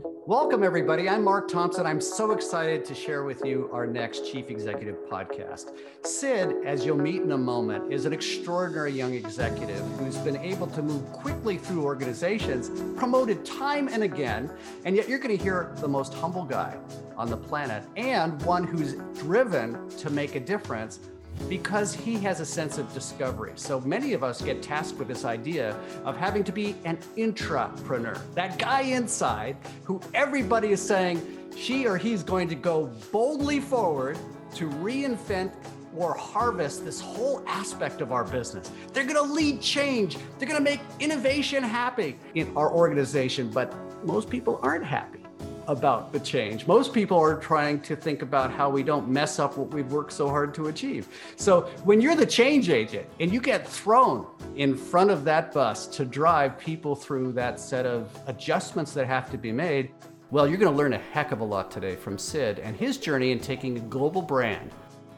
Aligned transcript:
Welcome, 0.00 0.62
everybody. 0.62 1.08
I'm 1.08 1.24
Mark 1.24 1.48
Thompson. 1.48 1.86
I'm 1.86 2.00
so 2.00 2.30
excited 2.30 2.84
to 2.84 2.94
share 2.94 3.24
with 3.24 3.44
you 3.44 3.68
our 3.72 3.86
next 3.86 4.30
Chief 4.30 4.50
Executive 4.50 4.96
podcast. 5.10 5.72
Sid, 6.02 6.56
as 6.64 6.84
you'll 6.84 6.98
meet 6.98 7.22
in 7.22 7.32
a 7.32 7.38
moment, 7.38 7.92
is 7.92 8.04
an 8.04 8.12
extraordinary 8.12 8.92
young 8.92 9.14
executive 9.14 9.84
who's 9.98 10.16
been 10.18 10.36
able 10.36 10.68
to 10.68 10.82
move 10.82 11.04
quickly 11.12 11.56
through 11.56 11.82
organizations, 11.82 12.70
promoted 12.96 13.44
time 13.44 13.88
and 13.88 14.04
again, 14.04 14.50
and 14.84 14.94
yet 14.94 15.08
you're 15.08 15.18
going 15.18 15.36
to 15.36 15.42
hear 15.42 15.72
the 15.78 15.88
most 15.88 16.14
humble 16.14 16.44
guy 16.44 16.76
on 17.16 17.28
the 17.28 17.36
planet 17.36 17.82
and 17.96 18.40
one 18.42 18.64
who's 18.64 18.94
driven 19.18 19.88
to 19.90 20.10
make 20.10 20.36
a 20.36 20.40
difference 20.40 21.00
because 21.48 21.94
he 21.94 22.14
has 22.14 22.40
a 22.40 22.46
sense 22.46 22.78
of 22.78 22.92
discovery. 22.92 23.52
So 23.56 23.80
many 23.80 24.12
of 24.12 24.22
us 24.22 24.42
get 24.42 24.62
tasked 24.62 24.98
with 24.98 25.08
this 25.08 25.24
idea 25.24 25.76
of 26.04 26.16
having 26.16 26.44
to 26.44 26.52
be 26.52 26.74
an 26.84 26.98
intrapreneur, 27.16 28.20
that 28.34 28.58
guy 28.58 28.82
inside 28.82 29.56
who 29.84 30.00
everybody 30.14 30.72
is 30.72 30.82
saying 30.82 31.20
she 31.56 31.86
or 31.86 31.96
he's 31.96 32.22
going 32.22 32.48
to 32.48 32.54
go 32.54 32.86
boldly 33.12 33.60
forward 33.60 34.18
to 34.54 34.68
reinvent 34.68 35.52
or 35.96 36.14
harvest 36.14 36.84
this 36.84 37.00
whole 37.00 37.42
aspect 37.46 38.00
of 38.00 38.12
our 38.12 38.24
business. 38.24 38.70
They're 38.92 39.04
going 39.04 39.16
to 39.16 39.22
lead 39.22 39.60
change. 39.60 40.16
They're 40.38 40.48
going 40.48 40.62
to 40.62 40.70
make 40.70 40.80
innovation 41.00 41.62
happy 41.62 42.18
in 42.34 42.54
our 42.56 42.70
organization, 42.72 43.50
but 43.50 43.74
most 44.04 44.30
people 44.30 44.60
aren't 44.62 44.84
happy 44.84 45.18
about 45.68 46.12
the 46.12 46.18
change. 46.18 46.66
Most 46.66 46.94
people 46.94 47.18
are 47.18 47.36
trying 47.36 47.80
to 47.82 47.94
think 47.94 48.22
about 48.22 48.50
how 48.50 48.70
we 48.70 48.82
don't 48.82 49.08
mess 49.08 49.38
up 49.38 49.56
what 49.58 49.72
we've 49.72 49.92
worked 49.92 50.12
so 50.12 50.28
hard 50.28 50.54
to 50.54 50.68
achieve. 50.68 51.08
So 51.36 51.62
when 51.84 52.00
you're 52.00 52.16
the 52.16 52.26
change 52.26 52.70
agent 52.70 53.06
and 53.20 53.30
you 53.30 53.40
get 53.40 53.68
thrown 53.68 54.26
in 54.56 54.74
front 54.74 55.10
of 55.10 55.24
that 55.24 55.52
bus 55.52 55.86
to 55.88 56.06
drive 56.06 56.58
people 56.58 56.96
through 56.96 57.32
that 57.32 57.60
set 57.60 57.84
of 57.84 58.18
adjustments 58.26 58.92
that 58.94 59.06
have 59.06 59.30
to 59.30 59.36
be 59.36 59.52
made, 59.52 59.90
well, 60.30 60.48
you're 60.48 60.58
going 60.58 60.72
to 60.72 60.76
learn 60.76 60.94
a 60.94 60.98
heck 60.98 61.32
of 61.32 61.40
a 61.40 61.44
lot 61.44 61.70
today 61.70 61.96
from 61.96 62.18
Sid 62.18 62.58
and 62.58 62.74
his 62.74 62.96
journey 62.96 63.30
in 63.30 63.38
taking 63.38 63.76
a 63.76 63.80
global 63.80 64.22
brand 64.22 64.70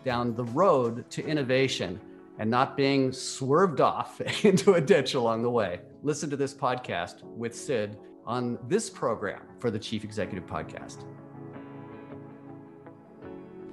down 0.05 0.35
the 0.35 0.45
road 0.45 1.09
to 1.11 1.25
innovation 1.25 2.01
and 2.39 2.51
not 2.51 2.77
being 2.77 3.13
swerved 3.13 3.81
off 3.81 4.21
into 4.45 4.75
a 4.75 4.81
ditch 4.81 5.15
along 5.15 5.43
the 5.43 5.51
way. 5.51 5.81
Listen 6.03 6.31
to 6.31 6.37
this 6.37 6.55
podcast 6.55 7.23
with 7.25 7.55
Sid 7.55 7.99
on 8.25 8.59
this 8.69 8.89
program 8.89 9.43
for 9.59 9.71
the 9.71 9.79
Chief 9.79 10.03
Executive 10.03 10.47
Podcast. 10.47 11.05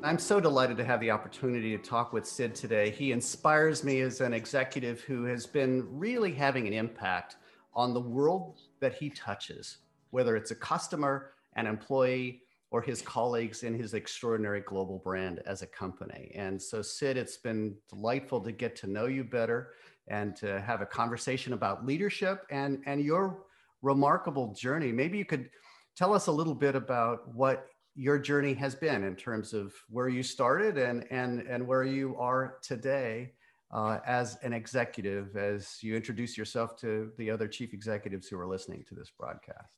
I'm 0.04 0.20
so 0.20 0.42
delighted 0.42 0.76
to 0.76 0.84
have 0.84 1.00
the 1.00 1.10
opportunity 1.10 1.78
to 1.78 1.82
talk 1.82 2.12
with 2.12 2.28
Sid 2.28 2.54
today. 2.54 2.90
He 2.90 3.14
inspires 3.14 3.86
me 3.86 4.02
as 4.02 4.20
an 4.20 4.34
executive 4.34 5.00
who 5.00 5.24
has 5.24 5.46
been 5.46 5.88
really 5.90 6.34
having 6.34 6.68
an 6.68 6.74
impact 6.74 7.38
on 7.74 7.94
the 7.94 8.02
world 8.02 8.60
that 8.82 8.96
he 8.96 9.10
touches, 9.10 9.78
whether 10.10 10.36
it's 10.36 10.52
a 10.52 10.56
customer, 10.56 11.32
an 11.56 11.66
employee, 11.66 12.42
or 12.72 12.82
his 12.82 13.02
colleagues 13.02 13.64
in 13.64 13.74
his 13.74 13.94
extraordinary 13.94 14.60
global 14.60 15.00
brand 15.00 15.42
as 15.46 15.62
a 15.62 15.68
company. 15.68 16.34
And 16.36 16.62
so, 16.62 16.82
Sid, 16.82 17.16
it's 17.16 17.38
been 17.38 17.76
delightful 17.88 18.42
to 18.42 18.52
get 18.52 18.76
to 18.78 18.88
know 18.88 19.06
you 19.06 19.24
better 19.24 19.70
and 20.08 20.36
to 20.38 20.62
have 20.62 20.82
a 20.82 20.86
conversation 20.86 21.54
about 21.54 21.86
leadership 21.86 22.46
and, 22.50 22.82
and 22.86 23.02
your 23.02 23.44
remarkable 23.82 24.54
journey. 24.54 24.92
Maybe 24.92 25.18
you 25.18 25.26
could 25.26 25.50
tell 25.96 26.14
us 26.14 26.28
a 26.28 26.32
little 26.32 26.56
bit 26.56 26.76
about 26.76 27.34
what 27.34 27.68
your 27.96 28.20
journey 28.20 28.54
has 28.54 28.76
been 28.76 29.04
in 29.04 29.16
terms 29.16 29.54
of 29.54 29.74
where 29.90 30.08
you 30.08 30.22
started 30.22 30.78
and 30.78 31.04
and 31.10 31.42
and 31.42 31.66
where 31.66 31.84
you 31.84 32.16
are 32.18 32.58
today 32.62 33.34
uh, 33.72 33.98
as 34.06 34.38
an 34.44 34.54
executive 34.54 35.36
as 35.36 35.80
you 35.82 35.96
introduce 35.96 36.38
yourself 36.38 36.78
to 36.78 37.12
the 37.18 37.32
other 37.32 37.48
chief 37.48 37.74
executives 37.74 38.28
who 38.28 38.40
are 38.40 38.48
listening 38.48 38.86
to 38.88 38.94
this 38.94 39.12
broadcast. 39.18 39.74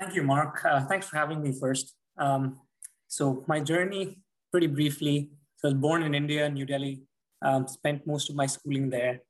Thank 0.00 0.14
you 0.14 0.24
mark. 0.24 0.64
Uh, 0.64 0.84
thanks 0.86 1.08
for 1.08 1.16
having 1.16 1.40
me 1.42 1.52
first. 1.52 1.94
Um, 2.18 2.60
so 3.08 3.44
my 3.46 3.60
journey 3.60 4.18
pretty 4.50 4.66
briefly 4.66 5.30
so 5.56 5.68
i 5.68 5.72
was 5.72 5.80
born 5.80 6.02
in 6.02 6.14
india 6.14 6.48
new 6.48 6.66
delhi 6.66 7.02
um, 7.42 7.66
spent 7.68 8.06
most 8.06 8.30
of 8.30 8.36
my 8.36 8.46
schooling 8.46 8.90
there 8.90 9.20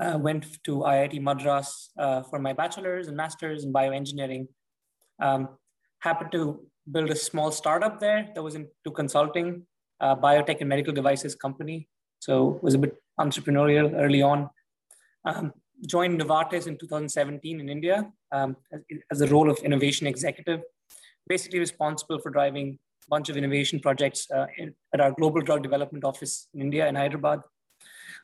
uh, 0.00 0.18
went 0.18 0.62
to 0.64 0.78
IIT 0.78 1.20
Madras 1.20 1.90
uh, 1.98 2.22
for 2.22 2.38
my 2.38 2.52
bachelor's 2.52 3.08
and 3.08 3.16
master's 3.16 3.64
in 3.64 3.72
bioengineering. 3.72 4.48
Um, 5.20 5.48
happened 6.00 6.32
to 6.32 6.66
build 6.90 7.10
a 7.10 7.16
small 7.16 7.52
startup 7.52 8.00
there 8.00 8.28
that 8.34 8.42
was 8.42 8.54
into 8.54 8.90
consulting, 8.94 9.66
uh, 10.00 10.16
biotech 10.16 10.60
and 10.60 10.68
medical 10.68 10.92
devices 10.92 11.34
company. 11.34 11.88
So 12.18 12.58
was 12.62 12.74
a 12.74 12.78
bit 12.78 12.96
entrepreneurial 13.20 13.92
early 13.94 14.22
on. 14.22 14.50
Um, 15.24 15.52
joined 15.86 16.20
Novartis 16.20 16.66
in 16.66 16.78
2017 16.78 17.60
in 17.60 17.68
India 17.68 18.10
um, 18.32 18.56
as, 18.72 18.80
as 19.10 19.20
a 19.20 19.26
role 19.26 19.50
of 19.50 19.58
innovation 19.58 20.06
executive, 20.06 20.60
basically 21.28 21.58
responsible 21.58 22.18
for 22.20 22.30
driving 22.30 22.78
bunch 23.08 23.28
of 23.28 23.36
innovation 23.36 23.80
projects 23.80 24.30
uh, 24.30 24.46
in, 24.58 24.74
at 24.94 25.00
our 25.00 25.12
global 25.12 25.40
drug 25.40 25.62
development 25.62 26.04
office 26.04 26.48
in 26.54 26.60
India 26.60 26.86
in 26.88 26.94
Hyderabad. 26.94 27.40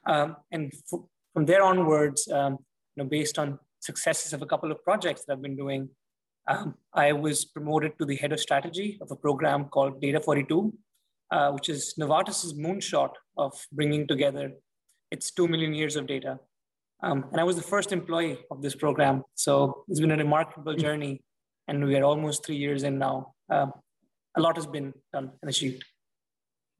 Um, 0.06 0.36
and 0.50 0.72
from 1.32 1.46
there 1.46 1.62
onwards, 1.62 2.28
um, 2.28 2.58
you 2.94 3.02
know, 3.02 3.08
based 3.08 3.38
on 3.38 3.58
successes 3.80 4.32
of 4.32 4.42
a 4.42 4.46
couple 4.46 4.70
of 4.72 4.82
projects 4.84 5.24
that 5.24 5.34
I've 5.34 5.42
been 5.42 5.56
doing, 5.56 5.88
um, 6.48 6.74
I 6.94 7.12
was 7.12 7.44
promoted 7.44 7.98
to 7.98 8.06
the 8.06 8.16
head 8.16 8.32
of 8.32 8.40
strategy 8.40 8.98
of 9.00 9.10
a 9.10 9.16
program 9.16 9.66
called 9.66 10.00
Data 10.00 10.20
42, 10.20 10.72
uh, 11.30 11.50
which 11.52 11.68
is 11.68 11.94
Novartis's 12.00 12.54
moonshot 12.54 13.10
of 13.36 13.52
bringing 13.72 14.06
together 14.06 14.52
its 15.10 15.30
2 15.30 15.46
million 15.46 15.74
years 15.74 15.96
of 15.96 16.06
data. 16.06 16.38
Um, 17.02 17.26
and 17.30 17.40
I 17.40 17.44
was 17.44 17.56
the 17.56 17.62
first 17.62 17.92
employee 17.92 18.38
of 18.50 18.62
this 18.62 18.74
program. 18.74 19.22
So 19.34 19.84
it's 19.88 20.00
been 20.00 20.10
a 20.10 20.16
remarkable 20.16 20.72
hmm. 20.72 20.80
journey. 20.80 21.22
And 21.68 21.84
we 21.84 21.96
are 21.96 22.04
almost 22.04 22.46
three 22.46 22.56
years 22.56 22.82
in 22.82 22.98
now. 22.98 23.34
Um, 23.50 23.72
a 24.38 24.42
lot 24.42 24.56
has 24.56 24.66
been 24.66 24.94
done 25.12 25.32
and 25.42 25.50
achieved. 25.50 25.84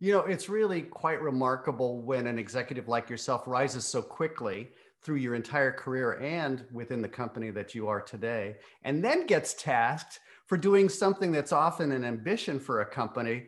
You 0.01 0.13
know, 0.13 0.21
it's 0.21 0.49
really 0.49 0.83
quite 0.83 1.21
remarkable 1.21 2.03
when 2.03 2.27
an 2.27 2.39
executive 2.39 2.87
like 2.89 3.11
yourself 3.11 3.43
rises 3.47 3.85
so 3.85 4.01
quickly 4.01 4.69
through 5.03 5.17
your 5.17 5.35
entire 5.35 5.73
career 5.73 6.13
and 6.21 6.65
within 6.73 7.03
the 7.03 7.09
company 7.09 7.51
that 7.51 7.75
you 7.75 7.89
are 7.89 8.01
today, 8.01 8.57
and 8.85 9.05
then 9.05 9.27
gets 9.27 9.55
tasked 9.55 10.21
for 10.47 10.57
doing 10.57 10.89
something 10.89 11.31
that's 11.33 11.53
often 11.53 11.93
an 11.93 12.05
ambition 12.05 12.59
for 12.59 12.81
a 12.81 12.87
company, 12.87 13.47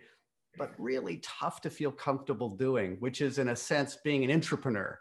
but 0.58 0.72
really 0.78 1.18
tough 1.22 1.60
to 1.60 1.70
feel 1.70 1.90
comfortable 1.90 2.50
doing, 2.50 2.96
which 3.00 3.20
is, 3.20 3.38
in 3.38 3.48
a 3.48 3.56
sense, 3.56 3.98
being 4.04 4.24
an 4.24 4.30
entrepreneur 4.30 4.98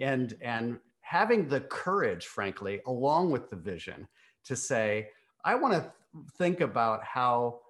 and, 0.00 0.34
and 0.40 0.78
having 1.00 1.48
the 1.48 1.60
courage, 1.60 2.26
frankly, 2.26 2.80
along 2.86 3.30
with 3.30 3.50
the 3.50 3.56
vision 3.56 4.08
to 4.44 4.56
say, 4.56 5.08
I 5.44 5.54
want 5.54 5.74
to 5.74 5.92
think 6.38 6.60
about 6.60 7.04
how 7.04 7.60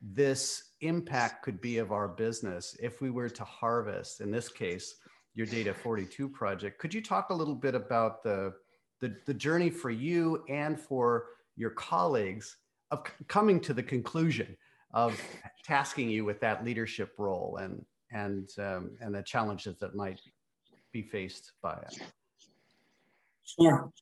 this 0.00 0.70
impact 0.80 1.42
could 1.42 1.60
be 1.60 1.78
of 1.78 1.92
our 1.92 2.08
business 2.08 2.76
if 2.80 3.00
we 3.00 3.10
were 3.10 3.28
to 3.28 3.44
harvest, 3.44 4.20
in 4.20 4.30
this 4.30 4.48
case, 4.48 4.96
your 5.34 5.46
Data 5.46 5.74
42 5.74 6.28
project. 6.28 6.78
Could 6.78 6.94
you 6.94 7.02
talk 7.02 7.30
a 7.30 7.34
little 7.34 7.54
bit 7.54 7.74
about 7.74 8.22
the, 8.22 8.52
the, 9.00 9.14
the 9.26 9.34
journey 9.34 9.70
for 9.70 9.90
you 9.90 10.42
and 10.48 10.80
for 10.80 11.26
your 11.56 11.70
colleagues 11.70 12.56
of 12.90 13.04
coming 13.28 13.60
to 13.60 13.74
the 13.74 13.82
conclusion 13.82 14.56
of 14.92 15.20
tasking 15.64 16.08
you 16.08 16.24
with 16.24 16.40
that 16.40 16.64
leadership 16.64 17.12
role 17.18 17.58
and, 17.60 17.84
and, 18.10 18.48
um, 18.58 18.90
and 19.00 19.14
the 19.14 19.22
challenges 19.22 19.76
that 19.78 19.94
might 19.94 20.20
be 20.92 21.02
faced 21.02 21.52
by 21.62 21.74
it? 21.74 21.98
Sure. 23.44 23.92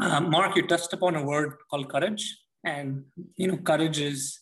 Uh, 0.00 0.20
Mark, 0.20 0.56
you 0.56 0.66
touched 0.66 0.92
upon 0.92 1.16
a 1.16 1.22
word 1.22 1.54
called 1.70 1.88
courage. 1.88 2.38
And, 2.64 3.04
you 3.36 3.46
know, 3.48 3.56
courage 3.58 4.00
is 4.00 4.40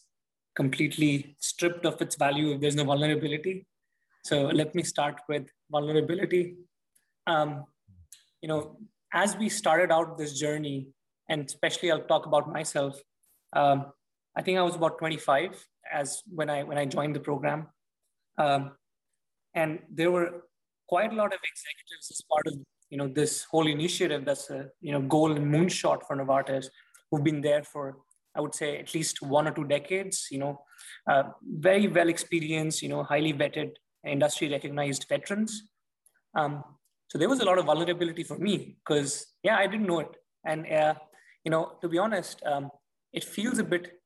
completely 0.56 1.36
stripped 1.38 1.84
of 1.84 2.00
its 2.00 2.16
value 2.16 2.52
if 2.52 2.60
there's 2.60 2.76
no 2.76 2.84
vulnerability. 2.84 3.66
So 4.24 4.46
let 4.46 4.74
me 4.74 4.82
start 4.82 5.20
with 5.28 5.46
vulnerability. 5.70 6.56
Um, 7.26 7.64
you 8.42 8.48
know, 8.48 8.78
as 9.12 9.36
we 9.36 9.48
started 9.48 9.92
out 9.92 10.18
this 10.18 10.38
journey, 10.38 10.88
and 11.28 11.44
especially 11.44 11.90
I'll 11.90 12.00
talk 12.00 12.26
about 12.26 12.52
myself. 12.52 12.98
Um, 13.52 13.86
I 14.36 14.42
think 14.42 14.58
I 14.58 14.62
was 14.62 14.74
about 14.74 14.98
25 14.98 15.64
as 15.92 16.22
when 16.28 16.50
I 16.50 16.62
when 16.62 16.78
I 16.78 16.84
joined 16.84 17.14
the 17.16 17.20
program, 17.20 17.68
um, 18.38 18.72
and 19.54 19.78
there 19.90 20.10
were 20.10 20.44
quite 20.88 21.12
a 21.12 21.16
lot 21.16 21.32
of 21.32 21.40
executives 21.52 22.10
as 22.10 22.20
part 22.30 22.46
of 22.46 22.54
you 22.90 22.98
know 22.98 23.08
this 23.08 23.44
whole 23.44 23.66
initiative. 23.66 24.24
That's 24.24 24.50
a 24.50 24.68
you 24.80 24.92
know 24.92 25.00
goal 25.00 25.32
and 25.32 25.52
moonshot 25.52 26.06
for 26.06 26.16
Novartis, 26.16 26.66
who've 27.10 27.24
been 27.24 27.40
there 27.40 27.62
for 27.62 27.96
I 28.36 28.40
would 28.40 28.54
say 28.54 28.78
at 28.78 28.94
least 28.94 29.22
one 29.22 29.48
or 29.48 29.52
two 29.52 29.64
decades, 29.64 30.28
you 30.30 30.38
know, 30.38 30.60
uh, 31.10 31.24
very 31.42 31.88
well 31.88 32.08
experienced, 32.08 32.82
you 32.82 32.88
know, 32.88 33.02
highly 33.02 33.32
vetted, 33.32 33.72
industry 34.04 34.50
recognized 34.50 35.06
veterans. 35.08 35.62
Um, 36.34 36.62
so 37.08 37.18
there 37.18 37.28
was 37.28 37.40
a 37.40 37.44
lot 37.44 37.58
of 37.58 37.66
vulnerability 37.66 38.24
for 38.24 38.38
me 38.38 38.76
because, 38.84 39.26
yeah, 39.42 39.56
I 39.56 39.66
didn't 39.66 39.86
know 39.86 40.00
it. 40.00 40.14
And, 40.44 40.70
uh, 40.70 40.94
you 41.44 41.50
know, 41.50 41.72
to 41.80 41.88
be 41.88 41.98
honest, 41.98 42.42
um, 42.44 42.70
it 43.12 43.24
feels 43.24 43.58
a 43.58 43.64
bit 43.64 44.00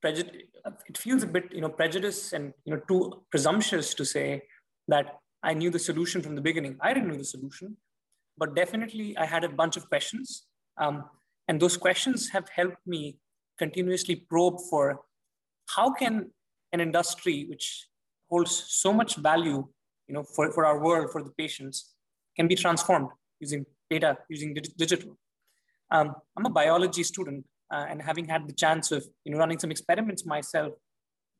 prejudice. 0.00 0.42
It 0.88 0.96
feels 0.96 1.22
a 1.22 1.26
bit, 1.26 1.44
you 1.52 1.60
know, 1.60 1.68
prejudice 1.68 2.32
and, 2.32 2.54
you 2.64 2.74
know, 2.74 2.80
too 2.88 3.22
presumptuous 3.30 3.92
to 3.94 4.04
say 4.04 4.42
that 4.88 5.18
I 5.42 5.52
knew 5.52 5.70
the 5.70 5.78
solution 5.78 6.22
from 6.22 6.34
the 6.34 6.40
beginning. 6.40 6.78
I 6.80 6.94
didn't 6.94 7.08
know 7.08 7.16
the 7.16 7.24
solution, 7.24 7.76
but 8.38 8.56
definitely 8.56 9.16
I 9.18 9.26
had 9.26 9.44
a 9.44 9.48
bunch 9.48 9.76
of 9.76 9.88
questions. 9.88 10.46
Um, 10.78 11.04
and 11.48 11.60
those 11.60 11.76
questions 11.76 12.30
have 12.30 12.48
helped 12.48 12.86
me 12.86 13.18
continuously 13.58 14.16
probe 14.16 14.58
for 14.70 15.00
how 15.68 15.92
can 15.92 16.30
an 16.72 16.80
industry 16.80 17.46
which 17.48 17.88
holds 18.30 18.64
so 18.68 18.92
much 18.92 19.16
value, 19.16 19.66
you 20.08 20.14
know, 20.14 20.22
for, 20.22 20.50
for 20.52 20.66
our 20.66 20.82
world, 20.82 21.10
for 21.12 21.22
the 21.22 21.30
patients, 21.30 21.94
can 22.36 22.48
be 22.48 22.54
transformed 22.54 23.08
using 23.40 23.64
data, 23.90 24.16
using 24.28 24.54
digital. 24.76 25.16
Um, 25.90 26.14
I'm 26.36 26.46
a 26.46 26.50
biology 26.50 27.02
student, 27.02 27.44
uh, 27.72 27.86
and 27.88 28.02
having 28.02 28.26
had 28.26 28.48
the 28.48 28.52
chance 28.52 28.90
of 28.92 29.06
you 29.24 29.32
know 29.32 29.38
running 29.38 29.58
some 29.58 29.70
experiments 29.70 30.26
myself, 30.26 30.72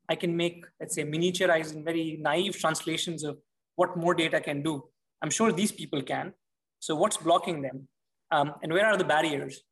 I 0.08 0.14
can 0.14 0.36
make 0.36 0.64
let's 0.80 0.94
say 0.94 1.04
miniaturized 1.04 1.74
and 1.74 1.84
very 1.84 2.18
naive 2.20 2.58
translations 2.58 3.24
of 3.24 3.38
what 3.76 3.96
more 3.96 4.14
data 4.14 4.40
can 4.40 4.62
do. 4.62 4.84
I'm 5.22 5.30
sure 5.30 5.50
these 5.52 5.72
people 5.72 6.02
can. 6.02 6.34
So 6.80 6.94
what's 6.94 7.16
blocking 7.16 7.62
them, 7.62 7.88
um, 8.30 8.54
and 8.62 8.72
where 8.72 8.86
are 8.86 8.96
the 8.96 9.04
barriers? 9.04 9.62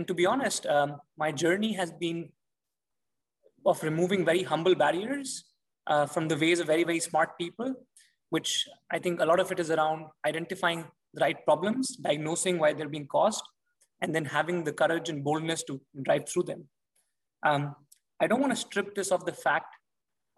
And 0.00 0.08
to 0.08 0.14
be 0.14 0.24
honest, 0.24 0.64
um, 0.66 0.96
my 1.18 1.30
journey 1.30 1.74
has 1.74 1.92
been 1.92 2.30
of 3.66 3.82
removing 3.82 4.24
very 4.24 4.42
humble 4.42 4.74
barriers 4.74 5.44
uh, 5.88 6.06
from 6.06 6.26
the 6.26 6.38
ways 6.38 6.58
of 6.58 6.68
very 6.68 6.84
very 6.84 7.00
smart 7.00 7.36
people, 7.36 7.74
which 8.30 8.66
I 8.90 8.98
think 8.98 9.20
a 9.20 9.26
lot 9.26 9.40
of 9.40 9.52
it 9.52 9.60
is 9.60 9.70
around 9.70 10.06
identifying 10.26 10.86
the 11.12 11.20
right 11.20 11.44
problems, 11.44 11.96
diagnosing 11.96 12.58
why 12.58 12.72
they're 12.72 12.88
being 12.88 13.08
caused, 13.08 13.44
and 14.00 14.14
then 14.14 14.24
having 14.24 14.64
the 14.64 14.72
courage 14.72 15.10
and 15.10 15.22
boldness 15.22 15.64
to 15.64 15.78
drive 16.02 16.26
through 16.26 16.44
them. 16.44 16.66
Um, 17.42 17.76
I 18.20 18.26
don't 18.26 18.40
want 18.40 18.54
to 18.54 18.64
strip 18.66 18.94
this 18.94 19.12
of 19.12 19.26
the 19.26 19.34
fact 19.34 19.76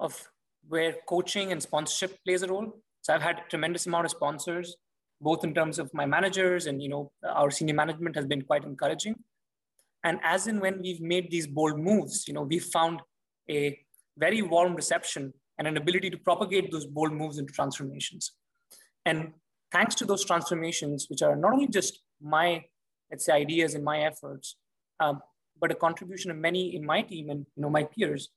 of 0.01 0.29
where 0.67 0.97
coaching 1.09 1.53
and 1.53 1.63
sponsorship 1.63 2.19
plays 2.25 2.43
a 2.43 2.49
role. 2.49 2.83
So 3.03 3.15
I've 3.15 3.23
had 3.23 3.39
a 3.39 3.49
tremendous 3.49 3.87
amount 3.87 4.07
of 4.07 4.11
sponsors, 4.11 4.75
both 5.21 5.45
in 5.45 5.55
terms 5.55 5.79
of 5.79 5.95
my 5.95 6.05
managers 6.05 6.67
and 6.67 6.83
you 6.83 6.89
know 6.89 7.13
our 7.25 7.53
senior 7.53 7.75
management 7.75 8.17
has 8.17 8.27
been 8.27 8.43
quite 8.43 8.65
encouraging. 8.65 9.15
And 10.05 10.19
as 10.23 10.47
in 10.47 10.61
when 10.61 10.81
we've 10.83 11.01
made 11.01 11.31
these 11.31 11.47
bold 11.47 11.79
moves, 11.79 12.27
you 12.27 12.35
know, 12.35 12.43
we've 12.43 12.65
found 12.65 13.01
a 13.49 13.79
very 14.19 14.43
warm 14.43 14.75
reception 14.75 15.33
and 15.59 15.69
an 15.69 15.77
ability 15.77 16.11
to 16.11 16.17
propagate 16.19 16.71
those 16.73 16.87
bold 16.87 17.13
moves 17.13 17.39
into 17.39 17.53
transformations. 17.53 18.33
And 19.07 19.33
thanks 19.71 19.95
to 19.97 20.05
those 20.05 20.25
transformations, 20.25 21.07
which 21.09 21.23
are 21.23 21.37
not 21.37 21.53
only 21.53 21.69
just 21.69 22.01
my, 22.21 22.65
let's 23.11 23.25
say, 23.25 23.33
ideas 23.33 23.75
and 23.75 23.85
my 23.85 24.01
efforts, 24.01 24.57
um, 25.01 25.21
but 25.61 25.71
a 25.71 25.75
contribution 25.75 26.31
of 26.31 26.37
many 26.37 26.75
in 26.75 26.85
my 26.85 27.03
team 27.03 27.31
and 27.31 27.47
you 27.55 27.63
know 27.63 27.71
my 27.71 27.85
peers 27.85 28.31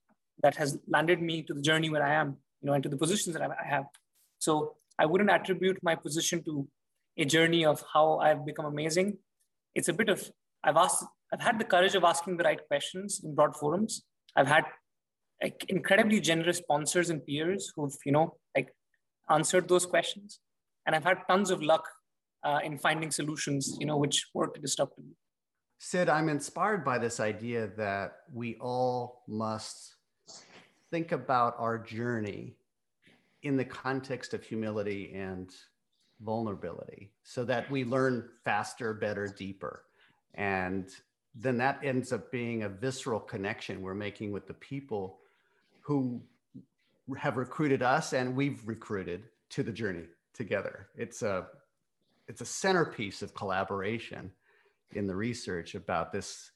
that 0.44 0.56
has 0.56 0.78
landed 0.88 1.22
me 1.22 1.42
to 1.42 1.54
the 1.54 1.62
journey 1.62 1.90
where 1.90 2.04
I 2.04 2.14
am, 2.14 2.38
you 2.62 2.68
know, 2.68 2.74
and 2.74 2.84
to 2.84 2.90
the 2.90 2.98
positions 2.98 3.36
that 3.36 3.42
I 3.42 3.68
have. 3.68 3.86
So 4.40 4.76
I 5.00 5.06
wouldn't 5.06 5.30
attribute 5.30 5.80
my 5.82 5.96
position 5.96 6.44
to 6.44 6.68
a 7.18 7.26
journey 7.26 7.66
of 7.66 7.84
how 7.92 8.20
I've 8.20 8.46
become 8.46 8.66
amazing. 8.66 9.18
It's 9.74 9.88
a 9.88 9.94
bit 9.94 10.10
of 10.10 10.30
I've 10.64 10.78
asked, 10.78 11.06
I've 11.36 11.42
had 11.42 11.60
the 11.60 11.66
courage 11.66 11.96
of 11.96 12.06
asking 12.06 12.38
the 12.38 12.46
right 12.46 12.60
questions 12.70 13.20
in 13.26 13.36
broad 13.36 13.58
forums. 13.58 14.04
I've 14.38 14.48
had 14.48 14.64
like 15.44 15.66
incredibly 15.68 16.22
generous 16.22 16.60
sponsors 16.60 17.10
and 17.10 17.26
peers 17.26 17.74
who've 17.76 17.98
you 18.06 18.14
know 18.14 18.38
like 18.56 18.70
answered 19.30 19.68
those 19.68 19.86
questions 19.86 20.40
and 20.86 20.96
I've 20.96 21.04
had 21.04 21.18
tons 21.28 21.52
of 21.52 21.62
luck 21.62 21.86
uh, 22.44 22.60
in 22.64 22.78
finding 22.78 23.12
solutions, 23.12 23.76
you 23.80 23.86
know, 23.86 23.98
which 23.98 24.28
work 24.34 24.58
disruptively. 24.62 25.16
Sid, 25.80 26.08
I'm 26.08 26.30
inspired 26.30 26.86
by 26.86 26.98
this 26.98 27.20
idea 27.20 27.68
that 27.76 28.14
we 28.32 28.56
all 28.62 29.24
must 29.28 29.96
think 30.90 31.12
about 31.12 31.56
our 31.58 31.78
journey 31.78 32.56
in 33.44 33.58
the 33.58 33.66
context 33.66 34.34
of 34.34 34.42
humility 34.44 35.12
and 35.14 35.50
vulnerability 36.22 37.12
so 37.24 37.44
that 37.44 37.70
we 37.70 37.84
learn 37.84 38.30
faster, 38.46 38.94
better, 38.94 39.28
deeper. 39.28 39.84
And 40.36 40.90
then 41.36 41.58
that 41.58 41.80
ends 41.84 42.14
up 42.14 42.32
being 42.32 42.64
a 42.64 42.70
visceral 42.70 43.20
connection 43.20 43.82
we're 43.82 43.94
making 43.94 44.32
with 44.32 44.48
the 44.48 44.54
people 44.54 45.20
who 45.82 46.22
have 47.18 47.38
recruited 47.38 47.84
us 47.84 48.14
and 48.14 48.36
we've 48.36 48.66
recruited 48.66 49.24
to 49.50 49.62
the 49.62 49.72
journey 49.72 50.06
together. 50.34 50.88
It's 50.96 51.22
a 51.22 51.48
it's 52.28 52.42
a 52.42 52.46
centerpiece 52.46 53.22
of 53.22 53.36
collaboration 53.36 54.32
in 54.94 55.06
the 55.06 55.16
research 55.16 55.76
about 55.76 56.12
this 56.12 56.52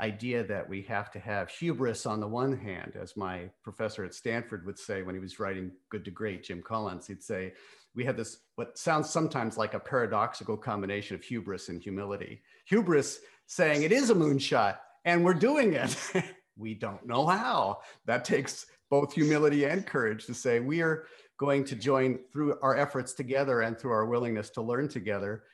idea 0.00 0.44
that 0.44 0.68
we 0.68 0.82
have 0.82 1.10
to 1.10 1.18
have 1.18 1.50
hubris 1.50 2.06
on 2.06 2.20
the 2.20 2.26
one 2.26 2.56
hand, 2.56 2.96
as 3.00 3.16
my 3.16 3.50
professor 3.62 4.04
at 4.04 4.14
Stanford 4.14 4.64
would 4.64 4.78
say 4.78 5.02
when 5.02 5.14
he 5.14 5.20
was 5.20 5.38
writing 5.38 5.72
Good 5.90 6.04
to 6.04 6.10
Great, 6.10 6.44
Jim 6.44 6.62
Collins, 6.62 7.06
he'd 7.06 7.22
say, 7.22 7.52
we 7.94 8.04
have 8.04 8.16
this, 8.16 8.38
what 8.56 8.78
sounds 8.78 9.10
sometimes 9.10 9.56
like 9.56 9.74
a 9.74 9.80
paradoxical 9.80 10.56
combination 10.56 11.14
of 11.14 11.22
hubris 11.22 11.68
and 11.68 11.82
humility. 11.82 12.42
Hubris 12.66 13.20
saying 13.46 13.82
it 13.82 13.92
is 13.92 14.10
a 14.10 14.14
moonshot 14.14 14.78
and 15.04 15.24
we're 15.24 15.34
doing 15.34 15.74
it. 15.74 15.96
we 16.56 16.74
don't 16.74 17.06
know 17.06 17.26
how. 17.26 17.80
That 18.06 18.24
takes 18.24 18.66
both 18.90 19.12
humility 19.12 19.64
and 19.64 19.86
courage 19.86 20.26
to 20.26 20.34
say 20.34 20.60
we 20.60 20.80
are 20.82 21.06
going 21.38 21.64
to 21.64 21.76
join 21.76 22.18
through 22.32 22.56
our 22.62 22.76
efforts 22.76 23.12
together 23.14 23.62
and 23.62 23.78
through 23.78 23.92
our 23.92 24.06
willingness 24.06 24.50
to 24.50 24.62
learn 24.62 24.88
together, 24.88 25.44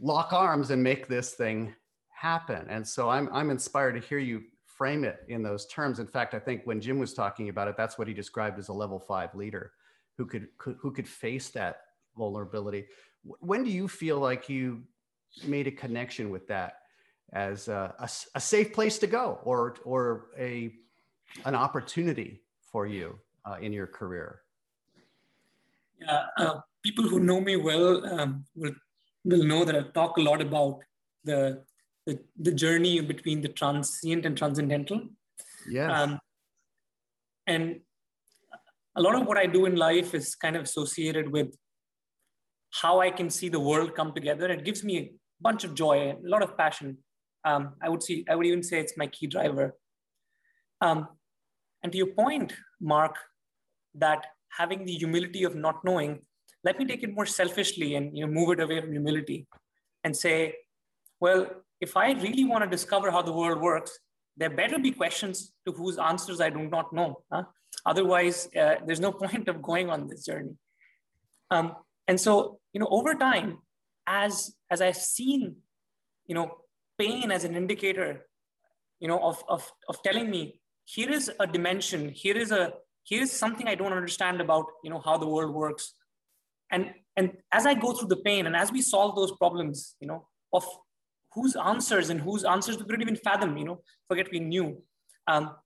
lock 0.00 0.32
arms 0.32 0.70
and 0.70 0.82
make 0.82 1.06
this 1.06 1.34
thing 1.34 1.74
happen. 2.10 2.66
And 2.68 2.86
so 2.86 3.08
I'm, 3.08 3.28
I'm 3.32 3.50
inspired 3.50 3.92
to 3.92 4.06
hear 4.06 4.18
you 4.18 4.42
frame 4.66 5.04
it 5.04 5.18
in 5.28 5.42
those 5.42 5.66
terms. 5.66 5.98
In 5.98 6.06
fact, 6.06 6.34
I 6.34 6.38
think 6.38 6.62
when 6.64 6.80
Jim 6.80 6.98
was 6.98 7.14
talking 7.14 7.48
about 7.48 7.68
it, 7.68 7.76
that's 7.76 7.96
what 7.96 8.08
he 8.08 8.14
described 8.14 8.58
as 8.58 8.68
a 8.68 8.72
level 8.72 8.98
five 8.98 9.34
leader 9.34 9.72
who 10.16 10.26
could, 10.26 10.48
could 10.58 10.76
who 10.80 10.92
could 10.92 11.08
face 11.08 11.50
that 11.50 11.80
vulnerability. 12.16 12.86
When 13.40 13.64
do 13.64 13.70
you 13.70 13.88
feel 13.88 14.18
like 14.18 14.48
you 14.48 14.82
made 15.46 15.66
a 15.66 15.72
connection 15.72 16.30
with 16.30 16.46
that 16.48 16.74
as 17.32 17.68
a, 17.68 17.94
a, 17.98 18.08
a 18.34 18.40
safe 18.40 18.72
place 18.72 18.98
to 18.98 19.06
go 19.06 19.40
or, 19.42 19.76
or 19.84 20.26
a, 20.38 20.72
an 21.44 21.54
opportunity 21.54 22.42
for 22.70 22.86
you 22.86 23.18
uh, 23.44 23.56
in 23.60 23.72
your 23.72 23.86
career? 23.86 24.40
Yeah, 26.00 26.26
uh, 26.36 26.60
people 26.82 27.04
who 27.04 27.20
know 27.20 27.40
me 27.40 27.56
well 27.56 28.04
um, 28.20 28.44
will 28.54 28.74
will 29.24 29.44
know 29.44 29.64
that 29.64 29.74
I 29.74 29.82
talk 29.94 30.18
a 30.18 30.20
lot 30.20 30.40
about 30.40 30.80
the 31.24 31.64
the, 32.06 32.20
the 32.38 32.52
journey 32.52 33.00
between 33.00 33.40
the 33.40 33.48
transient 33.48 34.26
and 34.26 34.36
transcendental. 34.36 35.00
Yeah. 35.68 36.02
Um, 36.02 36.20
and 37.46 37.80
a 38.96 39.02
lot 39.02 39.14
of 39.14 39.26
what 39.26 39.36
I 39.36 39.46
do 39.46 39.66
in 39.66 39.76
life 39.76 40.14
is 40.14 40.34
kind 40.34 40.56
of 40.56 40.62
associated 40.62 41.30
with 41.30 41.54
how 42.82 43.00
I 43.00 43.10
can 43.10 43.30
see 43.30 43.48
the 43.48 43.60
world 43.60 43.94
come 43.94 44.12
together. 44.12 44.48
It 44.48 44.64
gives 44.64 44.84
me 44.84 44.98
a 44.98 45.10
bunch 45.40 45.64
of 45.64 45.74
joy, 45.74 46.12
a 46.12 46.28
lot 46.28 46.42
of 46.42 46.56
passion. 46.56 46.98
Um, 47.44 47.74
I 47.82 47.88
would 47.88 48.02
see, 48.02 48.24
I 48.28 48.34
would 48.34 48.46
even 48.46 48.62
say 48.62 48.80
it's 48.80 48.96
my 48.96 49.06
key 49.06 49.26
driver. 49.26 49.74
Um, 50.80 51.08
and 51.82 51.92
to 51.92 51.98
your 51.98 52.08
point, 52.14 52.52
Mark, 52.80 53.16
that 53.94 54.26
having 54.56 54.84
the 54.84 54.92
humility 54.92 55.44
of 55.44 55.54
not 55.54 55.84
knowing, 55.84 56.20
let 56.64 56.78
me 56.78 56.84
take 56.84 57.02
it 57.02 57.14
more 57.14 57.26
selfishly 57.26 57.94
and 57.94 58.16
you 58.16 58.26
know, 58.26 58.32
move 58.32 58.50
it 58.50 58.60
away 58.60 58.80
from 58.80 58.92
humility 58.92 59.46
and 60.02 60.16
say, 60.16 60.54
well, 61.20 61.46
if 61.80 61.96
I 61.96 62.12
really 62.12 62.44
want 62.44 62.64
to 62.64 62.70
discover 62.70 63.10
how 63.10 63.22
the 63.22 63.32
world 63.32 63.60
works, 63.60 63.98
there 64.36 64.50
better 64.50 64.78
be 64.78 64.90
questions 64.90 65.52
to 65.66 65.72
whose 65.72 65.98
answers 65.98 66.40
I 66.40 66.50
do 66.50 66.68
not 66.68 66.92
know. 66.92 67.22
Huh? 67.32 67.44
Otherwise, 67.86 68.48
uh, 68.56 68.76
there's 68.86 69.00
no 69.00 69.12
point 69.12 69.48
of 69.48 69.62
going 69.62 69.90
on 69.90 70.08
this 70.08 70.24
journey. 70.24 70.56
Um, 71.50 71.76
and 72.08 72.20
so, 72.20 72.60
you 72.72 72.80
know, 72.80 72.88
over 72.90 73.14
time, 73.14 73.58
as 74.06 74.54
as 74.70 74.80
I've 74.80 74.96
seen, 74.96 75.56
you 76.26 76.34
know, 76.34 76.58
pain 76.98 77.30
as 77.30 77.44
an 77.44 77.54
indicator, 77.54 78.26
you 79.00 79.08
know, 79.08 79.18
of 79.18 79.42
of 79.48 79.70
of 79.88 80.02
telling 80.02 80.30
me 80.30 80.60
here 80.84 81.10
is 81.10 81.30
a 81.40 81.46
dimension, 81.46 82.08
here 82.10 82.36
is 82.36 82.52
a 82.52 82.74
here's 83.04 83.30
something 83.30 83.68
I 83.68 83.74
don't 83.74 83.92
understand 83.92 84.40
about 84.40 84.66
you 84.82 84.90
know 84.90 85.00
how 85.00 85.16
the 85.16 85.28
world 85.28 85.54
works. 85.54 85.94
And 86.70 86.92
and 87.16 87.32
as 87.52 87.66
I 87.66 87.74
go 87.74 87.92
through 87.92 88.08
the 88.08 88.16
pain 88.16 88.46
and 88.46 88.56
as 88.56 88.72
we 88.72 88.82
solve 88.82 89.14
those 89.16 89.32
problems, 89.32 89.96
you 90.00 90.08
know, 90.08 90.26
of 90.52 90.66
whose 91.32 91.56
answers 91.56 92.10
and 92.10 92.20
whose 92.20 92.44
answers 92.44 92.78
we 92.78 92.84
couldn't 92.84 93.02
even 93.02 93.16
fathom, 93.16 93.56
you 93.56 93.64
know, 93.64 93.80
forget 94.08 94.30
we 94.32 94.40
knew. 94.40 94.82
Um, 95.26 95.56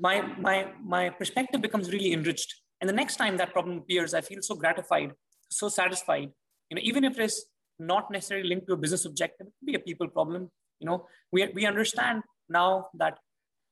my 0.00 0.22
my 0.38 0.72
my 0.82 1.10
perspective 1.10 1.60
becomes 1.60 1.92
really 1.92 2.12
enriched. 2.12 2.54
And 2.80 2.88
the 2.88 2.94
next 2.94 3.16
time 3.16 3.36
that 3.36 3.52
problem 3.52 3.78
appears, 3.78 4.14
I 4.14 4.22
feel 4.22 4.42
so 4.42 4.54
gratified, 4.54 5.12
so 5.50 5.68
satisfied. 5.68 6.30
You 6.70 6.76
know, 6.76 6.82
even 6.82 7.04
if 7.04 7.18
it 7.18 7.24
is 7.24 7.44
not 7.78 8.10
necessarily 8.10 8.48
linked 8.48 8.66
to 8.68 8.74
a 8.74 8.76
business 8.76 9.04
objective, 9.04 9.46
it 9.48 9.52
could 9.60 9.66
be 9.66 9.74
a 9.74 9.78
people 9.80 10.08
problem. 10.08 10.50
You 10.80 10.86
know, 10.86 11.06
we, 11.30 11.46
we 11.54 11.66
understand 11.66 12.22
now 12.48 12.88
that 12.94 13.18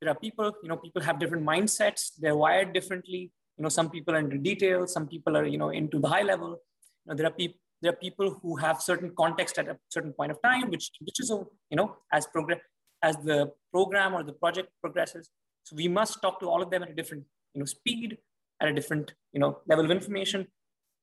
there 0.00 0.10
are 0.10 0.14
people 0.14 0.52
you 0.62 0.68
know 0.68 0.76
people 0.76 1.02
have 1.02 1.18
different 1.18 1.44
mindsets 1.44 2.10
they're 2.18 2.36
wired 2.36 2.72
differently 2.72 3.32
you 3.56 3.62
know 3.62 3.68
some 3.68 3.90
people 3.90 4.14
are 4.14 4.18
into 4.18 4.38
detail 4.38 4.86
some 4.86 5.06
people 5.06 5.36
are 5.36 5.44
you 5.44 5.58
know 5.58 5.70
into 5.70 5.98
the 5.98 6.08
high 6.08 6.22
level 6.22 6.50
you 6.50 7.06
know 7.06 7.16
there 7.16 7.26
are 7.26 7.36
people 7.40 7.58
there 7.80 7.92
are 7.92 7.96
people 7.96 8.38
who 8.42 8.56
have 8.56 8.80
certain 8.82 9.12
context 9.16 9.58
at 9.58 9.68
a 9.68 9.76
certain 9.88 10.12
point 10.12 10.32
of 10.32 10.40
time 10.42 10.70
which 10.70 10.90
which 11.00 11.20
is 11.20 11.30
you 11.70 11.76
know 11.80 11.96
as 12.12 12.26
progress 12.26 12.60
as 13.02 13.16
the 13.18 13.50
program 13.72 14.14
or 14.14 14.22
the 14.22 14.32
project 14.32 14.68
progresses 14.80 15.30
so 15.68 15.76
we 15.76 15.88
must 15.88 16.20
talk 16.22 16.40
to 16.40 16.46
all 16.46 16.62
of 16.62 16.70
them 16.70 16.82
at 16.82 16.90
a 16.90 16.94
different 17.00 17.24
you 17.54 17.60
know 17.60 17.64
speed 17.64 18.18
at 18.60 18.68
a 18.68 18.74
different 18.78 19.12
you 19.32 19.40
know 19.40 19.58
level 19.66 19.84
of 19.84 19.90
information 19.90 20.46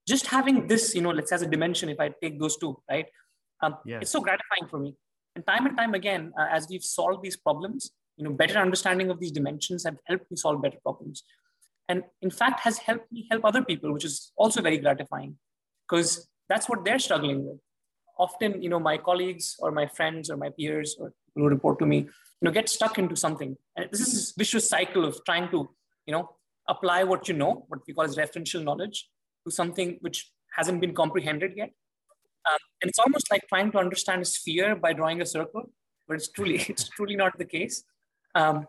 just 0.07 0.27
having 0.27 0.67
this 0.67 0.93
you 0.95 1.01
know 1.01 1.11
let's 1.17 1.29
say 1.29 1.35
as 1.35 1.41
a 1.41 1.51
dimension 1.55 1.89
if 1.89 1.99
i 1.99 2.09
take 2.21 2.39
those 2.39 2.57
two 2.57 2.71
right 2.89 3.07
um, 3.63 3.75
yes. 3.85 4.01
it's 4.03 4.11
so 4.11 4.21
gratifying 4.21 4.67
for 4.69 4.79
me 4.79 4.95
and 5.35 5.45
time 5.47 5.65
and 5.65 5.77
time 5.77 5.93
again 5.93 6.33
uh, 6.39 6.47
as 6.51 6.67
we've 6.69 6.83
solved 6.83 7.23
these 7.23 7.37
problems 7.37 7.91
you 8.17 8.23
know, 8.23 8.31
better 8.31 8.59
understanding 8.59 9.09
of 9.09 9.19
these 9.19 9.31
dimensions 9.31 9.83
have 9.83 9.97
helped 10.05 10.29
me 10.31 10.37
solve 10.37 10.61
better 10.61 10.77
problems. 10.81 11.23
And 11.89 12.03
in 12.21 12.31
fact, 12.31 12.61
has 12.61 12.77
helped 12.77 13.11
me 13.11 13.27
help 13.29 13.45
other 13.45 13.63
people, 13.63 13.93
which 13.93 14.05
is 14.05 14.31
also 14.37 14.61
very 14.61 14.77
gratifying 14.77 15.37
because 15.87 16.27
that's 16.49 16.67
what 16.69 16.83
they're 16.83 16.99
struggling 16.99 17.45
with. 17.45 17.59
Often, 18.17 18.61
you 18.61 18.69
know, 18.69 18.79
my 18.79 18.97
colleagues 18.97 19.55
or 19.59 19.71
my 19.71 19.87
friends 19.87 20.29
or 20.29 20.37
my 20.37 20.49
peers 20.49 20.95
or 20.99 21.13
who 21.35 21.47
report 21.47 21.79
to 21.79 21.85
me, 21.85 21.97
you 21.97 22.41
know, 22.41 22.51
get 22.51 22.69
stuck 22.69 22.97
into 22.97 23.15
something. 23.15 23.55
And 23.75 23.89
this 23.91 24.01
is 24.01 24.13
this 24.13 24.33
vicious 24.37 24.67
cycle 24.67 25.05
of 25.05 25.19
trying 25.25 25.49
to, 25.51 25.69
you 26.05 26.13
know, 26.13 26.29
apply 26.67 27.03
what 27.03 27.27
you 27.27 27.35
know, 27.35 27.65
what 27.67 27.81
we 27.87 27.93
call 27.93 28.05
as 28.05 28.17
referential 28.17 28.63
knowledge, 28.63 29.07
to 29.45 29.51
something 29.51 29.97
which 30.01 30.31
hasn't 30.55 30.81
been 30.81 30.93
comprehended 30.93 31.53
yet. 31.55 31.71
Um, 32.49 32.57
and 32.81 32.89
it's 32.89 32.99
almost 32.99 33.29
like 33.31 33.47
trying 33.47 33.71
to 33.71 33.79
understand 33.79 34.21
a 34.21 34.25
sphere 34.25 34.75
by 34.75 34.93
drawing 34.93 35.21
a 35.21 35.25
circle, 35.25 35.71
but 36.07 36.15
it's 36.15 36.29
truly 36.29 36.55
it's 36.69 36.87
truly 36.89 37.15
not 37.15 37.37
the 37.37 37.45
case. 37.45 37.83
Um, 38.33 38.67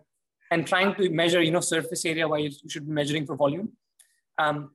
and 0.51 0.67
trying 0.67 0.95
to 0.95 1.11
measure, 1.11 1.43
you 1.43 1.51
know, 1.51 1.61
surface 1.61 2.05
area 2.05 2.29
while 2.29 2.39
you 2.39 2.53
should 2.69 2.87
be 2.87 2.93
measuring 2.93 3.27
for 3.27 3.35
volume. 3.35 3.73
Um, 4.39 4.71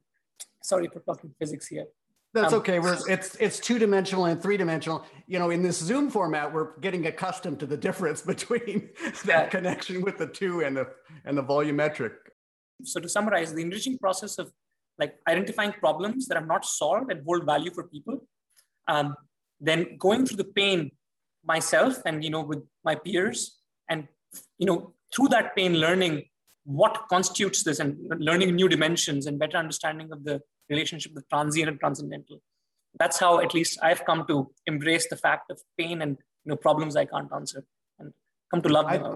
sorry 0.61 0.89
for 0.91 0.99
talking 0.99 1.33
physics 1.39 1.67
here. 1.67 1.85
That's 2.33 2.53
um, 2.53 2.59
okay. 2.59 2.79
We're, 2.79 2.97
it's 3.09 3.35
it's 3.35 3.59
two 3.59 3.77
dimensional 3.77 4.25
and 4.25 4.41
three 4.41 4.55
dimensional. 4.55 5.05
You 5.27 5.39
know, 5.39 5.49
in 5.49 5.61
this 5.61 5.77
Zoom 5.77 6.09
format, 6.09 6.53
we're 6.53 6.79
getting 6.79 7.07
accustomed 7.07 7.59
to 7.59 7.65
the 7.65 7.75
difference 7.75 8.21
between 8.33 8.89
that 9.25 9.51
connection 9.51 10.01
with 10.01 10.17
the 10.17 10.27
two 10.27 10.61
and 10.61 10.77
the 10.77 10.87
and 11.25 11.37
the 11.37 11.43
volumetric. 11.43 12.13
So 12.83 12.99
to 12.99 13.09
summarize, 13.09 13.53
the 13.53 13.61
enriching 13.61 13.97
process 13.97 14.37
of 14.37 14.51
like 14.97 15.15
identifying 15.27 15.73
problems 15.73 16.27
that 16.27 16.37
are 16.37 16.45
not 16.45 16.65
solved 16.65 17.11
and 17.11 17.23
hold 17.25 17.45
value 17.45 17.71
for 17.71 17.83
people, 17.87 18.25
um, 18.87 19.15
then 19.59 19.97
going 19.97 20.25
through 20.25 20.37
the 20.37 20.51
pain 20.55 20.91
myself 21.43 21.97
and 22.05 22.23
you 22.23 22.29
know 22.29 22.41
with 22.41 22.63
my 22.85 22.95
peers, 22.95 23.59
and 23.89 24.07
you 24.57 24.65
know 24.65 24.93
through 25.13 25.27
that 25.27 25.53
pain, 25.53 25.73
learning 25.73 26.23
what 26.63 27.07
constitutes 27.09 27.63
this 27.63 27.79
and 27.79 27.97
learning 28.19 28.55
new 28.55 28.69
dimensions 28.69 29.25
and 29.25 29.39
better 29.39 29.57
understanding 29.57 30.11
of 30.11 30.23
the 30.23 30.41
relationship 30.69 31.13
with 31.13 31.27
transient 31.29 31.69
and 31.69 31.79
transcendental. 31.79 32.41
That's 32.99 33.19
how 33.19 33.39
at 33.39 33.53
least 33.53 33.79
I've 33.81 34.05
come 34.05 34.25
to 34.27 34.51
embrace 34.67 35.07
the 35.09 35.15
fact 35.15 35.49
of 35.49 35.59
pain 35.77 36.01
and 36.01 36.17
you 36.45 36.49
know 36.49 36.55
problems 36.55 36.95
I 36.95 37.05
can't 37.05 37.31
answer 37.33 37.63
and 37.99 38.13
come 38.51 38.61
to 38.61 38.69
love 38.69 38.89
them. 38.89 39.03
I, 39.05 39.09
I. 39.09 39.15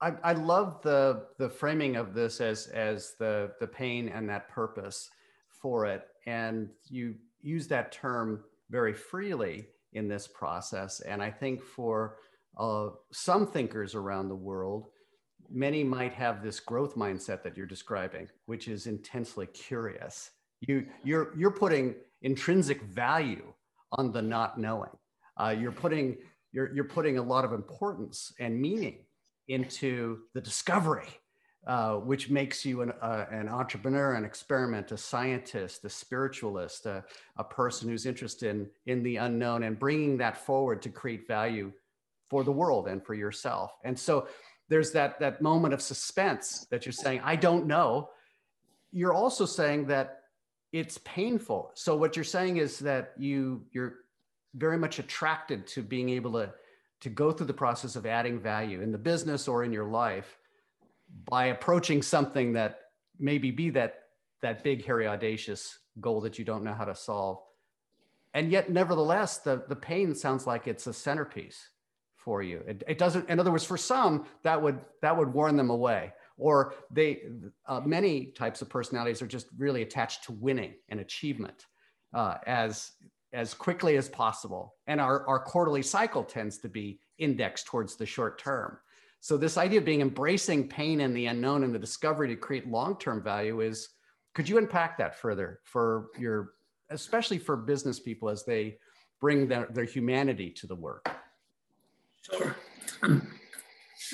I, 0.00 0.12
I 0.22 0.32
love 0.32 0.82
the 0.82 1.26
the 1.38 1.48
framing 1.48 1.96
of 1.96 2.14
this 2.14 2.40
as 2.40 2.66
as 2.68 3.14
the 3.18 3.52
the 3.60 3.66
pain 3.66 4.08
and 4.08 4.28
that 4.28 4.48
purpose 4.48 5.08
for 5.62 5.86
it, 5.86 6.02
and 6.26 6.68
you 6.88 7.14
use 7.40 7.68
that 7.68 7.92
term 7.92 8.44
very 8.70 8.92
freely 8.92 9.66
in 9.92 10.08
this 10.08 10.26
process. 10.26 11.00
And 11.00 11.22
I 11.22 11.30
think 11.30 11.62
for 11.62 12.16
uh, 12.58 12.88
some 13.12 13.46
thinkers 13.46 13.94
around 13.94 14.28
the 14.28 14.34
world, 14.34 14.88
many 15.50 15.84
might 15.84 16.12
have 16.12 16.42
this 16.42 16.60
growth 16.60 16.94
mindset 16.94 17.42
that 17.42 17.56
you're 17.56 17.66
describing, 17.66 18.28
which 18.46 18.68
is 18.68 18.86
intensely 18.86 19.46
curious. 19.46 20.30
You 20.60 20.86
you're 21.02 21.32
you're 21.36 21.50
putting 21.50 21.94
intrinsic 22.22 22.82
value 22.82 23.52
on 23.92 24.12
the 24.12 24.22
not 24.22 24.58
knowing. 24.58 24.90
Uh, 25.36 25.54
you're 25.58 25.72
putting 25.72 26.16
you're 26.52 26.72
you're 26.74 26.84
putting 26.84 27.18
a 27.18 27.22
lot 27.22 27.44
of 27.44 27.52
importance 27.52 28.32
and 28.38 28.60
meaning 28.60 28.98
into 29.48 30.20
the 30.32 30.40
discovery, 30.40 31.08
uh, 31.66 31.96
which 31.96 32.30
makes 32.30 32.64
you 32.64 32.82
an, 32.82 32.92
uh, 33.02 33.26
an 33.30 33.48
entrepreneur, 33.48 34.14
an 34.14 34.24
experiment, 34.24 34.92
a 34.92 34.96
scientist, 34.96 35.84
a 35.84 35.88
spiritualist, 35.90 36.86
a, 36.86 37.04
a 37.36 37.44
person 37.44 37.88
who's 37.88 38.06
interested 38.06 38.50
in, 38.50 38.70
in 38.86 39.02
the 39.02 39.16
unknown 39.16 39.64
and 39.64 39.78
bringing 39.78 40.16
that 40.16 40.36
forward 40.36 40.80
to 40.80 40.88
create 40.88 41.28
value 41.28 41.72
for 42.30 42.42
the 42.42 42.52
world 42.52 42.88
and 42.88 43.04
for 43.04 43.14
yourself. 43.14 43.72
And 43.84 43.98
so 43.98 44.28
there's 44.68 44.92
that, 44.92 45.20
that 45.20 45.42
moment 45.42 45.74
of 45.74 45.82
suspense 45.82 46.66
that 46.70 46.86
you're 46.86 46.92
saying, 46.92 47.20
I 47.24 47.36
don't 47.36 47.66
know. 47.66 48.10
You're 48.92 49.12
also 49.12 49.46
saying 49.46 49.86
that 49.88 50.20
it's 50.72 50.98
painful. 50.98 51.70
So 51.74 51.96
what 51.96 52.16
you're 52.16 52.24
saying 52.24 52.56
is 52.56 52.78
that 52.80 53.12
you, 53.18 53.64
you're 53.72 53.96
very 54.54 54.78
much 54.78 54.98
attracted 54.98 55.66
to 55.68 55.82
being 55.82 56.08
able 56.10 56.32
to 56.32 56.52
to 57.00 57.10
go 57.10 57.30
through 57.32 57.46
the 57.46 57.52
process 57.52 57.96
of 57.96 58.06
adding 58.06 58.40
value 58.40 58.80
in 58.80 58.90
the 58.90 58.96
business 58.96 59.46
or 59.46 59.62
in 59.62 59.72
your 59.72 59.84
life 59.84 60.38
by 61.28 61.46
approaching 61.46 62.00
something 62.00 62.54
that 62.54 62.80
maybe 63.18 63.50
be 63.50 63.68
that 63.70 64.04
that 64.40 64.64
big 64.64 64.84
hairy 64.86 65.06
audacious 65.06 65.78
goal 66.00 66.22
that 66.22 66.38
you 66.38 66.46
don't 66.46 66.64
know 66.64 66.72
how 66.72 66.84
to 66.84 66.94
solve 66.94 67.38
and 68.32 68.50
yet 68.50 68.70
nevertheless 68.70 69.38
the 69.38 69.64
the 69.68 69.76
pain 69.76 70.14
sounds 70.14 70.46
like 70.46 70.66
it's 70.66 70.86
a 70.86 70.92
centerpiece 70.92 71.68
for 72.24 72.42
you 72.42 72.62
it, 72.66 72.82
it 72.88 72.98
doesn't 72.98 73.28
in 73.28 73.38
other 73.38 73.50
words 73.50 73.64
for 73.64 73.76
some 73.76 74.24
that 74.42 74.60
would 74.60 74.78
that 75.02 75.16
would 75.16 75.32
warn 75.32 75.56
them 75.56 75.70
away 75.70 76.12
or 76.36 76.74
they 76.90 77.22
uh, 77.66 77.80
many 77.80 78.26
types 78.26 78.62
of 78.62 78.68
personalities 78.68 79.22
are 79.22 79.26
just 79.26 79.46
really 79.58 79.82
attached 79.82 80.24
to 80.24 80.32
winning 80.32 80.74
and 80.88 81.00
achievement 81.00 81.66
uh, 82.14 82.36
as 82.46 82.92
as 83.34 83.52
quickly 83.52 83.96
as 83.96 84.08
possible. 84.08 84.76
And 84.86 85.00
our, 85.00 85.26
our 85.26 85.40
quarterly 85.40 85.82
cycle 85.82 86.22
tends 86.22 86.58
to 86.58 86.68
be 86.68 87.00
indexed 87.18 87.66
towards 87.66 87.96
the 87.96 88.06
short 88.06 88.38
term. 88.38 88.78
So 89.20 89.36
this 89.36 89.58
idea 89.58 89.80
of 89.80 89.84
being 89.84 90.02
embracing 90.02 90.68
pain 90.68 91.00
and 91.00 91.16
the 91.16 91.26
unknown 91.26 91.64
and 91.64 91.74
the 91.74 91.78
discovery 91.78 92.28
to 92.28 92.36
create 92.36 92.68
long-term 92.68 93.24
value 93.24 93.60
is, 93.60 93.88
could 94.34 94.48
you 94.48 94.58
unpack 94.58 94.96
that 94.98 95.18
further 95.18 95.60
for 95.64 96.08
your, 96.18 96.50
especially 96.90 97.38
for 97.38 97.56
business 97.56 97.98
people 97.98 98.28
as 98.28 98.44
they 98.44 98.76
bring 99.20 99.48
their, 99.48 99.66
their 99.72 99.84
humanity 99.84 100.50
to 100.50 100.66
the 100.66 100.74
work? 100.76 101.10
Sure. 102.30 102.56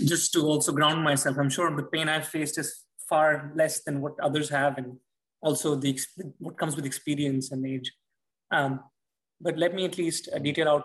Just 0.05 0.33
to 0.33 0.41
also 0.43 0.73
ground 0.73 1.03
myself, 1.03 1.37
I'm 1.39 1.51
sure 1.51 1.75
the 1.75 1.85
pain 1.85 2.09
I've 2.09 2.29
faced 2.29 2.59
is 2.59 2.85
far 3.09 3.53
less 3.55 3.83
than 3.83 4.01
what 4.01 4.19
others 4.21 4.49
have 4.51 4.79
and 4.79 4.99
also 5.43 5.75
the 5.75 5.99
what 6.39 6.59
comes 6.59 6.77
with 6.77 6.87
experience 6.87 7.51
and 7.51 7.67
age. 7.67 7.93
Um, 8.51 8.81
but 9.41 9.57
let 9.59 9.75
me 9.75 9.85
at 9.85 9.99
least 9.99 10.29
uh, 10.35 10.39
detail 10.39 10.69
out 10.69 10.85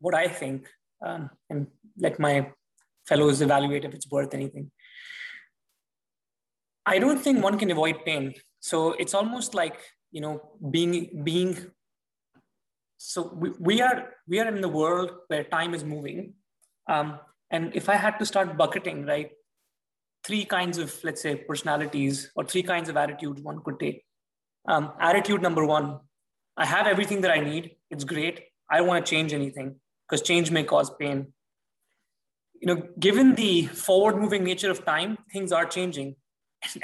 what 0.00 0.14
I 0.14 0.28
think 0.28 0.68
um, 1.04 1.30
and 1.48 1.66
let 1.98 2.18
my 2.18 2.50
fellows 3.06 3.40
evaluate 3.40 3.84
if 3.84 3.94
it's 3.94 4.10
worth 4.10 4.34
anything. 4.34 4.70
I 6.86 6.98
don't 6.98 7.18
think 7.18 7.42
one 7.42 7.58
can 7.58 7.70
avoid 7.70 8.04
pain. 8.04 8.34
So 8.60 8.92
it's 8.92 9.14
almost 9.14 9.54
like 9.54 9.78
you 10.10 10.20
know 10.20 10.40
being 10.70 11.22
being. 11.24 11.70
So 13.02 13.32
we, 13.34 13.50
we 13.58 13.80
are 13.80 14.10
we 14.28 14.40
are 14.40 14.46
in 14.46 14.60
the 14.60 14.68
world 14.68 15.10
where 15.28 15.42
time 15.44 15.72
is 15.72 15.84
moving, 15.84 16.34
um, 16.86 17.18
and 17.50 17.74
if 17.74 17.88
I 17.88 17.96
had 17.96 18.18
to 18.18 18.26
start 18.26 18.58
bucketing 18.58 19.06
right, 19.06 19.30
three 20.22 20.44
kinds 20.44 20.76
of 20.76 20.94
let's 21.02 21.22
say 21.22 21.36
personalities 21.36 22.30
or 22.36 22.44
three 22.44 22.62
kinds 22.62 22.90
of 22.90 22.98
attitudes 22.98 23.40
one 23.40 23.62
could 23.64 23.80
take. 23.80 24.04
Um, 24.68 24.92
attitude 25.00 25.40
number 25.40 25.64
one 25.64 26.00
I 26.58 26.66
have 26.66 26.86
everything 26.86 27.22
that 27.22 27.30
I 27.30 27.40
need. 27.40 27.76
It's 27.90 28.04
great. 28.04 28.42
I 28.70 28.76
don't 28.76 28.86
want 28.86 29.06
to 29.06 29.10
change 29.10 29.32
anything 29.32 29.76
because 30.06 30.20
change 30.20 30.50
may 30.50 30.62
cause 30.62 30.90
pain. 31.00 31.32
You 32.60 32.66
know, 32.66 32.82
given 32.98 33.34
the 33.34 33.66
forward 33.68 34.18
moving 34.18 34.44
nature 34.44 34.70
of 34.70 34.84
time, 34.84 35.16
things 35.32 35.52
are 35.52 35.64
changing. 35.64 36.16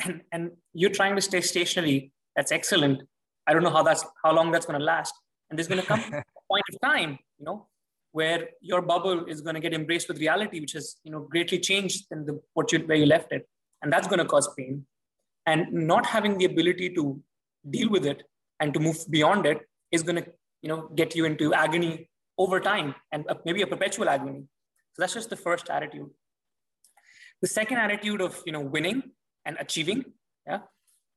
And, 0.02 0.22
and 0.32 0.52
you're 0.72 0.96
trying 0.98 1.16
to 1.16 1.20
stay 1.20 1.42
stationary. 1.42 2.10
That's 2.34 2.50
excellent. 2.50 3.02
I 3.46 3.52
don't 3.52 3.62
know 3.62 3.70
how 3.70 3.82
that's 3.82 4.06
how 4.24 4.32
long 4.32 4.50
that's 4.50 4.64
going 4.64 4.78
to 4.78 4.84
last. 4.84 5.12
And 5.48 5.58
there's 5.58 5.68
going 5.68 5.80
to 5.80 5.86
come 5.86 6.00
a 6.12 6.22
point 6.50 6.64
of 6.72 6.80
time, 6.82 7.18
you 7.38 7.44
know, 7.44 7.66
where 8.12 8.48
your 8.60 8.82
bubble 8.82 9.26
is 9.26 9.40
going 9.40 9.54
to 9.54 9.60
get 9.60 9.74
embraced 9.74 10.08
with 10.08 10.18
reality, 10.18 10.60
which 10.60 10.72
has, 10.72 10.96
you 11.04 11.12
know, 11.12 11.20
greatly 11.20 11.58
changed 11.58 12.06
than 12.10 12.24
the 12.26 12.40
what 12.54 12.72
you 12.72 12.80
where 12.80 12.96
you 12.96 13.06
left 13.06 13.32
it. 13.32 13.48
And 13.82 13.92
that's 13.92 14.08
going 14.08 14.18
to 14.18 14.24
cause 14.24 14.48
pain. 14.56 14.86
And 15.46 15.72
not 15.72 16.06
having 16.06 16.38
the 16.38 16.44
ability 16.46 16.94
to 16.94 17.20
deal 17.70 17.88
with 17.88 18.06
it 18.06 18.22
and 18.60 18.72
to 18.74 18.80
move 18.80 18.98
beyond 19.10 19.46
it 19.46 19.60
is 19.92 20.02
going 20.02 20.16
to 20.16 20.26
you 20.62 20.68
know 20.68 20.88
get 20.94 21.14
you 21.14 21.24
into 21.24 21.54
agony 21.54 22.08
over 22.38 22.60
time 22.60 22.94
and 23.12 23.24
maybe 23.44 23.62
a 23.62 23.66
perpetual 23.66 24.08
agony 24.08 24.44
so 24.92 25.02
that's 25.02 25.14
just 25.14 25.30
the 25.30 25.36
first 25.36 25.70
attitude 25.70 26.10
the 27.42 27.48
second 27.48 27.78
attitude 27.78 28.20
of 28.20 28.42
you 28.46 28.52
know 28.52 28.60
winning 28.60 29.02
and 29.44 29.56
achieving 29.60 30.04
yeah 30.46 30.60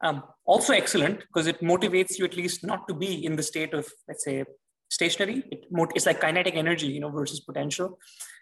um, 0.02 0.24
also 0.46 0.74
excellent 0.74 1.20
because 1.22 1.48
it 1.48 1.62
motivates 1.62 2.18
you 2.18 2.26
at 2.26 2.36
least 2.36 2.64
not 2.64 2.88
to 2.88 2.94
be 2.94 3.26
in 3.26 3.36
the 3.36 3.44
state 3.44 3.74
of 3.74 3.88
let's 4.08 4.24
say 4.24 4.44
stationary 4.90 5.44
it, 5.52 5.66
it's 5.96 6.06
like 6.06 6.22
kinetic 6.22 6.56
energy 6.56 6.88
you 6.88 7.00
know 7.00 7.10
versus 7.10 7.42
potential 7.42 8.00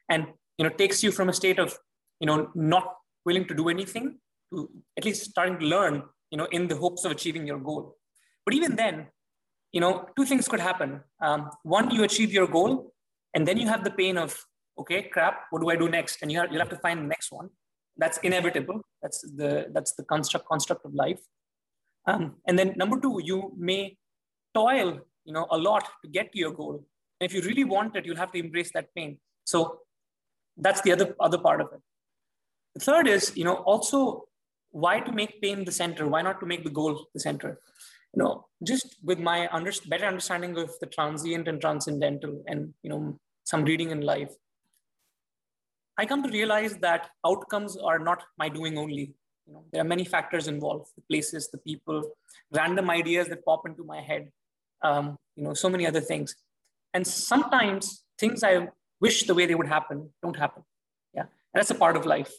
and 0.09 0.27
you 0.57 0.63
know 0.63 0.69
takes 0.69 1.03
you 1.03 1.11
from 1.11 1.29
a 1.29 1.33
state 1.33 1.59
of 1.59 1.77
you 2.19 2.27
know 2.27 2.49
not 2.55 2.95
willing 3.25 3.45
to 3.45 3.53
do 3.53 3.69
anything 3.69 4.17
to 4.53 4.69
at 4.97 5.03
least 5.03 5.29
starting 5.29 5.59
to 5.59 5.65
learn 5.65 6.03
you 6.31 6.37
know 6.37 6.47
in 6.51 6.67
the 6.67 6.75
hopes 6.75 7.03
of 7.05 7.11
achieving 7.11 7.45
your 7.45 7.59
goal 7.59 7.97
but 8.47 8.53
even 8.53 8.77
then, 8.77 9.07
you 9.73 9.81
know, 9.81 10.05
two 10.15 10.23
things 10.23 10.47
could 10.47 10.61
happen. 10.61 11.01
Um, 11.21 11.49
one, 11.63 11.91
you 11.91 12.05
achieve 12.05 12.31
your 12.31 12.47
goal, 12.47 12.93
and 13.33 13.45
then 13.45 13.57
you 13.57 13.67
have 13.67 13.83
the 13.83 13.91
pain 13.91 14.17
of, 14.17 14.41
okay, 14.79 15.01
crap, 15.03 15.41
what 15.49 15.61
do 15.61 15.69
I 15.69 15.75
do 15.75 15.89
next? 15.89 16.19
And 16.21 16.31
you 16.31 16.39
have, 16.39 16.49
you'll 16.49 16.61
have 16.61 16.69
to 16.69 16.77
find 16.77 17.01
the 17.01 17.07
next 17.07 17.29
one. 17.29 17.49
That's 17.97 18.17
inevitable. 18.19 18.79
That's 19.01 19.19
the 19.21 19.67
that's 19.73 19.95
the 19.95 20.05
construct 20.05 20.47
construct 20.47 20.85
of 20.85 20.93
life. 20.93 21.19
Um, 22.07 22.35
and 22.47 22.57
then 22.57 22.73
number 22.77 22.99
two, 22.99 23.19
you 23.23 23.53
may 23.57 23.97
toil, 24.53 24.99
you 25.25 25.33
know, 25.33 25.45
a 25.51 25.57
lot 25.57 25.85
to 26.03 26.09
get 26.09 26.31
to 26.31 26.39
your 26.39 26.51
goal. 26.51 26.83
And 27.19 27.29
if 27.29 27.33
you 27.33 27.41
really 27.41 27.65
want 27.65 27.95
it, 27.95 28.05
you'll 28.05 28.17
have 28.17 28.31
to 28.31 28.39
embrace 28.39 28.71
that 28.73 28.93
pain. 28.95 29.19
So 29.43 29.81
that's 30.55 30.81
the 30.81 30.91
other 30.93 31.15
other 31.19 31.37
part 31.37 31.61
of 31.61 31.67
it. 31.73 31.81
The 32.75 32.79
third 32.79 33.07
is, 33.07 33.35
you 33.35 33.43
know, 33.43 33.55
also 33.55 34.27
why 34.71 34.99
to 34.99 35.11
make 35.11 35.41
pain 35.41 35.65
the 35.65 35.71
center? 35.71 36.07
Why 36.07 36.21
not 36.21 36.39
to 36.39 36.45
make 36.45 36.63
the 36.63 36.69
goal 36.69 37.07
the 37.13 37.19
center? 37.19 37.59
You 38.13 38.23
know, 38.23 38.45
just 38.63 38.97
with 39.03 39.19
my 39.19 39.47
under, 39.51 39.71
better 39.87 40.05
understanding 40.05 40.57
of 40.57 40.71
the 40.79 40.87
transient 40.87 41.47
and 41.47 41.59
transcendental 41.59 42.43
and, 42.47 42.73
you 42.83 42.89
know, 42.89 43.19
some 43.43 43.63
reading 43.63 43.91
in 43.91 44.01
life, 44.01 44.31
I 45.97 46.05
come 46.05 46.23
to 46.23 46.29
realize 46.29 46.77
that 46.77 47.09
outcomes 47.25 47.77
are 47.77 47.99
not 47.99 48.23
my 48.37 48.49
doing 48.49 48.77
only. 48.77 49.13
You 49.47 49.53
know, 49.53 49.63
there 49.71 49.81
are 49.81 49.85
many 49.95 50.03
factors 50.03 50.47
involved: 50.47 50.91
the 50.95 51.01
places, 51.03 51.49
the 51.49 51.57
people, 51.57 52.11
random 52.51 52.89
ideas 52.89 53.27
that 53.29 53.45
pop 53.45 53.65
into 53.65 53.83
my 53.83 54.01
head. 54.01 54.31
Um, 54.83 55.17
you 55.35 55.43
know, 55.43 55.53
so 55.53 55.69
many 55.69 55.87
other 55.87 56.01
things. 56.01 56.35
And 56.93 57.05
sometimes 57.05 58.03
things 58.19 58.43
I 58.43 58.67
wish 58.99 59.23
the 59.23 59.33
way 59.33 59.45
they 59.45 59.55
would 59.55 59.67
happen 59.67 60.09
don't 60.21 60.37
happen. 60.37 60.63
Yeah, 61.13 61.21
and 61.21 61.55
that's 61.55 61.71
a 61.71 61.75
part 61.75 61.95
of 61.95 62.05
life. 62.05 62.31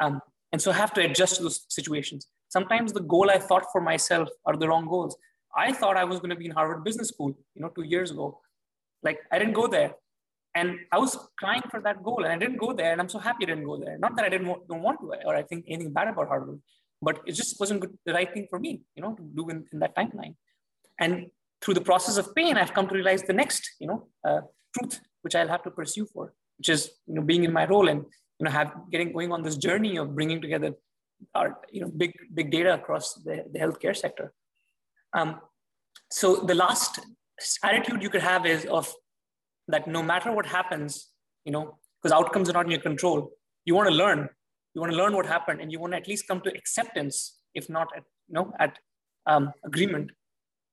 Um, 0.00 0.20
and 0.52 0.60
so 0.60 0.70
I 0.70 0.74
have 0.74 0.92
to 0.94 1.00
adjust 1.02 1.36
to 1.36 1.42
those 1.44 1.64
situations. 1.68 2.26
Sometimes 2.48 2.92
the 2.92 3.00
goal 3.00 3.30
I 3.30 3.38
thought 3.38 3.66
for 3.72 3.80
myself 3.80 4.28
are 4.44 4.56
the 4.56 4.68
wrong 4.68 4.86
goals. 4.86 5.16
I 5.56 5.72
thought 5.72 5.96
I 5.96 6.04
was 6.04 6.18
going 6.18 6.30
to 6.30 6.36
be 6.36 6.46
in 6.46 6.52
Harvard 6.52 6.84
Business 6.84 7.08
School, 7.08 7.34
you 7.54 7.62
know, 7.62 7.68
two 7.68 7.82
years 7.82 8.10
ago. 8.10 8.40
Like 9.02 9.20
I 9.30 9.38
didn't 9.38 9.54
go 9.54 9.66
there. 9.66 9.94
And 10.54 10.78
I 10.92 10.98
was 10.98 11.16
crying 11.38 11.62
for 11.70 11.80
that 11.80 12.02
goal 12.02 12.24
and 12.24 12.32
I 12.32 12.36
didn't 12.36 12.56
go 12.56 12.72
there. 12.72 12.92
And 12.92 13.00
I'm 13.00 13.08
so 13.08 13.18
happy 13.18 13.44
I 13.44 13.46
didn't 13.46 13.64
go 13.64 13.78
there. 13.78 13.96
Not 13.98 14.16
that 14.16 14.24
I 14.24 14.28
didn't 14.28 14.48
want, 14.48 14.66
don't 14.68 14.82
want 14.82 15.00
to 15.00 15.14
or 15.24 15.36
I 15.36 15.42
think 15.42 15.64
anything 15.68 15.92
bad 15.92 16.08
about 16.08 16.28
Harvard, 16.28 16.60
but 17.00 17.20
it 17.26 17.32
just 17.32 17.58
wasn't 17.60 17.80
good, 17.80 17.96
the 18.04 18.12
right 18.12 18.32
thing 18.32 18.46
for 18.50 18.58
me, 18.58 18.82
you 18.94 19.02
know, 19.02 19.14
to 19.14 19.22
do 19.22 19.48
in, 19.48 19.64
in 19.72 19.78
that 19.78 19.96
timeline. 19.96 20.34
And 20.98 21.26
through 21.62 21.74
the 21.74 21.80
process 21.80 22.16
of 22.16 22.34
pain, 22.34 22.56
I've 22.56 22.74
come 22.74 22.88
to 22.88 22.94
realize 22.94 23.22
the 23.22 23.32
next, 23.32 23.70
you 23.78 23.86
know, 23.86 24.08
uh, 24.26 24.40
truth, 24.76 25.00
which 25.22 25.34
I'll 25.34 25.48
have 25.48 25.62
to 25.62 25.70
pursue 25.70 26.06
for, 26.06 26.34
which 26.58 26.68
is, 26.68 26.90
you 27.06 27.14
know, 27.14 27.22
being 27.22 27.44
in 27.44 27.52
my 27.52 27.66
role 27.66 27.88
and, 27.88 28.04
you 28.38 28.44
know, 28.44 28.50
have 28.50 28.72
getting 28.90 29.12
going 29.12 29.32
on 29.32 29.42
this 29.42 29.56
journey 29.56 29.96
of 29.98 30.14
bringing 30.14 30.40
together 30.40 30.74
our, 31.34 31.58
you 31.70 31.80
know, 31.80 31.88
big, 31.88 32.12
big 32.34 32.50
data 32.50 32.74
across 32.74 33.14
the, 33.14 33.44
the 33.52 33.58
healthcare 33.58 33.96
sector. 33.96 34.32
Um, 35.12 35.40
so 36.10 36.36
the 36.36 36.54
last 36.54 37.00
attitude 37.62 38.02
you 38.02 38.10
could 38.10 38.22
have 38.22 38.46
is 38.46 38.64
of 38.66 38.92
that 39.72 39.86
no 39.86 40.02
matter 40.02 40.32
what 40.32 40.46
happens, 40.46 41.08
you 41.44 41.52
know, 41.52 41.78
because 42.02 42.16
outcomes 42.16 42.48
are 42.48 42.52
not 42.52 42.66
in 42.66 42.70
your 42.70 42.80
control, 42.80 43.30
you 43.64 43.74
want 43.74 43.88
to 43.88 43.94
learn. 43.94 44.28
You 44.74 44.80
want 44.80 44.92
to 44.92 44.98
learn 44.98 45.14
what 45.14 45.26
happened, 45.26 45.60
and 45.60 45.72
you 45.72 45.80
want 45.80 45.92
to 45.92 45.98
at 45.98 46.06
least 46.06 46.28
come 46.28 46.40
to 46.42 46.50
acceptance, 46.56 47.38
if 47.54 47.68
not 47.68 47.88
at 47.96 48.04
you 48.28 48.34
know 48.34 48.52
at 48.58 48.78
um, 49.26 49.52
agreement. 49.64 50.12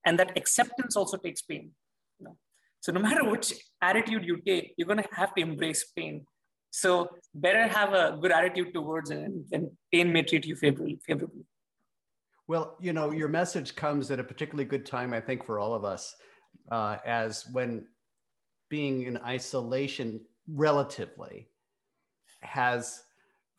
And 0.05 0.19
that 0.19 0.37
acceptance 0.37 0.95
also 0.95 1.17
takes 1.17 1.41
pain. 1.41 1.71
You 2.19 2.25
know? 2.25 2.37
So 2.79 2.91
no 2.91 2.99
matter 2.99 3.29
which 3.29 3.53
attitude 3.81 4.23
you 4.23 4.37
take, 4.45 4.73
you're 4.77 4.87
going 4.87 5.01
to 5.01 5.09
have 5.11 5.33
to 5.35 5.41
embrace 5.41 5.83
pain. 5.95 6.25
So 6.69 7.09
better 7.33 7.67
have 7.67 7.93
a 7.93 8.17
good 8.21 8.31
attitude 8.31 8.73
towards 8.73 9.09
it, 9.09 9.17
and, 9.17 9.45
and 9.51 9.71
pain 9.91 10.13
may 10.13 10.21
treat 10.21 10.45
you 10.45 10.55
favorably. 10.55 10.99
favorably. 11.05 11.45
Well, 12.47 12.77
you 12.79 12.93
know, 12.93 13.11
your 13.11 13.27
message 13.27 13.75
comes 13.75 14.09
at 14.11 14.19
a 14.19 14.23
particularly 14.23 14.65
good 14.65 14.85
time, 14.85 15.13
I 15.13 15.19
think, 15.19 15.43
for 15.43 15.59
all 15.59 15.73
of 15.73 15.83
us, 15.83 16.15
uh, 16.71 16.97
as 17.05 17.45
when 17.51 17.85
being 18.69 19.03
in 19.03 19.17
isolation 19.17 20.21
relatively 20.47 21.47
has 22.41 23.03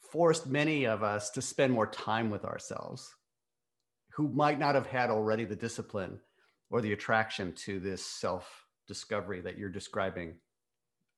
forced 0.01 0.47
many 0.47 0.87
of 0.87 1.03
us 1.03 1.31
to 1.31 1.43
spend 1.43 1.73
more 1.73 1.87
time 1.87 2.31
with 2.31 2.45
ourselves 2.45 3.15
who 4.11 4.29
might 4.29 4.59
not 4.59 4.75
have 4.75 4.87
had 4.87 5.11
already 5.11 5.45
the 5.45 5.55
discipline 5.55 6.19
or 6.71 6.81
the 6.81 6.93
attraction 6.93 7.53
to 7.53 7.79
this 7.79 8.05
self 8.05 8.67
discovery 8.87 9.41
that 9.41 9.57
you're 9.57 9.69
describing 9.69 10.35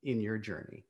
in 0.02 0.20
your 0.20 0.38
journey. 0.38 0.85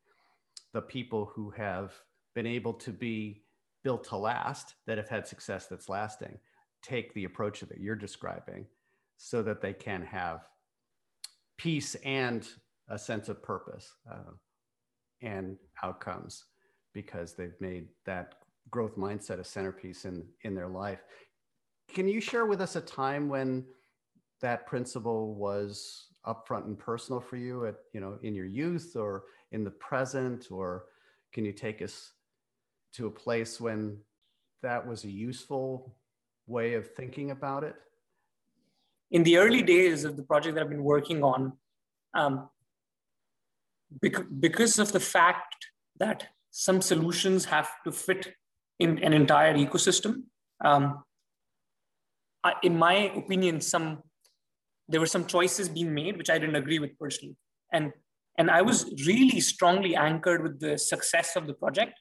The 0.72 0.82
people 0.82 1.30
who 1.34 1.50
have 1.50 1.92
been 2.34 2.46
able 2.46 2.74
to 2.74 2.90
be 2.90 3.42
built 3.84 4.04
to 4.04 4.16
last, 4.16 4.74
that 4.86 4.98
have 4.98 5.08
had 5.08 5.26
success 5.26 5.66
that's 5.66 5.88
lasting, 5.88 6.38
take 6.82 7.12
the 7.14 7.24
approach 7.24 7.60
that 7.60 7.80
you're 7.80 7.96
describing 7.96 8.66
so 9.16 9.42
that 9.42 9.60
they 9.60 9.72
can 9.72 10.02
have 10.02 10.40
peace 11.58 11.94
and 12.04 12.48
a 12.90 12.98
sense 12.98 13.28
of 13.28 13.42
purpose 13.42 13.92
uh, 14.10 14.32
and 15.22 15.56
outcomes 15.82 16.44
because 16.92 17.34
they've 17.34 17.60
made 17.60 17.86
that 18.04 18.34
growth 18.70 18.96
mindset 18.96 19.40
a 19.40 19.44
centerpiece 19.44 20.04
in 20.04 20.24
in 20.42 20.54
their 20.54 20.68
life. 20.68 21.00
Can 21.94 22.08
you 22.08 22.20
share 22.20 22.46
with 22.46 22.60
us 22.60 22.76
a 22.76 22.80
time 22.80 23.28
when 23.28 23.64
that 24.42 24.66
principle 24.66 25.34
was 25.34 26.06
upfront 26.26 26.66
and 26.66 26.78
personal 26.78 27.20
for 27.20 27.36
you 27.36 27.66
at 27.66 27.76
you 27.92 28.00
know 28.00 28.18
in 28.22 28.34
your 28.34 28.46
youth 28.46 28.94
or 28.96 29.24
in 29.52 29.64
the 29.64 29.70
present 29.70 30.48
or 30.50 30.84
can 31.32 31.44
you 31.44 31.52
take 31.52 31.80
us 31.80 32.12
to 32.92 33.06
a 33.06 33.10
place 33.10 33.60
when 33.60 33.96
that 34.62 34.86
was 34.86 35.04
a 35.04 35.10
useful 35.10 35.96
way 36.46 36.74
of 36.74 36.90
thinking 36.94 37.30
about 37.30 37.64
it 37.64 37.74
in 39.12 39.22
the 39.22 39.38
early 39.38 39.62
days 39.62 40.04
of 40.04 40.16
the 40.16 40.22
project 40.22 40.54
that 40.54 40.60
i've 40.60 40.68
been 40.68 40.84
working 40.84 41.24
on 41.24 41.52
um, 42.12 42.50
because 43.98 44.78
of 44.78 44.92
the 44.92 45.00
fact 45.00 45.66
that 45.98 46.28
some 46.50 46.80
solutions 46.80 47.44
have 47.46 47.68
to 47.84 47.92
fit 47.92 48.34
in 48.78 48.98
an 48.98 49.12
entire 49.12 49.54
ecosystem. 49.54 50.24
Um, 50.64 51.04
I, 52.42 52.54
in 52.62 52.78
my 52.78 52.94
opinion, 53.16 53.60
some 53.60 54.02
there 54.88 55.00
were 55.00 55.06
some 55.06 55.26
choices 55.26 55.68
being 55.68 55.94
made 55.94 56.16
which 56.16 56.30
I 56.30 56.38
didn't 56.38 56.56
agree 56.56 56.78
with 56.78 56.98
personally, 56.98 57.36
and 57.72 57.92
and 58.38 58.50
I 58.50 58.62
was 58.62 58.92
really 59.06 59.40
strongly 59.40 59.94
anchored 59.94 60.42
with 60.42 60.60
the 60.60 60.78
success 60.78 61.36
of 61.36 61.46
the 61.46 61.54
project 61.54 62.00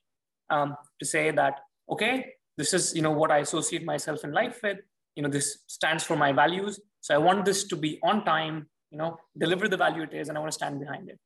um, 0.49 0.75
to 0.99 1.05
say 1.05 1.31
that 1.31 1.59
okay, 1.91 2.33
this 2.57 2.73
is 2.73 2.95
you 2.95 3.01
know 3.01 3.11
what 3.11 3.31
I 3.31 3.39
associate 3.39 3.85
myself 3.85 4.23
in 4.23 4.31
life 4.31 4.59
with. 4.63 4.77
You 5.15 5.23
know, 5.23 5.29
this 5.29 5.63
stands 5.67 6.03
for 6.03 6.15
my 6.15 6.31
values. 6.31 6.79
So 7.01 7.13
I 7.13 7.17
want 7.17 7.45
this 7.45 7.65
to 7.67 7.75
be 7.75 7.99
on 8.03 8.23
time. 8.23 8.69
You 8.91 8.97
know, 8.97 9.17
deliver 9.37 9.67
the 9.67 9.77
value 9.77 10.03
it 10.03 10.13
is, 10.13 10.29
and 10.29 10.37
I 10.37 10.41
want 10.41 10.51
to 10.51 10.55
stand 10.55 10.79
behind 10.79 11.09
it. 11.09 11.19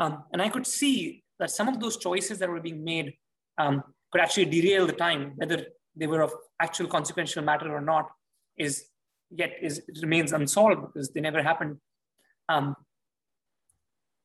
Um, 0.00 0.24
and 0.32 0.40
I 0.40 0.48
could 0.48 0.66
see 0.66 1.22
that 1.38 1.50
some 1.50 1.68
of 1.68 1.80
those 1.80 1.96
choices 1.96 2.38
that 2.38 2.48
were 2.48 2.60
being 2.60 2.84
made 2.84 3.14
um, 3.58 3.82
could 4.12 4.20
actually 4.20 4.46
derail 4.46 4.86
the 4.86 4.92
time, 4.92 5.32
whether 5.36 5.66
they 5.96 6.06
were 6.06 6.20
of 6.20 6.32
actual 6.60 6.86
consequential 6.86 7.42
matter 7.42 7.74
or 7.74 7.80
not, 7.80 8.08
is 8.56 8.86
yet 9.30 9.52
is 9.60 9.82
remains 10.00 10.32
unsolved 10.32 10.80
because 10.80 11.10
they 11.10 11.20
never 11.20 11.42
happened. 11.42 11.76
Um, 12.48 12.76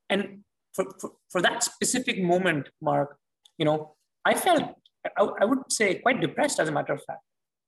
and 0.10 0.44
for, 0.74 0.86
for, 1.00 1.12
for, 1.30 1.42
that 1.42 1.64
specific 1.64 2.22
moment, 2.22 2.70
Mark, 2.82 3.18
you 3.58 3.66
know, 3.66 3.96
I 4.26 4.34
felt 4.36 4.64
I, 5.18 5.24
I 5.42 5.46
would 5.46 5.60
say 5.70 5.96
quite 5.96 6.22
depressed 6.22 6.60
as 6.60 6.70
a 6.70 6.72
matter 6.72 6.94
of 6.94 7.04
fact. 7.04 7.22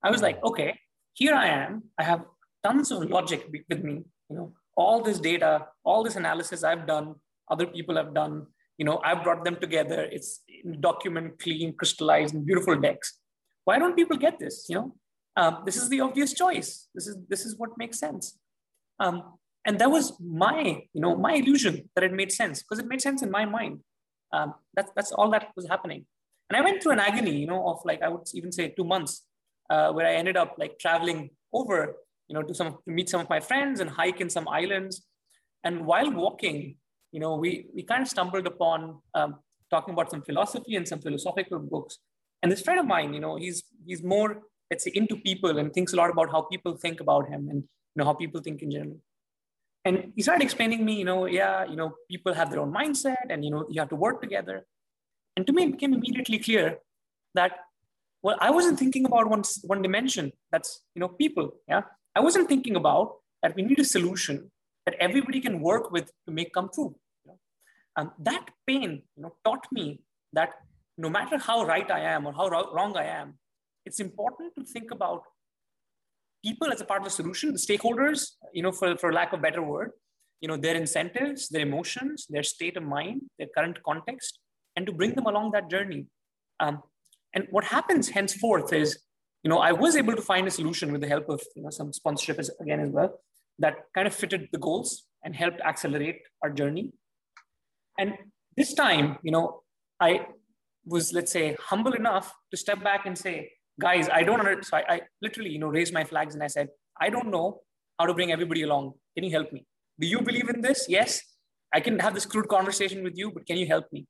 I 0.03 0.11
was 0.11 0.21
like, 0.21 0.41
okay, 0.43 0.79
here 1.13 1.33
I 1.33 1.47
am. 1.47 1.83
I 1.97 2.03
have 2.03 2.23
tons 2.63 2.91
of 2.91 3.09
logic 3.09 3.47
with 3.69 3.83
me, 3.83 4.03
you 4.29 4.35
know, 4.35 4.53
all 4.77 5.01
this 5.01 5.19
data, 5.19 5.67
all 5.83 6.03
this 6.03 6.15
analysis 6.15 6.63
I've 6.63 6.85
done, 6.87 7.15
other 7.49 7.65
people 7.65 7.95
have 7.95 8.13
done. 8.13 8.47
You 8.77 8.85
know, 8.85 8.99
I've 9.03 9.23
brought 9.23 9.43
them 9.45 9.57
together. 9.57 10.07
It's 10.11 10.41
document 10.79 11.39
clean, 11.39 11.73
crystallized, 11.73 12.33
and 12.33 12.45
beautiful 12.45 12.79
decks. 12.79 13.19
Why 13.63 13.79
don't 13.79 13.95
people 13.95 14.17
get 14.17 14.39
this? 14.39 14.65
You 14.69 14.75
know, 14.75 14.95
um, 15.37 15.63
this 15.65 15.77
is 15.77 15.89
the 15.89 16.01
obvious 16.01 16.33
choice. 16.33 16.87
This 16.93 17.07
is 17.07 17.17
this 17.29 17.45
is 17.45 17.57
what 17.57 17.77
makes 17.77 17.99
sense. 17.99 18.37
Um, 18.99 19.23
and 19.65 19.79
that 19.79 19.89
was 19.89 20.13
my, 20.19 20.83
you 20.93 21.01
know, 21.01 21.15
my 21.15 21.33
illusion 21.33 21.89
that 21.95 22.03
it 22.03 22.13
made 22.13 22.31
sense 22.31 22.61
because 22.61 22.79
it 22.79 22.87
made 22.87 23.01
sense 23.01 23.23
in 23.23 23.31
my 23.31 23.45
mind. 23.45 23.79
Um, 24.31 24.53
that's 24.75 24.91
that's 24.95 25.11
all 25.11 25.29
that 25.31 25.51
was 25.55 25.67
happening. 25.67 26.05
And 26.49 26.57
I 26.57 26.61
went 26.61 26.81
through 26.81 26.93
an 26.93 26.99
agony, 26.99 27.35
you 27.35 27.47
know, 27.47 27.67
of 27.67 27.79
like 27.83 28.01
I 28.01 28.09
would 28.09 28.27
even 28.33 28.51
say 28.51 28.69
two 28.69 28.83
months, 28.83 29.25
uh, 29.69 29.91
where 29.91 30.05
I 30.05 30.13
ended 30.13 30.37
up 30.37 30.55
like 30.57 30.77
traveling 30.79 31.31
over, 31.51 31.95
you 32.27 32.35
know, 32.35 32.43
to 32.43 32.53
some 32.53 32.77
to 32.85 32.91
meet 32.91 33.09
some 33.09 33.21
of 33.21 33.29
my 33.29 33.39
friends 33.39 33.79
and 33.79 33.89
hike 33.89 34.21
in 34.21 34.29
some 34.29 34.47
islands. 34.47 35.05
And 35.63 35.85
while 35.85 36.11
walking, 36.11 36.77
you 37.15 37.21
know, 37.21 37.33
we, 37.43 37.51
we 37.73 37.81
kind 37.91 38.01
of 38.01 38.09
stumbled 38.09 38.45
upon 38.45 38.79
um, 39.13 39.35
talking 39.69 39.93
about 39.93 40.11
some 40.11 40.21
philosophy 40.21 40.75
and 40.75 40.85
some 40.91 40.99
philosophical 40.99 41.59
books. 41.59 41.97
And 42.43 42.51
this 42.51 42.61
friend 42.61 42.77
of 42.77 42.85
mine, 42.85 43.13
you 43.13 43.21
know, 43.21 43.37
he's, 43.37 43.63
he's 43.87 44.03
more, 44.03 44.41
let's 44.69 44.83
say, 44.83 44.91
into 44.93 45.15
people 45.15 45.57
and 45.57 45.73
thinks 45.73 45.93
a 45.93 45.95
lot 45.95 46.09
about 46.09 46.29
how 46.29 46.41
people 46.41 46.75
think 46.75 46.99
about 46.99 47.29
him 47.29 47.47
and, 47.49 47.59
you 47.61 47.97
know, 47.97 48.03
how 48.03 48.13
people 48.13 48.41
think 48.41 48.61
in 48.61 48.69
general. 48.69 48.99
And 49.85 50.11
he 50.15 50.23
started 50.23 50.43
explaining 50.43 50.83
me, 50.83 50.95
you 50.95 51.05
know, 51.05 51.25
yeah, 51.25 51.63
you 51.63 51.77
know, 51.77 51.93
people 52.11 52.33
have 52.33 52.51
their 52.51 52.59
own 52.59 52.73
mindset 52.73 53.27
and, 53.29 53.45
you 53.45 53.51
know, 53.51 53.65
you 53.69 53.79
have 53.79 53.89
to 53.89 53.95
work 53.95 54.21
together. 54.21 54.65
And 55.37 55.47
to 55.47 55.53
me, 55.53 55.63
it 55.63 55.71
became 55.71 55.93
immediately 55.93 56.39
clear 56.39 56.79
that, 57.33 57.53
well, 58.23 58.35
I 58.41 58.51
wasn't 58.51 58.77
thinking 58.77 59.05
about 59.05 59.29
one, 59.29 59.43
one 59.63 59.81
dimension 59.81 60.33
that's, 60.51 60.81
you 60.95 60.99
know, 60.99 61.07
people. 61.07 61.51
Yeah. 61.69 61.83
I 62.13 62.19
wasn't 62.19 62.49
thinking 62.49 62.75
about 62.75 63.13
that 63.41 63.55
we 63.55 63.61
need 63.61 63.79
a 63.79 63.85
solution 63.85 64.51
that 64.85 64.95
everybody 64.99 65.39
can 65.39 65.61
work 65.61 65.91
with 65.91 66.11
to 66.25 66.33
make 66.33 66.53
come 66.53 66.69
true. 66.73 66.95
And 67.97 68.09
that 68.19 68.49
pain 68.67 69.03
you 69.15 69.23
know, 69.23 69.35
taught 69.43 69.65
me 69.71 70.01
that 70.33 70.53
no 70.97 71.09
matter 71.09 71.37
how 71.37 71.65
right 71.65 71.89
I 71.89 72.01
am 72.01 72.25
or 72.25 72.33
how 72.33 72.47
wrong 72.49 72.95
I 72.97 73.05
am, 73.05 73.37
it's 73.85 73.99
important 73.99 74.53
to 74.57 74.63
think 74.63 74.91
about 74.91 75.23
people 76.43 76.71
as 76.71 76.81
a 76.81 76.85
part 76.85 77.01
of 77.01 77.05
the 77.05 77.11
solution, 77.11 77.51
the 77.51 77.59
stakeholders, 77.59 78.31
you 78.53 78.63
know, 78.63 78.71
for, 78.71 78.97
for 78.97 79.11
lack 79.11 79.33
of 79.33 79.41
better 79.41 79.61
word, 79.61 79.91
you 80.41 80.47
know, 80.47 80.57
their 80.57 80.75
incentives, 80.75 81.49
their 81.49 81.61
emotions, 81.61 82.25
their 82.29 82.43
state 82.43 82.77
of 82.77 82.83
mind, 82.83 83.21
their 83.39 83.47
current 83.55 83.81
context, 83.83 84.39
and 84.75 84.85
to 84.85 84.91
bring 84.91 85.15
them 85.15 85.25
along 85.25 85.51
that 85.51 85.69
journey. 85.69 86.05
Um, 86.59 86.83
And 87.35 87.47
what 87.55 87.65
happens 87.65 88.09
henceforth 88.17 88.71
is, 88.71 88.89
you 89.43 89.49
know, 89.51 89.59
I 89.69 89.71
was 89.83 89.95
able 90.01 90.15
to 90.15 90.21
find 90.21 90.47
a 90.47 90.51
solution 90.51 90.91
with 90.93 91.01
the 91.01 91.11
help 91.15 91.27
of 91.35 91.41
you 91.55 91.63
know 91.63 91.69
some 91.79 91.91
sponsorship 91.93 92.37
as, 92.39 92.49
again 92.63 92.79
as 92.85 92.91
well 92.97 93.11
that 93.63 93.75
kind 93.95 94.07
of 94.07 94.13
fitted 94.21 94.47
the 94.53 94.61
goals 94.67 94.89
and 95.23 95.35
helped 95.35 95.59
accelerate 95.61 96.19
our 96.43 96.51
journey. 96.59 96.85
And 97.97 98.13
this 98.57 98.73
time, 98.73 99.17
you 99.23 99.31
know, 99.31 99.61
I 99.99 100.27
was 100.85 101.13
let's 101.13 101.31
say 101.31 101.55
humble 101.59 101.93
enough 101.93 102.33
to 102.51 102.57
step 102.57 102.83
back 102.83 103.05
and 103.05 103.17
say, 103.17 103.51
guys, 103.79 104.09
I 104.09 104.23
don't 104.23 104.39
understand. 104.39 104.65
So 104.65 104.77
I, 104.77 104.95
I 104.95 105.01
literally, 105.21 105.51
you 105.51 105.59
know, 105.59 105.67
raised 105.67 105.93
my 105.93 106.03
flags 106.03 106.33
and 106.33 106.43
I 106.43 106.47
said, 106.47 106.69
I 106.99 107.09
don't 107.09 107.29
know 107.29 107.61
how 107.99 108.05
to 108.05 108.13
bring 108.13 108.31
everybody 108.31 108.63
along. 108.63 108.93
Can 109.15 109.23
you 109.23 109.31
help 109.31 109.51
me? 109.51 109.65
Do 109.99 110.07
you 110.07 110.21
believe 110.21 110.49
in 110.49 110.61
this? 110.61 110.85
Yes. 110.89 111.21
I 111.73 111.79
can 111.79 111.99
have 111.99 112.13
this 112.13 112.25
crude 112.25 112.47
conversation 112.47 113.03
with 113.03 113.17
you, 113.17 113.31
but 113.31 113.45
can 113.45 113.57
you 113.57 113.67
help 113.67 113.85
me? 113.91 114.05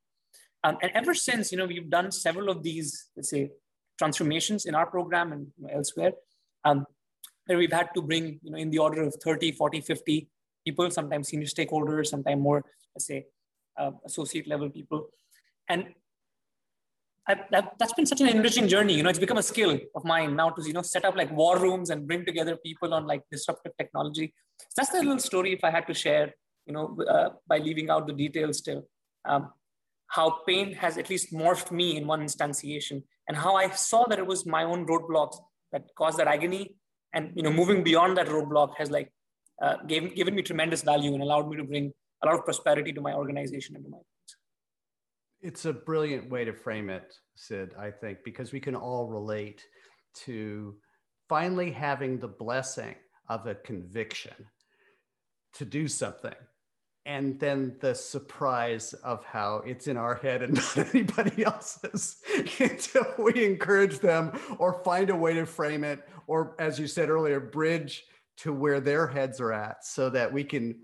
Um, 0.63 0.77
and 0.81 0.91
ever 0.93 1.13
since, 1.13 1.51
you 1.51 1.57
know, 1.57 1.65
we've 1.65 1.89
done 1.89 2.11
several 2.11 2.49
of 2.49 2.63
these, 2.63 3.07
let's 3.15 3.29
say, 3.29 3.51
transformations 3.97 4.65
in 4.65 4.75
our 4.75 4.85
program 4.87 5.31
and 5.31 5.47
know, 5.57 5.69
elsewhere, 5.73 6.11
um, 6.63 6.85
where 7.45 7.57
we've 7.57 7.71
had 7.71 7.89
to 7.95 8.01
bring, 8.01 8.39
you 8.43 8.51
know, 8.51 8.57
in 8.57 8.69
the 8.69 8.79
order 8.79 9.03
of 9.03 9.15
30, 9.23 9.51
40, 9.53 9.81
50 9.81 10.27
people, 10.65 10.89
sometimes 10.89 11.29
senior 11.29 11.47
stakeholders, 11.47 12.07
sometimes 12.07 12.41
more, 12.41 12.63
let's 12.95 13.05
say, 13.05 13.25
uh, 13.77 13.91
associate 14.05 14.47
level 14.47 14.69
people. 14.69 15.09
And 15.69 15.85
I, 17.27 17.35
that, 17.51 17.73
has 17.81 17.93
been 17.93 18.05
such 18.05 18.21
an 18.21 18.27
enriching 18.27 18.67
journey. 18.67 18.93
You 18.93 19.03
know, 19.03 19.09
it's 19.09 19.19
become 19.19 19.38
a 19.38 19.43
skill 19.43 19.79
of 19.95 20.05
mine 20.05 20.35
now 20.35 20.51
to 20.51 20.61
you 20.61 20.73
know 20.73 20.83
set 20.83 21.05
up 21.05 21.15
like 21.15 21.31
war 21.31 21.57
rooms 21.59 21.89
and 21.89 22.05
bring 22.05 22.23
together 22.23 22.55
people 22.57 22.93
on 22.93 23.07
like 23.07 23.23
disruptive 23.31 23.73
technology. 23.77 24.33
So 24.59 24.67
that's 24.77 24.91
the 24.91 24.99
little 24.99 25.19
story 25.19 25.53
if 25.53 25.63
I 25.63 25.71
had 25.71 25.88
to 25.88 25.93
share. 25.93 26.33
You 26.67 26.73
know, 26.73 26.97
uh, 27.09 27.29
by 27.47 27.57
leaving 27.59 27.89
out 27.89 28.07
the 28.07 28.13
details 28.13 28.59
still, 28.59 28.88
um, 29.25 29.51
how 30.07 30.41
pain 30.47 30.73
has 30.73 30.97
at 30.97 31.09
least 31.09 31.31
morphed 31.33 31.71
me 31.71 31.97
in 31.97 32.07
one 32.07 32.21
instantiation, 32.21 33.03
and 33.27 33.38
how 33.38 33.55
I 33.55 33.69
saw 33.71 34.05
that 34.07 34.19
it 34.19 34.25
was 34.25 34.45
my 34.45 34.63
own 34.63 34.85
roadblocks 34.85 35.38
that 35.71 35.83
caused 35.97 36.17
that 36.19 36.27
agony, 36.27 36.75
and 37.13 37.31
you 37.35 37.43
know, 37.43 37.51
moving 37.51 37.83
beyond 37.83 38.17
that 38.17 38.27
roadblock 38.27 38.75
has 38.77 38.91
like 38.91 39.11
uh, 39.61 39.77
gave, 39.88 40.15
given 40.15 40.35
me 40.35 40.41
tremendous 40.41 40.83
value 40.83 41.13
and 41.13 41.23
allowed 41.23 41.49
me 41.49 41.57
to 41.57 41.63
bring 41.63 41.91
lot 42.25 42.35
of 42.35 42.45
prosperity 42.45 42.91
to 42.93 43.01
my 43.01 43.13
organization 43.13 43.75
and 43.75 43.85
to 43.85 43.91
my 43.91 43.97
it's 45.45 45.65
a 45.65 45.73
brilliant 45.73 46.27
way 46.27 46.43
to 46.43 46.53
frame 46.53 46.89
it, 46.89 47.13
Sid, 47.35 47.75
I 47.77 47.91
think, 47.91 48.19
because 48.25 48.51
we 48.51 48.59
can 48.59 48.75
all 48.75 49.07
relate 49.07 49.63
to 50.25 50.75
finally 51.29 51.69
having 51.69 52.17
the 52.17 52.27
blessing 52.27 52.95
of 53.29 53.45
a 53.45 53.53
conviction 53.53 54.33
to 55.53 55.63
do 55.63 55.88
something. 55.88 56.33
And 57.05 57.39
then 57.39 57.75
the 57.79 57.93
surprise 57.93 58.93
of 58.93 59.23
how 59.23 59.61
it's 59.67 59.85
in 59.85 59.97
our 59.97 60.15
head 60.15 60.41
and 60.41 60.55
not 60.75 60.95
anybody 60.95 61.45
else's 61.45 62.17
until 62.59 63.05
we 63.19 63.45
encourage 63.45 63.99
them 63.99 64.31
or 64.57 64.81
find 64.83 65.11
a 65.11 65.15
way 65.15 65.35
to 65.35 65.45
frame 65.45 65.83
it, 65.83 65.99
or 66.25 66.55
as 66.57 66.79
you 66.79 66.88
said 66.88 67.11
earlier, 67.11 67.39
bridge 67.39 68.03
to 68.38 68.51
where 68.51 68.79
their 68.79 69.05
heads 69.05 69.39
are 69.39 69.53
at 69.53 69.85
so 69.85 70.09
that 70.09 70.33
we 70.33 70.43
can 70.43 70.75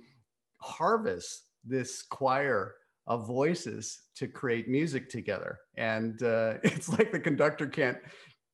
harvest 0.61 1.47
this 1.63 2.01
choir 2.01 2.75
of 3.07 3.27
voices 3.27 4.01
to 4.15 4.27
create 4.27 4.69
music 4.69 5.09
together. 5.09 5.59
And 5.75 6.21
uh, 6.23 6.55
it's 6.63 6.89
like 6.89 7.11
the 7.11 7.19
conductor 7.19 7.67
can't 7.67 7.97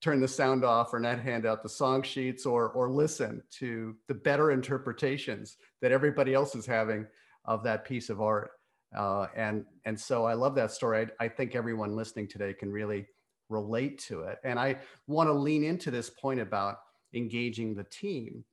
turn 0.02 0.20
the 0.20 0.28
sound 0.28 0.64
off 0.64 0.94
or 0.94 1.00
not 1.00 1.20
hand 1.20 1.46
out 1.46 1.64
the 1.64 1.70
song 1.70 2.04
sheets 2.04 2.46
or 2.46 2.70
or 2.70 2.90
listen 2.90 3.42
to 3.50 3.96
the 4.08 4.14
better 4.14 4.52
interpretations 4.52 5.58
that 5.82 5.92
everybody 5.92 6.34
else 6.34 6.56
is 6.56 6.66
having 6.66 7.06
of 7.46 7.64
that 7.64 7.84
piece 7.84 8.10
of 8.10 8.22
art. 8.22 8.52
Uh, 8.96 9.28
and 9.36 9.66
and 9.86 10.00
so 10.00 10.26
I 10.26 10.34
love 10.34 10.56
that 10.56 10.72
story. 10.72 11.08
I, 11.20 11.26
I 11.26 11.28
think 11.28 11.56
everyone 11.56 11.96
listening 11.96 12.28
today 12.28 12.54
can 12.54 12.72
really 12.72 13.08
relate 13.50 14.00
to 14.00 14.22
it. 14.22 14.38
And 14.44 14.60
I 14.60 14.78
want 15.08 15.28
to 15.28 15.34
lean 15.34 15.64
into 15.64 15.90
this 15.90 16.10
point 16.10 16.40
about 16.40 16.78
engaging 17.14 17.74
the 17.74 17.86
team 17.86 18.44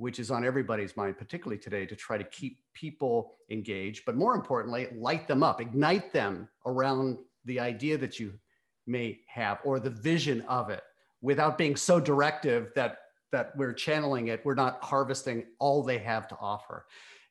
which 0.00 0.18
is 0.18 0.30
on 0.30 0.46
everybody's 0.46 0.96
mind, 0.96 1.18
particularly 1.18 1.58
today, 1.58 1.84
to 1.84 1.94
try 1.94 2.16
to 2.16 2.24
keep 2.24 2.58
people 2.72 3.34
engaged, 3.50 4.02
but 4.06 4.16
more 4.16 4.34
importantly, 4.34 4.88
light 4.96 5.28
them 5.28 5.42
up, 5.42 5.60
ignite 5.60 6.10
them 6.10 6.48
around 6.64 7.18
the 7.44 7.60
idea 7.60 7.98
that 7.98 8.18
you 8.18 8.32
may 8.86 9.20
have 9.26 9.58
or 9.62 9.78
the 9.78 9.90
vision 9.90 10.40
of 10.48 10.70
it 10.70 10.82
without 11.20 11.58
being 11.58 11.76
so 11.76 12.00
directive 12.00 12.72
that 12.74 12.96
that 13.30 13.54
we're 13.58 13.74
channeling 13.74 14.28
it. 14.28 14.40
We're 14.42 14.54
not 14.54 14.82
harvesting 14.82 15.44
all 15.58 15.82
they 15.82 15.98
have 15.98 16.26
to 16.28 16.36
offer. 16.40 16.86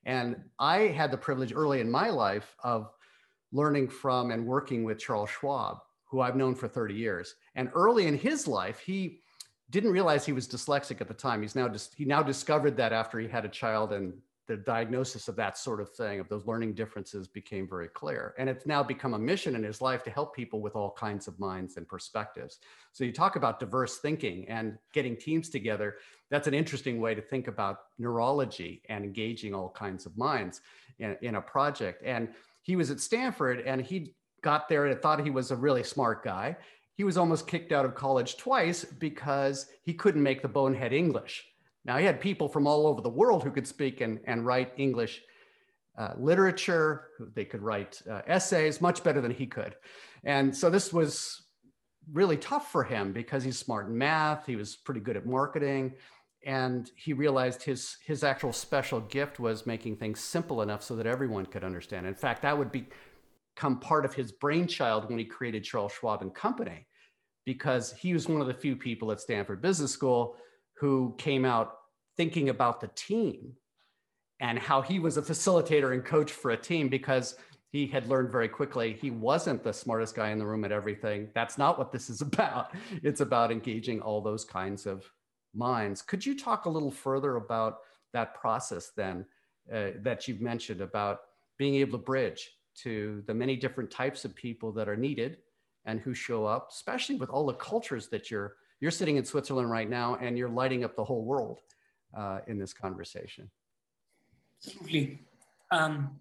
And 0.05 0.35
i 0.59 0.81
had 0.99 1.09
the 1.09 1.17
privilege 1.17 1.53
early 1.55 1.81
in 1.81 1.89
my 1.89 2.09
life 2.09 2.55
of 2.63 2.91
learning 3.51 3.89
from 3.89 4.29
and 4.29 4.45
working 4.45 4.83
with 4.83 4.99
charles 4.99 5.31
schwab 5.31 5.79
who 6.05 6.21
i've 6.21 6.35
known 6.35 6.53
for 6.53 6.67
30 6.67 6.93
years. 6.93 7.33
And 7.55 7.71
early 7.73 8.05
in 8.05 8.15
his 8.15 8.47
life 8.47 8.79
he 8.79 9.21
didn't 9.69 9.91
realize 9.91 10.25
he 10.25 10.33
was 10.33 10.47
dyslexic 10.47 11.01
at 11.01 11.07
the 11.07 11.13
time. 11.13 11.41
He's 11.41 11.55
now 11.55 11.67
just 11.67 11.93
he 11.95 12.05
now 12.05 12.23
discovered 12.23 12.77
that 12.77 12.93
after 12.93 13.19
he 13.19 13.27
had 13.27 13.45
a 13.45 13.49
child 13.49 13.93
and 13.93 14.13
the 14.49 14.57
diagnosis 14.57 15.27
of 15.27 15.35
that 15.35 15.59
sort 15.59 15.79
of 15.79 15.91
thing, 15.91 16.19
of 16.19 16.27
those 16.27 16.47
learning 16.47 16.73
differences 16.73 17.27
became 17.27 17.69
very 17.69 17.87
clear. 17.87 18.33
And 18.39 18.49
it's 18.49 18.65
now 18.65 18.81
become 18.81 19.13
a 19.13 19.19
mission 19.19 19.55
in 19.55 19.61
his 19.61 19.79
life 19.79 20.03
to 20.05 20.09
help 20.09 20.35
people 20.35 20.59
with 20.59 20.75
all 20.75 20.89
kinds 20.89 21.27
of 21.27 21.39
minds 21.39 21.77
and 21.77 21.87
perspectives. 21.87 22.57
So 22.91 23.03
you 23.03 23.13
talk 23.13 23.35
about 23.35 23.59
diverse 23.59 23.99
thinking 23.99 24.49
and 24.49 24.79
getting 24.91 25.15
teams 25.15 25.49
together. 25.49 25.97
That's 26.31 26.47
an 26.47 26.55
interesting 26.55 26.99
way 26.99 27.13
to 27.13 27.21
think 27.21 27.47
about 27.47 27.77
neurology 27.99 28.81
and 28.89 29.05
engaging 29.05 29.53
all 29.53 29.69
kinds 29.69 30.07
of 30.07 30.17
minds 30.17 30.61
in, 30.97 31.15
in 31.21 31.35
a 31.35 31.41
project. 31.41 32.01
And 32.03 32.29
he 32.63 32.75
was 32.75 32.89
at 32.89 32.99
Stanford 32.99 33.61
and 33.61 33.79
he 33.79 34.15
got 34.41 34.67
there 34.67 34.87
and 34.87 34.99
thought 34.99 35.23
he 35.23 35.29
was 35.29 35.51
a 35.51 35.55
really 35.55 35.83
smart 35.83 36.23
guy 36.23 36.57
he 36.99 37.05
was 37.05 37.17
almost 37.17 37.47
kicked 37.47 37.71
out 37.71 37.85
of 37.85 37.95
college 37.95 38.35
twice 38.35 38.83
because 38.83 39.67
he 39.83 39.93
couldn't 39.93 40.21
make 40.21 40.41
the 40.41 40.49
bonehead 40.49 40.91
English. 40.91 41.45
Now, 41.85 41.97
he 41.97 42.03
had 42.03 42.19
people 42.19 42.49
from 42.49 42.67
all 42.67 42.85
over 42.85 42.99
the 42.99 43.07
world 43.07 43.41
who 43.41 43.51
could 43.51 43.65
speak 43.65 44.01
and, 44.01 44.19
and 44.25 44.45
write 44.45 44.73
English 44.75 45.21
uh, 45.97 46.09
literature, 46.17 47.05
they 47.33 47.45
could 47.45 47.61
write 47.61 48.01
uh, 48.11 48.19
essays 48.27 48.81
much 48.81 49.01
better 49.01 49.21
than 49.21 49.31
he 49.31 49.47
could. 49.47 49.75
And 50.25 50.53
so 50.53 50.69
this 50.69 50.91
was 50.91 51.41
really 52.11 52.35
tough 52.35 52.69
for 52.69 52.83
him 52.83 53.13
because 53.13 53.45
he's 53.45 53.57
smart 53.57 53.87
in 53.87 53.97
math, 53.97 54.45
he 54.45 54.57
was 54.57 54.75
pretty 54.75 54.99
good 54.99 55.15
at 55.15 55.25
marketing. 55.25 55.93
And 56.45 56.91
he 56.97 57.13
realized 57.13 57.63
his, 57.63 57.95
his 58.05 58.25
actual 58.25 58.51
special 58.51 58.99
gift 58.99 59.39
was 59.39 59.65
making 59.65 59.95
things 59.95 60.19
simple 60.19 60.61
enough 60.63 60.83
so 60.83 60.97
that 60.97 61.07
everyone 61.07 61.45
could 61.45 61.63
understand. 61.63 62.07
In 62.07 62.15
fact, 62.15 62.41
that 62.41 62.57
would 62.57 62.73
become 62.73 63.79
part 63.79 64.03
of 64.03 64.13
his 64.13 64.33
brainchild 64.33 65.07
when 65.07 65.17
he 65.17 65.23
created 65.23 65.63
Charles 65.63 65.93
Schwab 65.93 66.21
and 66.21 66.35
Company 66.35 66.87
because 67.49 67.91
he 67.93 68.13
was 68.13 68.29
one 68.29 68.41
of 68.41 68.45
the 68.45 68.53
few 68.53 68.75
people 68.75 69.11
at 69.11 69.19
Stanford 69.19 69.59
Business 69.59 69.91
School 69.91 70.35
who 70.75 71.15
came 71.17 71.45
out 71.45 71.77
thinking 72.15 72.49
about 72.49 72.79
the 72.79 72.89
team 72.89 73.53
and 74.39 74.59
how 74.59 74.83
he 74.83 74.99
was 74.99 75.17
a 75.17 75.21
facilitator 75.23 75.91
and 75.95 76.05
coach 76.05 76.31
for 76.31 76.51
a 76.51 76.57
team 76.57 76.89
because 76.89 77.37
he 77.71 77.87
had 77.87 78.07
learned 78.07 78.31
very 78.31 78.47
quickly 78.47 78.93
he 78.93 79.09
wasn't 79.09 79.63
the 79.63 79.73
smartest 79.73 80.13
guy 80.13 80.29
in 80.29 80.37
the 80.37 80.45
room 80.45 80.63
at 80.63 80.71
everything. 80.71 81.27
That's 81.33 81.57
not 81.57 81.79
what 81.79 81.91
this 81.91 82.07
is 82.07 82.21
about. 82.29 82.75
It's 83.01 83.21
about 83.21 83.51
engaging 83.51 83.99
all 83.99 84.21
those 84.21 84.45
kinds 84.45 84.85
of 84.85 85.11
minds. 85.55 86.03
Could 86.03 86.23
you 86.23 86.37
talk 86.37 86.65
a 86.65 86.69
little 86.69 86.91
further 86.91 87.37
about 87.37 87.79
that 88.13 88.35
process 88.35 88.91
then 88.95 89.25
uh, 89.73 89.93
that 90.03 90.27
you've 90.27 90.39
mentioned 90.39 90.81
about 90.81 91.21
being 91.57 91.73
able 91.73 91.97
to 91.97 92.05
bridge 92.05 92.51
to 92.83 93.23
the 93.25 93.33
many 93.33 93.55
different 93.55 93.89
types 93.89 94.23
of 94.23 94.35
people 94.35 94.71
that 94.73 94.87
are 94.87 94.95
needed 94.95 95.37
and 95.85 95.99
who 95.99 96.13
show 96.13 96.45
up, 96.45 96.69
especially 96.71 97.15
with 97.15 97.29
all 97.29 97.45
the 97.45 97.53
cultures 97.53 98.07
that 98.09 98.29
you're 98.29 98.55
you're 98.81 98.91
sitting 98.91 99.17
in 99.17 99.25
Switzerland 99.25 99.69
right 99.69 99.89
now 99.89 100.15
and 100.21 100.37
you're 100.37 100.49
lighting 100.49 100.83
up 100.85 100.95
the 100.95 101.03
whole 101.03 101.25
world 101.25 101.59
uh, 102.17 102.39
in 102.47 102.57
this 102.57 102.73
conversation. 102.73 103.49
Absolutely. 104.65 105.19
Um, 105.71 106.19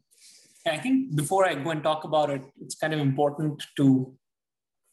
I 0.67 0.77
think 0.79 1.15
before 1.15 1.47
I 1.47 1.55
go 1.55 1.71
and 1.71 1.83
talk 1.83 2.05
about 2.05 2.31
it, 2.31 2.43
it's 2.61 2.75
kind 2.75 2.93
of 2.93 3.01
important 3.01 3.65
to 3.77 4.13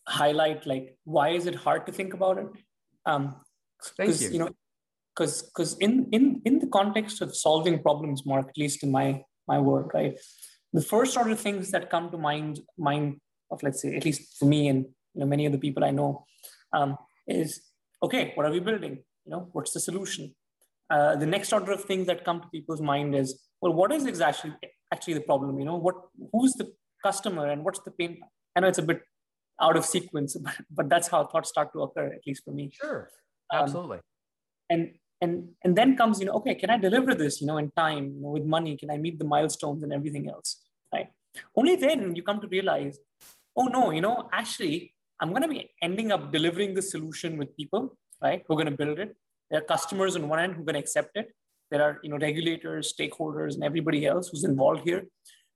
highlight 0.08 0.67
like 0.67 0.97
why 1.04 1.30
is 1.30 1.47
it 1.47 1.56
hard 1.56 1.86
to 1.88 1.91
think 1.91 2.13
about 2.13 2.38
it? 2.38 2.47
Um, 3.06 3.36
Thank 3.97 4.21
you. 4.21 4.30
You 4.30 4.39
know, 4.39 4.49
because 5.15 5.43
because 5.43 5.78
in 5.78 6.08
in 6.12 6.41
in 6.45 6.60
the 6.60 6.67
context 6.67 7.21
of 7.21 7.36
solving 7.36 7.82
problems, 7.82 8.25
Mark, 8.25 8.49
at 8.49 8.58
least 8.58 8.84
in 8.84 8.91
my 8.91 9.23
my 9.47 9.60
work, 9.60 9.93
right, 9.93 10.17
the 10.73 10.82
first 10.82 11.17
order 11.17 11.36
things 11.36 11.71
that 11.71 11.89
come 11.89 12.10
to 12.12 12.17
mind 12.17 12.60
mind 12.78 13.19
of 13.51 13.62
let's 13.63 13.81
say 13.81 13.95
at 13.95 14.05
least 14.05 14.38
for 14.38 14.45
me 14.45 14.67
and 14.67 14.86
you 15.13 15.19
know 15.21 15.25
many 15.25 15.45
of 15.45 15.51
the 15.51 15.58
people 15.58 15.84
I 15.84 15.91
know 15.91 16.25
um, 16.73 16.97
is 17.27 17.62
okay 18.03 18.31
what 18.36 18.45
are 18.45 18.51
we 18.51 18.60
building? 18.60 19.03
You 19.25 19.31
know 19.31 19.49
what's 19.51 19.71
the 19.71 19.79
solution? 19.79 20.36
Uh, 20.89 21.15
the 21.15 21.25
next 21.25 21.51
order 21.51 21.71
of 21.71 21.84
things 21.84 22.05
that 22.08 22.23
come 22.23 22.41
to 22.41 22.47
people's 22.49 22.81
mind 22.81 23.15
is 23.15 23.41
well 23.62 23.73
what 23.73 23.91
is 23.91 24.05
exactly 24.05 24.53
actually 24.93 25.15
the 25.15 25.21
problem? 25.21 25.60
You 25.60 25.65
know 25.65 25.75
what 25.75 25.95
who's 26.31 26.53
the 26.53 26.71
customer 27.03 27.49
and 27.49 27.63
what's 27.63 27.79
the 27.79 27.91
pain 27.91 28.19
I 28.55 28.62
know 28.62 28.67
it's 28.67 28.77
a 28.79 28.84
bit 28.84 29.01
out 29.62 29.77
of 29.77 29.86
sequence 29.86 30.36
but, 30.45 30.55
but 30.69 30.89
that's 30.89 31.08
how 31.08 31.25
thoughts 31.25 31.49
start 31.49 31.71
to 31.73 31.81
occur 31.84 32.08
at 32.08 32.21
least 32.27 32.43
for 32.43 32.51
me. 32.51 32.71
Sure. 32.73 33.10
Um, 33.53 33.63
absolutely. 33.63 33.97
um, 33.97 34.03
and 34.69 34.93
and 35.21 35.49
and 35.63 35.75
then 35.75 35.95
comes 35.95 36.19
you 36.19 36.25
know 36.25 36.34
okay 36.34 36.55
can 36.55 36.69
i 36.69 36.77
deliver 36.77 37.13
this 37.15 37.39
you 37.39 37.47
know 37.47 37.58
in 37.58 37.71
time 37.71 38.05
you 38.15 38.21
know, 38.21 38.29
with 38.29 38.43
money? 38.43 38.75
Can 38.75 38.89
i 38.89 38.97
meet 38.97 39.17
the 39.19 39.25
milestones 39.25 39.84
and 39.84 39.93
everything 39.93 40.29
else 40.29 40.65
right? 40.93 41.08
Only 41.55 41.75
then 41.75 42.15
you 42.15 42.23
come 42.23 42.39
to 42.41 42.47
realize 42.47 42.97
oh 43.56 43.65
no, 43.65 43.91
you 43.91 44.02
know, 44.02 44.30
actually, 44.32 44.94
I'm 45.20 45.30
going 45.30 45.41
to 45.44 45.48
be 45.48 45.72
ending 45.82 46.12
up 46.12 46.32
delivering 46.32 46.74
the 46.74 46.82
solution 46.82 47.38
with 47.38 47.56
people, 47.56 47.98
right? 48.22 48.44
Who 48.48 48.54
are 48.54 48.58
going 48.58 48.72
to 48.72 48.86
build 48.86 49.00
it. 49.00 49.15
There 49.50 49.60
are 49.60 49.63
customers 49.63 50.15
on 50.15 50.28
one 50.28 50.39
end 50.39 50.56
who 50.56 50.62
are 50.62 50.65
going 50.65 50.76
to 50.76 50.80
accept 50.80 51.12
it. 51.15 51.34
There 51.72 51.82
are 51.82 52.00
you 52.04 52.10
know 52.10 52.18
regulators, 52.18 52.94
stakeholders, 52.94 53.56
and 53.56 53.63
everybody 53.63 54.06
else 54.06 54.30
who's 54.30 54.44
involved 54.44 54.82
here, 54.84 55.04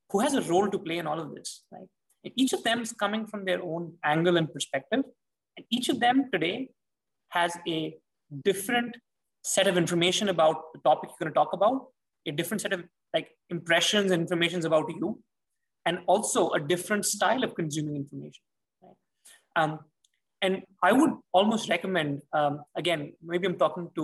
who 0.09 0.19
has 0.19 0.33
a 0.33 0.41
role 0.41 0.69
to 0.69 0.79
play 0.79 0.97
in 0.97 1.07
all 1.07 1.19
of 1.19 1.35
this, 1.35 1.63
right? 1.71 1.87
And 2.23 2.33
each 2.35 2.53
of 2.53 2.63
them 2.63 2.81
is 2.81 2.91
coming 2.91 3.27
from 3.27 3.45
their 3.45 3.61
own 3.61 3.93
angle 4.03 4.37
and 4.37 4.51
perspective, 4.51 5.03
and 5.57 5.65
each 5.69 5.89
of 5.89 5.99
them 5.99 6.29
today 6.31 6.69
has 7.29 7.55
a 7.67 7.95
different 8.43 8.97
set 9.43 9.67
of 9.67 9.77
information 9.77 10.29
about 10.29 10.73
the 10.73 10.79
topic 10.79 11.09
you're 11.09 11.25
going 11.25 11.33
to 11.33 11.37
talk 11.37 11.53
about, 11.53 11.87
a 12.25 12.31
different 12.31 12.61
set 12.61 12.73
of 12.73 12.83
like 13.13 13.29
impressions 13.49 14.11
and 14.11 14.21
informations 14.21 14.65
about 14.65 14.89
you, 14.89 15.19
and 15.89 15.99
also 16.13 16.41
a 16.57 16.59
different 16.71 17.05
style 17.13 17.43
of 17.43 17.55
consuming 17.59 17.95
information. 18.01 18.43
Right? 18.83 18.97
Um, 19.59 19.79
and 20.41 20.61
I 20.89 20.91
would 20.93 21.13
almost 21.33 21.69
recommend, 21.75 22.21
um, 22.39 22.61
again, 22.81 23.13
maybe 23.29 23.47
I'm 23.47 23.57
talking 23.63 23.89
to 23.95 24.03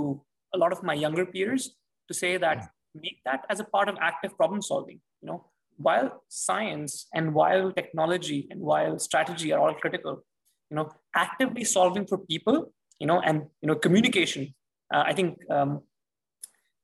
a 0.53 0.57
lot 0.57 0.71
of 0.75 0.81
my 0.89 0.95
younger 1.05 1.25
peers 1.25 1.75
to 2.07 2.13
say 2.21 2.37
that 2.45 2.69
make 3.03 3.19
that 3.25 3.45
as 3.49 3.59
a 3.59 3.67
part 3.75 3.87
of 3.89 3.95
active 4.01 4.35
problem 4.35 4.61
solving. 4.61 4.99
You 5.21 5.27
know, 5.29 5.39
while 5.77 6.23
science 6.27 7.07
and 7.13 7.33
while 7.33 7.71
technology 7.71 8.47
and 8.49 8.59
while 8.61 8.97
strategy 8.99 9.53
are 9.53 9.59
all 9.59 9.75
critical, 9.75 10.23
you 10.69 10.75
know, 10.77 10.89
actively 11.15 11.63
solving 11.63 12.07
for 12.07 12.17
people, 12.17 12.73
you 12.99 13.07
know, 13.07 13.21
and 13.21 13.43
you 13.61 13.67
know, 13.67 13.75
communication. 13.75 14.53
Uh, 14.93 15.03
I 15.05 15.13
think 15.13 15.37
um, 15.51 15.81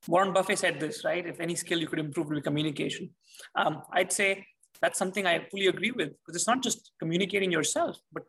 Warren 0.08 0.34
Buffett 0.34 0.60
said 0.60 0.80
this, 0.80 1.04
right? 1.04 1.26
If 1.26 1.40
any 1.40 1.56
skill 1.56 1.80
you 1.80 1.88
could 1.88 2.00
improve 2.00 2.28
would 2.28 2.36
be 2.36 2.42
communication. 2.42 3.10
Um, 3.56 3.82
I'd 3.94 4.12
say 4.12 4.46
that's 4.82 4.98
something 4.98 5.26
I 5.26 5.48
fully 5.50 5.68
agree 5.68 5.92
with 5.92 6.10
because 6.10 6.36
it's 6.36 6.48
not 6.48 6.64
just 6.64 6.92
communicating 7.00 7.52
yourself, 7.52 7.98
but 8.12 8.24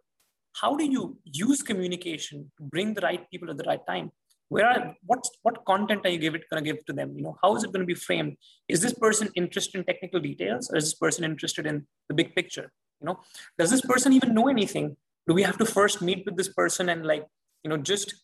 how 0.54 0.76
do 0.76 0.84
you 0.84 1.18
use 1.24 1.62
communication 1.62 2.50
to 2.58 2.64
bring 2.64 2.94
the 2.94 3.00
right 3.00 3.28
people 3.30 3.50
at 3.50 3.56
the 3.56 3.64
right 3.64 3.84
time? 3.86 4.10
Where 4.48 4.66
are 4.66 4.94
what 5.06 5.24
what 5.42 5.64
content 5.64 6.04
are 6.04 6.10
you 6.10 6.18
give 6.18 6.34
it 6.34 6.44
going 6.50 6.62
to 6.62 6.72
give 6.72 6.84
to 6.84 6.92
them? 6.92 7.14
You 7.16 7.22
know, 7.22 7.38
how 7.42 7.56
is 7.56 7.64
it 7.64 7.72
going 7.72 7.80
to 7.80 7.86
be 7.86 7.94
framed? 7.94 8.36
Is 8.68 8.82
this 8.82 8.92
person 8.92 9.30
interested 9.34 9.78
in 9.78 9.84
technical 9.84 10.20
details, 10.20 10.70
or 10.70 10.76
is 10.76 10.84
this 10.84 10.94
person 10.94 11.24
interested 11.24 11.66
in 11.66 11.86
the 12.08 12.14
big 12.14 12.34
picture? 12.34 12.70
You 13.00 13.06
know, 13.06 13.20
does 13.58 13.70
this 13.70 13.80
person 13.80 14.12
even 14.12 14.34
know 14.34 14.48
anything? 14.48 14.96
Do 15.26 15.32
we 15.32 15.42
have 15.42 15.56
to 15.56 15.64
first 15.64 16.02
meet 16.02 16.26
with 16.26 16.36
this 16.36 16.52
person 16.52 16.90
and 16.90 17.06
like 17.06 17.24
you 17.64 17.70
know 17.70 17.78
just 17.78 18.14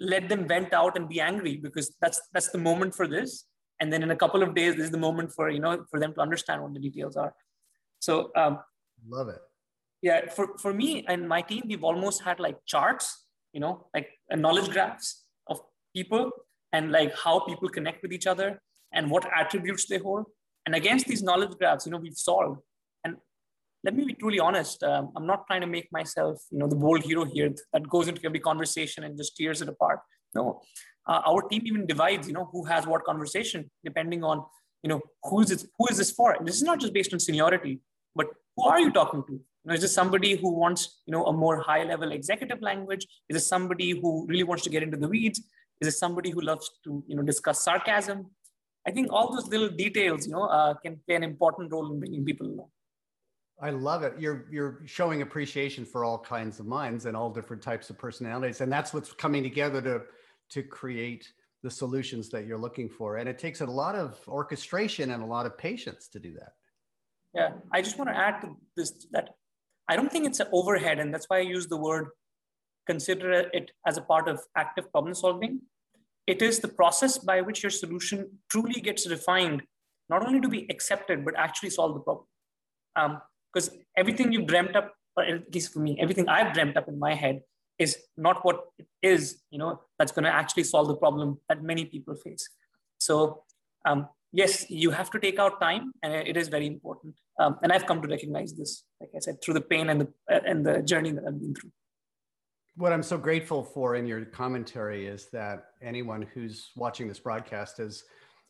let 0.00 0.28
them 0.28 0.46
vent 0.46 0.74
out 0.74 0.96
and 0.96 1.08
be 1.08 1.20
angry 1.20 1.56
because 1.56 1.94
that's 2.00 2.20
that's 2.34 2.50
the 2.50 2.58
moment 2.58 2.94
for 2.94 3.06
this 3.06 3.46
and 3.80 3.92
then 3.92 4.02
in 4.02 4.10
a 4.10 4.16
couple 4.16 4.42
of 4.42 4.54
days 4.54 4.76
this 4.76 4.86
is 4.86 4.90
the 4.90 4.98
moment 4.98 5.30
for 5.32 5.50
you 5.50 5.60
know 5.60 5.84
for 5.90 6.00
them 6.00 6.14
to 6.14 6.20
understand 6.20 6.62
what 6.62 6.72
the 6.72 6.80
details 6.80 7.16
are 7.16 7.34
so 8.00 8.30
um, 8.36 8.58
love 9.08 9.28
it 9.28 9.42
yeah 10.02 10.28
for, 10.36 10.58
for 10.58 10.72
me 10.72 11.04
and 11.08 11.28
my 11.28 11.40
team 11.42 11.62
we've 11.68 11.84
almost 11.84 12.22
had 12.22 12.40
like 12.40 12.56
charts 12.66 13.26
you 13.52 13.60
know 13.60 13.86
like 13.94 14.08
knowledge 14.46 14.70
graphs 14.70 15.24
of 15.48 15.60
people 15.94 16.30
and 16.72 16.92
like 16.92 17.14
how 17.24 17.40
people 17.40 17.68
connect 17.68 18.02
with 18.02 18.12
each 18.12 18.26
other 18.26 18.60
and 18.92 19.10
what 19.10 19.24
attributes 19.40 19.86
they 19.86 19.98
hold 19.98 20.24
and 20.66 20.74
against 20.74 21.06
these 21.06 21.22
knowledge 21.22 21.54
graphs 21.58 21.86
you 21.86 21.92
know 21.92 22.02
we've 22.06 22.22
solved 22.30 22.60
And 23.04 23.16
let 23.84 23.94
me 23.96 24.04
be 24.04 24.14
truly 24.14 24.40
honest. 24.40 24.82
Um, 24.82 25.10
I'm 25.16 25.26
not 25.26 25.46
trying 25.46 25.62
to 25.62 25.66
make 25.66 25.88
myself, 25.90 26.42
you 26.50 26.58
know, 26.58 26.68
the 26.72 26.76
bold 26.76 27.02
hero 27.02 27.24
here 27.24 27.50
that 27.72 27.88
goes 27.88 28.08
into 28.08 28.24
every 28.26 28.40
conversation 28.40 29.04
and 29.04 29.16
just 29.16 29.36
tears 29.36 29.62
it 29.62 29.68
apart. 29.68 30.00
No, 30.34 30.60
uh, 31.08 31.20
our 31.26 31.42
team 31.48 31.62
even 31.64 31.86
divides, 31.86 32.28
you 32.28 32.34
know, 32.34 32.48
who 32.52 32.64
has 32.64 32.86
what 32.86 33.04
conversation 33.04 33.70
depending 33.84 34.22
on, 34.22 34.44
you 34.82 34.88
know, 34.88 35.00
who 35.24 35.40
is 35.40 35.48
this, 35.48 35.66
who 35.78 35.86
is 35.90 35.96
this 35.96 36.10
for? 36.10 36.32
And 36.32 36.46
this 36.46 36.56
is 36.56 36.62
not 36.62 36.78
just 36.78 36.92
based 36.92 37.12
on 37.12 37.20
seniority, 37.20 37.80
but 38.14 38.26
who 38.56 38.64
are 38.64 38.80
you 38.80 38.92
talking 38.92 39.22
to? 39.26 39.32
You 39.32 39.42
know, 39.66 39.74
is 39.74 39.82
this 39.82 39.94
somebody 39.94 40.36
who 40.36 40.50
wants, 40.52 41.00
you 41.06 41.12
know, 41.12 41.24
a 41.26 41.32
more 41.32 41.60
high 41.60 41.84
level 41.84 42.12
executive 42.12 42.62
language? 42.62 43.06
Is 43.28 43.34
this 43.34 43.46
somebody 43.46 43.90
who 43.90 44.26
really 44.26 44.42
wants 44.42 44.64
to 44.64 44.70
get 44.70 44.82
into 44.82 44.96
the 44.96 45.08
weeds? 45.08 45.40
Is 45.80 45.88
it 45.88 45.98
somebody 45.98 46.30
who 46.30 46.40
loves 46.40 46.70
to, 46.84 47.02
you 47.06 47.16
know, 47.16 47.22
discuss 47.22 47.62
sarcasm? 47.62 48.26
I 48.86 48.90
think 48.90 49.12
all 49.12 49.34
those 49.34 49.48
little 49.48 49.68
details, 49.68 50.26
you 50.26 50.32
know, 50.32 50.44
uh, 50.44 50.74
can 50.74 51.00
play 51.06 51.16
an 51.16 51.22
important 51.22 51.70
role 51.72 51.92
in 51.92 51.98
bringing 52.00 52.24
people 52.24 52.46
along. 52.46 52.68
I 53.62 53.70
love 53.70 54.02
it. 54.02 54.14
You're 54.18 54.46
you're 54.50 54.80
showing 54.86 55.20
appreciation 55.20 55.84
for 55.84 56.02
all 56.02 56.18
kinds 56.18 56.60
of 56.60 56.66
minds 56.66 57.04
and 57.04 57.14
all 57.14 57.30
different 57.30 57.62
types 57.62 57.90
of 57.90 57.98
personalities, 57.98 58.62
and 58.62 58.72
that's 58.72 58.94
what's 58.94 59.12
coming 59.12 59.42
together 59.42 59.82
to 59.82 60.02
to 60.50 60.62
create 60.62 61.30
the 61.62 61.70
solutions 61.70 62.30
that 62.30 62.46
you're 62.46 62.58
looking 62.58 62.88
for. 62.88 63.18
And 63.18 63.28
it 63.28 63.38
takes 63.38 63.60
a 63.60 63.66
lot 63.66 63.94
of 63.94 64.18
orchestration 64.26 65.10
and 65.10 65.22
a 65.22 65.26
lot 65.26 65.44
of 65.44 65.58
patience 65.58 66.08
to 66.08 66.18
do 66.18 66.32
that. 66.34 66.54
Yeah, 67.34 67.52
I 67.72 67.82
just 67.82 67.98
want 67.98 68.10
to 68.10 68.16
add 68.16 68.40
to 68.42 68.56
this 68.76 69.06
that 69.12 69.30
I 69.88 69.96
don't 69.96 70.10
think 70.10 70.26
it's 70.26 70.40
an 70.40 70.48
overhead, 70.52 70.98
and 70.98 71.12
that's 71.12 71.26
why 71.28 71.38
I 71.38 71.40
use 71.40 71.66
the 71.66 71.76
word 71.76 72.08
consider 72.86 73.32
it 73.52 73.70
as 73.86 73.96
a 73.96 74.02
part 74.02 74.28
of 74.28 74.40
active 74.56 74.90
problem 74.90 75.14
solving. 75.14 75.60
It 76.26 76.42
is 76.42 76.58
the 76.58 76.68
process 76.68 77.18
by 77.18 77.40
which 77.40 77.62
your 77.62 77.70
solution 77.70 78.38
truly 78.48 78.80
gets 78.80 79.08
refined, 79.08 79.62
not 80.08 80.26
only 80.26 80.40
to 80.40 80.48
be 80.48 80.66
accepted, 80.70 81.24
but 81.24 81.34
actually 81.36 81.70
solve 81.70 81.94
the 81.94 82.00
problem. 82.00 82.26
Um, 82.96 83.20
because 83.52 83.70
everything 83.96 84.32
you've 84.32 84.46
dreamt 84.46 84.76
up 84.76 84.94
or 85.16 85.24
at 85.24 85.54
least 85.54 85.72
for 85.72 85.80
me 85.80 85.96
everything 86.00 86.28
i've 86.28 86.52
dreamt 86.52 86.76
up 86.76 86.88
in 86.88 86.98
my 86.98 87.14
head 87.14 87.40
is 87.78 87.96
not 88.16 88.44
what 88.44 88.64
it 88.78 88.86
is 89.02 89.42
you 89.50 89.58
know 89.58 89.80
that's 89.98 90.12
going 90.12 90.24
to 90.24 90.30
actually 90.30 90.62
solve 90.62 90.88
the 90.88 90.96
problem 90.96 91.38
that 91.48 91.62
many 91.62 91.84
people 91.84 92.14
face 92.14 92.48
so 92.98 93.42
um, 93.86 94.08
yes 94.32 94.66
you 94.70 94.90
have 94.90 95.10
to 95.10 95.18
take 95.18 95.38
out 95.38 95.60
time 95.60 95.92
and 96.02 96.12
it 96.12 96.36
is 96.36 96.48
very 96.48 96.66
important. 96.66 97.14
Um, 97.38 97.56
and 97.62 97.72
i've 97.72 97.86
come 97.86 98.02
to 98.02 98.08
recognize 98.08 98.52
this 98.54 98.84
like 99.00 99.10
i 99.16 99.18
said 99.18 99.42
through 99.42 99.54
the 99.54 99.60
pain 99.60 99.88
and 99.90 100.00
the 100.02 100.08
and 100.28 100.64
the 100.64 100.82
journey 100.82 101.12
that 101.12 101.24
i've 101.26 101.40
been 101.40 101.54
through. 101.54 101.70
What 102.76 102.92
i'm 102.92 103.02
so 103.02 103.18
grateful 103.18 103.62
for 103.62 103.96
in 103.96 104.06
your 104.06 104.24
commentary 104.24 105.06
is 105.06 105.28
that 105.32 105.64
anyone 105.82 106.22
who's 106.34 106.70
watching 106.76 107.08
this 107.08 107.18
broadcast 107.18 107.80
is 107.80 108.04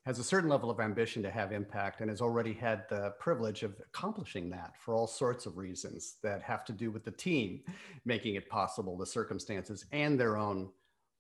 has 0.07 0.19
a 0.19 0.25
certain 0.25 0.49
level 0.49 0.71
of 0.71 0.81
ambition 0.81 1.23
to 1.23 1.31
have 1.31 1.53
impact 1.53 2.01
and 2.01 2.09
has 2.09 2.23
already 2.23 2.55
had 2.55 2.85
the 2.89 3.13
privilege 3.21 3.63
of 3.63 3.75
accomplishing 3.81 4.49
that 4.49 4.73
for 4.79 4.95
all 4.95 5.07
sorts 5.07 5.45
of 5.45 5.59
reasons 5.59 6.17
that 6.23 6.43
have 6.43 6.65
to 6.65 6.73
do 6.73 6.91
with 6.91 7.05
the 7.05 7.11
team 7.11 7.61
making 8.07 8.35
it 8.35 8.49
possible, 8.49 8.97
the 8.97 9.07
circumstances, 9.07 9.85
and 9.93 10.19
their 10.19 10.39
own 10.39 10.71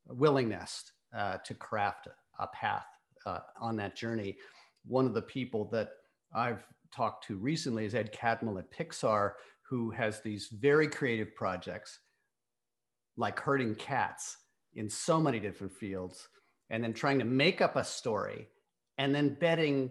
willingness 0.08 0.92
uh, 1.14 1.36
to 1.44 1.52
craft 1.54 2.08
a 2.38 2.46
path 2.48 2.86
uh, 3.26 3.40
on 3.60 3.76
that 3.76 3.96
journey. 3.96 4.36
One 4.86 5.06
of 5.06 5.14
the 5.14 5.22
people 5.22 5.68
that 5.72 5.90
I've 6.34 6.64
talked 6.94 7.26
to 7.26 7.36
recently 7.36 7.84
is 7.84 7.94
Ed 7.94 8.12
Catmull 8.12 8.58
at 8.58 8.70
Pixar, 8.72 9.32
who 9.68 9.90
has 9.90 10.20
these 10.20 10.48
very 10.48 10.88
creative 10.88 11.34
projects 11.34 12.00
like 13.16 13.38
herding 13.38 13.74
cats 13.74 14.38
in 14.74 14.88
so 14.88 15.20
many 15.20 15.38
different 15.38 15.72
fields 15.72 16.28
and 16.70 16.82
then 16.82 16.92
trying 16.92 17.18
to 17.18 17.24
make 17.24 17.60
up 17.60 17.76
a 17.76 17.84
story 17.84 18.48
and 18.98 19.14
then 19.14 19.36
betting 19.40 19.90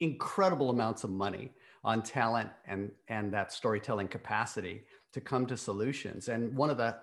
incredible 0.00 0.70
amounts 0.70 1.04
of 1.04 1.10
money 1.10 1.52
on 1.84 2.02
talent 2.02 2.50
and, 2.66 2.90
and 3.08 3.32
that 3.32 3.52
storytelling 3.52 4.08
capacity 4.08 4.82
to 5.12 5.20
come 5.20 5.46
to 5.46 5.56
solutions. 5.56 6.28
And 6.28 6.54
one 6.56 6.68
of 6.68 6.76
the 6.76 6.96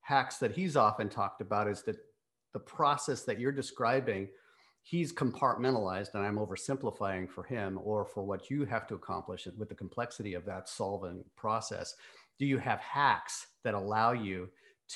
hacks 0.00 0.38
that 0.38 0.52
he's 0.52 0.76
often 0.76 1.08
talked 1.08 1.40
about 1.40 1.68
is 1.68 1.82
that 1.82 1.96
the 2.52 2.58
process 2.58 3.22
that 3.22 3.38
you're 3.38 3.52
describing, 3.52 4.28
he's 4.82 5.12
compartmentalized, 5.12 6.14
and 6.14 6.24
I'm 6.24 6.36
oversimplifying 6.36 7.28
for 7.28 7.44
him 7.44 7.78
or 7.82 8.04
for 8.04 8.24
what 8.24 8.50
you 8.50 8.64
have 8.64 8.86
to 8.88 8.94
accomplish 8.94 9.46
with 9.56 9.68
the 9.68 9.74
complexity 9.74 10.34
of 10.34 10.44
that 10.46 10.68
solving 10.68 11.24
process. 11.36 11.94
Do 12.38 12.46
you 12.46 12.58
have 12.58 12.80
hacks 12.80 13.46
that 13.64 13.74
allow 13.74 14.12
you 14.12 14.48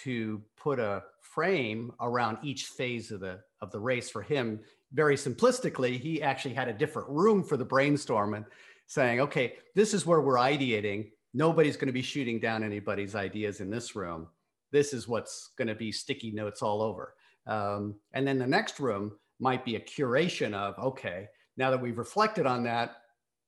to 0.02 0.42
put 0.56 0.78
a 0.78 1.02
frame 1.20 1.92
around 2.00 2.38
each 2.42 2.66
phase 2.66 3.10
of 3.10 3.20
the 3.20 3.40
of 3.62 3.70
the 3.70 3.80
race 3.80 4.10
for 4.10 4.22
him 4.22 4.60
very 4.92 5.16
simplistically, 5.16 5.98
he 5.98 6.22
actually 6.22 6.54
had 6.54 6.68
a 6.68 6.72
different 6.72 7.08
room 7.08 7.42
for 7.42 7.56
the 7.56 7.64
brainstorm 7.64 8.34
and 8.34 8.44
saying, 8.86 9.20
okay, 9.20 9.54
this 9.74 9.92
is 9.94 10.06
where 10.06 10.20
we're 10.20 10.36
ideating. 10.36 11.10
Nobody's 11.34 11.76
going 11.76 11.88
to 11.88 11.92
be 11.92 12.02
shooting 12.02 12.38
down 12.38 12.62
anybody's 12.62 13.14
ideas 13.14 13.60
in 13.60 13.70
this 13.70 13.96
room. 13.96 14.28
This 14.72 14.92
is 14.92 15.08
what's 15.08 15.50
going 15.58 15.68
to 15.68 15.74
be 15.74 15.92
sticky 15.92 16.30
notes 16.30 16.62
all 16.62 16.82
over. 16.82 17.14
Um, 17.46 17.96
and 18.12 18.26
then 18.26 18.38
the 18.38 18.46
next 18.46 18.80
room 18.80 19.12
might 19.38 19.64
be 19.64 19.76
a 19.76 19.80
curation 19.80 20.54
of, 20.54 20.78
okay, 20.78 21.28
now 21.56 21.70
that 21.70 21.80
we've 21.80 21.98
reflected 21.98 22.46
on 22.46 22.64
that, 22.64 22.96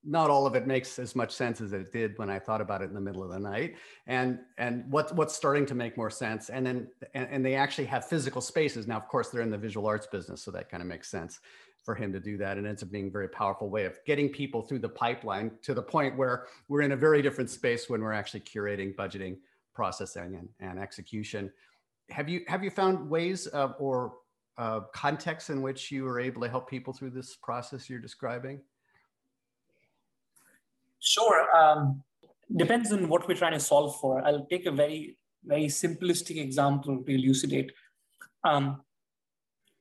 not 0.05 0.31
all 0.31 0.46
of 0.46 0.55
it 0.55 0.66
makes 0.66 0.98
as 0.98 1.16
much 1.16 1.33
sense 1.33 1.61
as 1.61 1.72
it 1.72 1.92
did 1.92 2.16
when 2.18 2.31
I 2.31 2.38
thought 2.38 2.61
about 2.61 2.83
it 2.83 2.85
in 2.85 2.94
the 2.94 3.01
middle 3.01 3.22
of 3.22 3.31
the 3.31 3.38
night. 3.38 3.74
And 4.07 4.38
and 4.57 4.90
what 4.90 5.14
what's 5.14 5.35
starting 5.35 5.66
to 5.66 5.74
make 5.74 5.96
more 5.96 6.09
sense. 6.11 6.51
And 6.51 6.64
then 6.64 6.88
and, 7.14 7.29
and 7.31 7.44
they 7.44 7.57
actually 7.57 7.87
have 7.87 8.07
physical 8.07 8.40
spaces. 8.40 8.87
Now, 8.87 8.96
of 8.96 9.09
course, 9.09 9.29
they're 9.29 9.42
in 9.42 9.51
the 9.51 9.59
visual 9.59 9.87
arts 9.87 10.07
business, 10.07 10.40
so 10.42 10.51
that 10.53 10.70
kind 10.70 10.83
of 10.83 10.88
makes 10.88 11.11
sense 11.11 11.40
for 11.85 11.94
him 11.94 12.12
to 12.12 12.20
do 12.20 12.37
that. 12.38 12.59
And 12.59 12.66
ends 12.66 12.83
up 12.83 12.90
being 12.90 13.09
a 13.09 13.11
very 13.11 13.29
powerful 13.29 13.68
way 13.70 13.85
of 13.87 13.98
getting 14.07 14.29
people 14.29 14.62
through 14.62 14.79
the 14.79 14.88
pipeline 14.88 15.51
to 15.62 15.74
the 15.74 15.83
point 15.83 16.16
where 16.16 16.46
we're 16.68 16.83
in 16.83 16.92
a 16.92 16.96
very 16.96 17.20
different 17.20 17.51
space 17.51 17.90
when 17.90 18.01
we're 18.01 18.12
actually 18.12 18.40
curating, 18.40 18.94
budgeting, 18.94 19.37
processing, 19.74 20.37
and, 20.37 20.48
and 20.61 20.79
execution. 20.79 21.53
Have 22.11 22.29
you 22.29 22.42
have 22.46 22.62
you 22.62 22.70
found 22.70 23.11
ways 23.11 23.48
of, 23.48 23.74
or 23.81 24.14
uh, 24.58 24.80
contexts 24.92 25.50
in 25.50 25.62
which 25.62 25.90
you 25.90 26.04
were 26.04 26.20
able 26.20 26.42
to 26.42 26.48
help 26.48 26.68
people 26.68 26.92
through 26.92 27.10
this 27.10 27.36
process 27.36 27.88
you're 27.88 28.00
describing? 28.00 28.60
Sure. 30.98 31.56
Um, 31.56 32.02
depends 32.56 32.92
on 32.92 33.08
what 33.08 33.28
we're 33.28 33.36
trying 33.36 33.52
to 33.52 33.60
solve 33.60 33.98
for. 34.00 34.20
I'll 34.26 34.46
take 34.46 34.66
a 34.66 34.72
very, 34.72 35.16
very 35.44 35.66
simplistic 35.66 36.38
example 36.38 37.02
to 37.04 37.12
elucidate. 37.12 37.72
Um, 38.44 38.82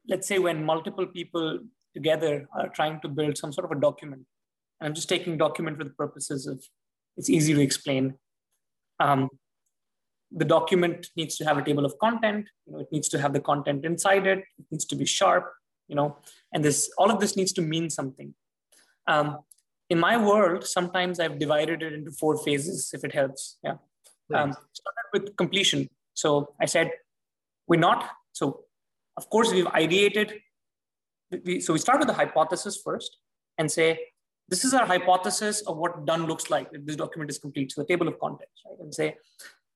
let's 0.08 0.28
say 0.28 0.40
when 0.40 0.64
multiple 0.64 1.08
people 1.08 1.60
together 1.94 2.48
are 2.54 2.70
trying 2.70 3.02
to 3.02 3.08
build 3.08 3.38
some 3.38 3.52
sort 3.52 3.66
of 3.66 3.76
a 3.76 3.82
document. 3.82 4.24
And 4.80 4.88
I'm 4.88 4.94
just 4.94 5.10
taking 5.10 5.38
document 5.38 5.78
for 5.78 5.84
the 5.84 5.90
purposes 5.92 6.46
of 6.46 6.64
it's 7.18 7.30
easy 7.30 7.54
to 7.56 7.62
explain. 7.62 8.14
Um, 9.00 9.30
the 10.32 10.46
document 10.46 11.10
needs 11.16 11.38
to 11.38 11.46
have 11.46 11.58
a 11.58 11.64
table 11.64 11.86
of 11.86 11.98
content. 12.00 12.48
You 12.66 12.74
know, 12.74 12.80
it 12.80 12.88
needs 12.92 13.10
to 13.10 13.20
have 13.20 13.34
the 13.34 13.40
content 13.40 13.86
inside 13.86 14.28
it. 14.28 14.40
It 14.40 14.66
needs 14.72 14.86
to 14.86 14.96
be 14.96 15.06
sharp. 15.06 15.52
You 15.88 15.96
know, 15.96 16.18
and 16.54 16.64
this 16.64 16.92
all 16.98 17.10
of 17.12 17.20
this 17.20 17.38
needs 17.38 17.54
to 17.54 17.62
mean 17.62 17.90
something. 17.90 18.34
Um, 19.08 19.40
in 19.90 20.00
my 20.00 20.18
world, 20.18 20.68
sometimes 20.68 21.20
I've 21.20 21.40
divided 21.40 21.82
it 21.82 21.94
into 21.94 22.12
four 22.12 22.38
phases. 22.38 22.92
If 22.94 23.04
it 23.06 23.14
helps, 23.14 23.58
yeah. 23.64 23.78
Um, 24.34 24.52
started 24.52 25.08
with 25.14 25.38
completion. 25.38 25.90
So 26.14 26.54
I 26.60 26.66
said 26.66 26.92
we're 27.68 27.80
not. 27.80 28.10
So 28.34 28.66
of 29.16 29.30
course 29.30 29.54
we've 29.54 29.66
ideated. 29.66 30.34
We, 31.46 31.62
so 31.62 31.72
we 31.72 31.80
start 31.80 32.00
with 32.00 32.10
the 32.10 32.14
hypothesis 32.14 32.82
first 32.84 33.18
and 33.58 33.72
say 33.72 34.00
this 34.50 34.64
is 34.64 34.74
our 34.74 34.86
hypothesis 34.86 35.62
of 35.62 35.78
what 35.78 36.06
done 36.06 36.26
looks 36.26 36.50
like 36.50 36.68
if 36.72 36.86
this 36.86 36.96
document 36.96 37.30
is 37.30 37.38
complete. 37.38 37.72
So 37.72 37.82
the 37.82 37.88
table 37.88 38.08
of 38.08 38.20
contents, 38.20 38.62
right? 38.66 38.80
And 38.80 38.94
say 38.94 39.16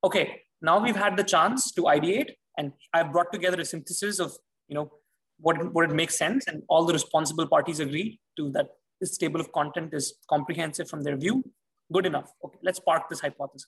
okay, 0.03 0.41
now 0.61 0.79
we've 0.79 0.95
had 0.95 1.17
the 1.17 1.23
chance 1.23 1.71
to 1.73 1.83
ideate 1.83 2.31
and 2.57 2.73
I've 2.93 3.11
brought 3.11 3.31
together 3.31 3.59
a 3.59 3.65
synthesis 3.65 4.19
of, 4.19 4.33
you 4.67 4.75
know, 4.75 4.91
what, 5.39 5.73
what 5.73 5.89
it 5.89 5.95
makes 5.95 6.17
sense 6.17 6.47
and 6.47 6.63
all 6.69 6.85
the 6.85 6.93
responsible 6.93 7.47
parties 7.47 7.79
agree 7.79 8.19
to 8.37 8.51
that 8.51 8.67
this 8.99 9.17
table 9.17 9.41
of 9.41 9.51
content 9.51 9.93
is 9.93 10.13
comprehensive 10.29 10.87
from 10.87 11.01
their 11.03 11.17
view. 11.17 11.43
Good 11.91 12.05
enough. 12.05 12.31
Okay, 12.45 12.59
let's 12.63 12.79
park 12.79 13.09
this 13.09 13.19
hypothesis. 13.19 13.67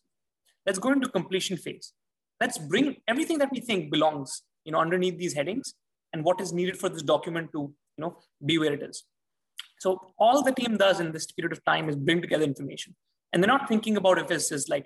Let's 0.65 0.79
go 0.79 0.91
into 0.91 1.09
completion 1.09 1.57
phase. 1.57 1.93
Let's 2.39 2.57
bring 2.57 2.97
everything 3.07 3.39
that 3.39 3.51
we 3.51 3.59
think 3.59 3.91
belongs, 3.91 4.43
you 4.63 4.71
know, 4.71 4.79
underneath 4.79 5.17
these 5.17 5.33
headings 5.33 5.73
and 6.13 6.23
what 6.23 6.39
is 6.39 6.53
needed 6.53 6.77
for 6.77 6.89
this 6.89 7.01
document 7.01 7.51
to, 7.53 7.73
you 7.97 8.01
know, 8.01 8.17
be 8.45 8.57
where 8.57 8.73
it 8.73 8.83
is. 8.83 9.03
So 9.79 10.13
all 10.17 10.43
the 10.43 10.51
team 10.53 10.77
does 10.77 10.99
in 10.99 11.11
this 11.11 11.31
period 11.31 11.51
of 11.51 11.63
time 11.65 11.89
is 11.89 11.95
bring 11.95 12.21
together 12.21 12.43
information. 12.43 12.95
And 13.33 13.41
they're 13.41 13.47
not 13.47 13.67
thinking 13.67 13.97
about 13.97 14.19
if 14.19 14.27
this 14.27 14.51
is 14.51 14.69
like 14.69 14.85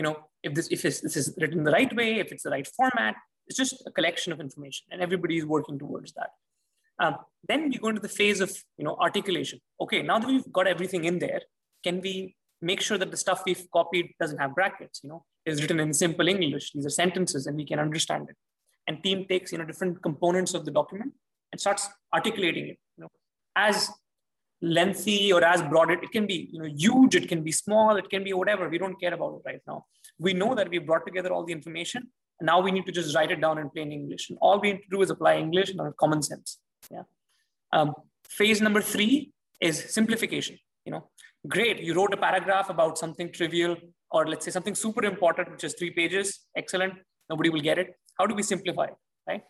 you 0.00 0.04
know, 0.04 0.16
if 0.42 0.54
this 0.54 0.68
if 0.68 0.80
this 0.80 1.14
is 1.14 1.34
written 1.38 1.62
the 1.62 1.72
right 1.78 1.94
way, 1.94 2.10
if 2.20 2.32
it's 2.32 2.44
the 2.44 2.54
right 2.56 2.66
format, 2.66 3.16
it's 3.46 3.58
just 3.58 3.74
a 3.86 3.90
collection 3.90 4.32
of 4.32 4.40
information, 4.40 4.86
and 4.90 5.02
everybody 5.02 5.36
is 5.36 5.44
working 5.44 5.78
towards 5.78 6.14
that. 6.14 6.30
Um, 6.98 7.16
then 7.46 7.68
we 7.68 7.76
go 7.76 7.88
into 7.88 8.00
the 8.00 8.14
phase 8.20 8.40
of 8.40 8.50
you 8.78 8.84
know 8.86 8.96
articulation. 9.06 9.60
Okay, 9.78 10.00
now 10.00 10.18
that 10.18 10.26
we've 10.26 10.50
got 10.50 10.66
everything 10.66 11.04
in 11.04 11.18
there, 11.18 11.42
can 11.84 12.00
we 12.00 12.34
make 12.62 12.80
sure 12.80 12.96
that 12.96 13.10
the 13.10 13.18
stuff 13.24 13.42
we've 13.44 13.66
copied 13.78 14.14
doesn't 14.18 14.38
have 14.38 14.54
brackets? 14.54 15.00
You 15.04 15.10
know, 15.10 15.24
is 15.44 15.60
written 15.60 15.80
in 15.80 15.92
simple 15.92 16.28
English. 16.28 16.72
These 16.72 16.86
are 16.86 16.96
sentences, 17.04 17.46
and 17.46 17.54
we 17.54 17.66
can 17.66 17.78
understand 17.78 18.30
it. 18.30 18.36
And 18.86 19.02
team 19.02 19.26
takes 19.28 19.52
you 19.52 19.58
know 19.58 19.66
different 19.66 20.02
components 20.02 20.54
of 20.54 20.64
the 20.64 20.70
document 20.70 21.12
and 21.52 21.60
starts 21.60 21.90
articulating 22.14 22.68
it. 22.68 22.78
You 22.96 23.02
know, 23.02 23.10
as 23.54 23.90
lengthy 24.62 25.32
or 25.32 25.42
as 25.42 25.62
broad. 25.62 25.90
It, 25.90 26.10
can 26.12 26.26
be 26.26 26.48
you 26.52 26.60
know 26.60 26.68
huge, 26.76 27.14
it 27.14 27.28
can 27.28 27.42
be 27.42 27.52
small, 27.52 27.96
it 27.96 28.08
can 28.10 28.24
be 28.24 28.32
whatever. 28.32 28.68
We 28.68 28.78
don't 28.78 29.00
care 29.00 29.14
about 29.14 29.36
it 29.36 29.42
right 29.48 29.60
now. 29.66 29.86
We 30.18 30.32
know 30.32 30.54
that 30.54 30.68
we 30.68 30.78
brought 30.78 31.06
together 31.06 31.32
all 31.32 31.44
the 31.44 31.52
information. 31.52 32.08
And 32.38 32.46
now 32.46 32.60
we 32.60 32.70
need 32.70 32.86
to 32.86 32.92
just 32.92 33.14
write 33.14 33.30
it 33.30 33.40
down 33.40 33.58
in 33.58 33.68
plain 33.70 33.92
English. 33.92 34.30
And 34.30 34.38
all 34.40 34.60
we 34.60 34.72
need 34.72 34.82
to 34.82 34.90
do 34.90 35.02
is 35.02 35.10
apply 35.10 35.36
English 35.36 35.70
and 35.70 35.96
common 35.96 36.22
sense. 36.22 36.58
Yeah. 36.90 37.02
Um, 37.72 37.94
phase 38.28 38.60
number 38.60 38.80
three 38.80 39.32
is 39.60 39.92
simplification. 39.92 40.58
You 40.84 40.92
know, 40.92 41.10
great. 41.46 41.80
You 41.80 41.94
wrote 41.94 42.14
a 42.14 42.16
paragraph 42.16 42.70
about 42.70 42.98
something 42.98 43.30
trivial, 43.30 43.76
or 44.10 44.26
let's 44.26 44.44
say 44.44 44.50
something 44.50 44.74
super 44.74 45.04
important, 45.04 45.50
which 45.50 45.64
is 45.64 45.74
three 45.78 45.90
pages. 45.90 46.46
Excellent. 46.56 46.94
Nobody 47.28 47.50
will 47.50 47.60
get 47.60 47.78
it. 47.78 47.94
How 48.18 48.26
do 48.26 48.34
we 48.34 48.42
simplify 48.42 48.84
it? 48.84 48.94
Right 49.28 49.42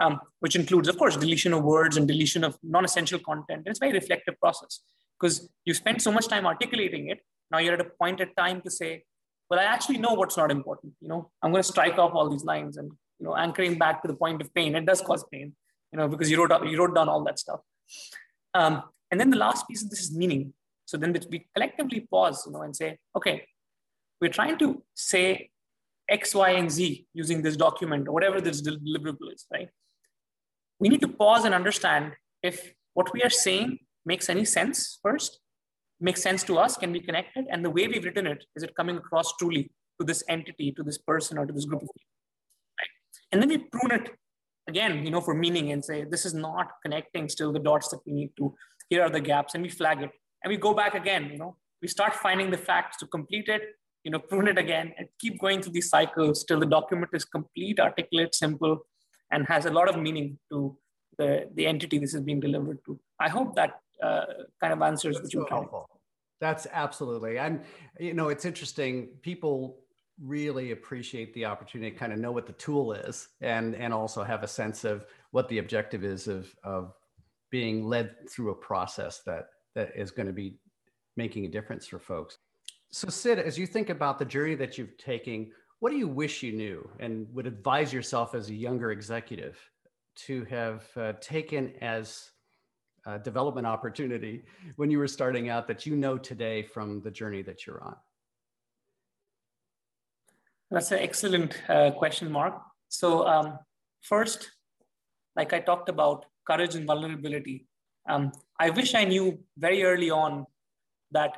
um, 0.00 0.20
which 0.40 0.56
includes, 0.56 0.88
of 0.88 0.98
course, 0.98 1.16
deletion 1.16 1.52
of 1.52 1.62
words 1.62 1.96
and 1.96 2.06
deletion 2.08 2.44
of 2.44 2.58
non-essential 2.62 3.18
content. 3.20 3.62
It's 3.66 3.78
a 3.78 3.84
very 3.84 3.92
reflective 3.92 4.38
process 4.40 4.80
because 5.20 5.48
you 5.64 5.74
spend 5.74 6.02
so 6.02 6.10
much 6.10 6.28
time 6.28 6.46
articulating 6.46 7.08
it. 7.08 7.20
Now 7.50 7.58
you're 7.58 7.74
at 7.74 7.80
a 7.80 7.84
point 7.84 8.20
at 8.20 8.36
time 8.36 8.60
to 8.62 8.70
say, 8.70 9.04
well, 9.48 9.60
I 9.60 9.64
actually 9.64 9.98
know 9.98 10.14
what's 10.14 10.36
not 10.36 10.50
important. 10.50 10.94
You 11.00 11.08
know, 11.08 11.30
I'm 11.42 11.50
going 11.50 11.62
to 11.62 11.68
strike 11.68 11.98
off 11.98 12.12
all 12.14 12.28
these 12.28 12.44
lines 12.44 12.76
and, 12.76 12.90
you 13.18 13.26
know, 13.26 13.36
anchoring 13.36 13.78
back 13.78 14.02
to 14.02 14.08
the 14.08 14.14
point 14.14 14.40
of 14.40 14.52
pain. 14.54 14.74
It 14.74 14.86
does 14.86 15.00
cause 15.00 15.24
pain, 15.30 15.54
you 15.92 15.98
know, 15.98 16.08
because 16.08 16.30
you 16.30 16.38
wrote, 16.38 16.50
up, 16.50 16.64
you 16.64 16.78
wrote 16.78 16.94
down 16.94 17.08
all 17.08 17.22
that 17.24 17.38
stuff. 17.38 17.60
Um, 18.54 18.82
and 19.10 19.20
then 19.20 19.30
the 19.30 19.36
last 19.36 19.68
piece 19.68 19.82
of 19.82 19.90
this 19.90 20.00
is 20.00 20.16
meaning. 20.16 20.54
So 20.86 20.96
then 20.96 21.16
we 21.30 21.46
collectively 21.54 22.00
pause, 22.10 22.44
you 22.46 22.52
know, 22.52 22.62
and 22.62 22.74
say, 22.74 22.98
okay, 23.16 23.44
we're 24.20 24.32
trying 24.32 24.58
to 24.58 24.82
say 24.94 25.50
X, 26.08 26.34
Y, 26.34 26.50
and 26.50 26.70
Z 26.70 27.06
using 27.14 27.42
this 27.42 27.56
document 27.56 28.08
or 28.08 28.12
whatever 28.12 28.40
this 28.40 28.60
deliverable 28.60 29.32
is, 29.32 29.46
right? 29.52 29.68
We 30.84 30.90
need 30.90 31.00
to 31.00 31.08
pause 31.08 31.46
and 31.46 31.54
understand 31.54 32.12
if 32.42 32.74
what 32.92 33.10
we 33.14 33.22
are 33.22 33.30
saying 33.30 33.78
makes 34.04 34.28
any 34.28 34.44
sense 34.44 34.98
first, 35.02 35.40
makes 35.98 36.22
sense 36.22 36.42
to 36.44 36.58
us, 36.58 36.76
can 36.76 36.92
be 36.92 37.00
connected, 37.00 37.46
and 37.50 37.64
the 37.64 37.70
way 37.70 37.88
we've 37.88 38.04
written 38.04 38.26
it, 38.26 38.44
is 38.54 38.62
it 38.62 38.74
coming 38.76 38.98
across 38.98 39.32
truly 39.38 39.70
to 39.98 40.06
this 40.06 40.22
entity, 40.28 40.72
to 40.72 40.82
this 40.82 40.98
person, 40.98 41.38
or 41.38 41.46
to 41.46 41.54
this 41.54 41.64
group 41.64 41.80
of 41.80 41.88
people? 41.88 42.10
Right? 42.78 42.92
And 43.32 43.40
then 43.40 43.48
we 43.48 43.56
prune 43.56 43.92
it 43.98 44.10
again, 44.68 45.06
you 45.06 45.10
know, 45.10 45.22
for 45.22 45.32
meaning 45.32 45.72
and 45.72 45.82
say, 45.82 46.04
this 46.04 46.26
is 46.26 46.34
not 46.34 46.68
connecting 46.82 47.30
still 47.30 47.50
the 47.50 47.60
dots 47.60 47.88
that 47.88 48.00
we 48.06 48.12
need 48.12 48.32
to. 48.36 48.54
Here 48.90 49.02
are 49.02 49.08
the 49.08 49.20
gaps, 49.20 49.54
and 49.54 49.62
we 49.62 49.70
flag 49.70 50.02
it. 50.02 50.10
And 50.42 50.50
we 50.50 50.58
go 50.58 50.74
back 50.74 50.94
again, 50.94 51.30
you 51.32 51.38
know, 51.38 51.56
we 51.80 51.88
start 51.88 52.14
finding 52.14 52.50
the 52.50 52.58
facts 52.58 52.98
to 52.98 53.06
complete 53.06 53.48
it, 53.48 53.62
you 54.02 54.10
know, 54.10 54.18
prune 54.18 54.48
it 54.48 54.58
again, 54.58 54.92
and 54.98 55.08
keep 55.18 55.40
going 55.40 55.62
through 55.62 55.72
these 55.72 55.88
cycles 55.88 56.44
till 56.44 56.60
the 56.60 56.66
document 56.66 57.10
is 57.14 57.24
complete, 57.24 57.80
articulate, 57.80 58.34
simple, 58.34 58.80
and 59.34 59.46
has 59.48 59.66
a 59.66 59.70
lot 59.70 59.88
of 59.88 59.96
meaning 60.00 60.38
to 60.50 60.76
the, 61.18 61.48
the 61.54 61.66
entity 61.66 61.98
this 61.98 62.14
is 62.14 62.20
being 62.20 62.40
delivered 62.40 62.78
to. 62.86 62.98
I 63.18 63.28
hope 63.28 63.54
that 63.56 63.80
uh, 64.02 64.24
kind 64.60 64.72
of 64.72 64.80
answers 64.82 65.16
That's 65.16 65.34
what 65.34 65.34
you 65.34 65.46
helpful. 65.48 65.88
That's 66.40 66.66
absolutely. 66.72 67.38
And 67.38 67.60
you 67.98 68.14
know, 68.14 68.28
it's 68.28 68.44
interesting. 68.44 69.08
People 69.22 69.78
really 70.22 70.70
appreciate 70.70 71.34
the 71.34 71.44
opportunity 71.44 71.90
to 71.90 71.96
kind 71.96 72.12
of 72.12 72.18
know 72.18 72.30
what 72.30 72.46
the 72.46 72.52
tool 72.52 72.92
is 72.92 73.28
and 73.40 73.74
and 73.74 73.92
also 73.92 74.22
have 74.22 74.44
a 74.44 74.48
sense 74.48 74.84
of 74.84 75.04
what 75.32 75.48
the 75.48 75.58
objective 75.58 76.04
is 76.04 76.28
of 76.28 76.54
of 76.62 76.92
being 77.50 77.84
led 77.84 78.14
through 78.30 78.50
a 78.50 78.54
process 78.54 79.22
that 79.26 79.46
that 79.74 79.90
is 79.96 80.10
going 80.10 80.26
to 80.26 80.32
be 80.32 80.58
making 81.16 81.46
a 81.46 81.48
difference 81.48 81.86
for 81.86 81.98
folks. 81.98 82.38
So 82.90 83.08
Sid, 83.08 83.38
as 83.40 83.58
you 83.58 83.66
think 83.66 83.90
about 83.90 84.18
the 84.18 84.24
journey 84.24 84.54
that 84.56 84.78
you've 84.78 84.96
taken 84.98 85.50
what 85.84 85.92
do 85.92 85.98
you 85.98 86.08
wish 86.08 86.42
you 86.42 86.50
knew 86.50 86.88
and 86.98 87.26
would 87.34 87.46
advise 87.46 87.92
yourself 87.92 88.34
as 88.34 88.48
a 88.48 88.54
younger 88.54 88.90
executive 88.90 89.58
to 90.16 90.42
have 90.46 90.82
uh, 90.96 91.12
taken 91.20 91.74
as 91.82 92.30
a 93.04 93.18
development 93.18 93.66
opportunity 93.66 94.44
when 94.76 94.90
you 94.90 94.96
were 94.96 95.06
starting 95.06 95.50
out 95.50 95.68
that 95.68 95.84
you 95.84 95.94
know 95.94 96.16
today 96.16 96.62
from 96.62 97.02
the 97.02 97.10
journey 97.10 97.42
that 97.42 97.66
you're 97.66 97.84
on? 97.84 97.96
That's 100.70 100.90
an 100.90 101.00
excellent 101.00 101.60
uh, 101.68 101.90
question, 101.90 102.32
Mark. 102.32 102.54
So, 102.88 103.26
um, 103.26 103.58
first, 104.00 104.52
like 105.36 105.52
I 105.52 105.60
talked 105.60 105.90
about 105.90 106.24
courage 106.46 106.76
and 106.76 106.86
vulnerability, 106.86 107.66
um, 108.08 108.32
I 108.58 108.70
wish 108.70 108.94
I 108.94 109.04
knew 109.04 109.38
very 109.58 109.84
early 109.84 110.10
on 110.10 110.46
that 111.10 111.36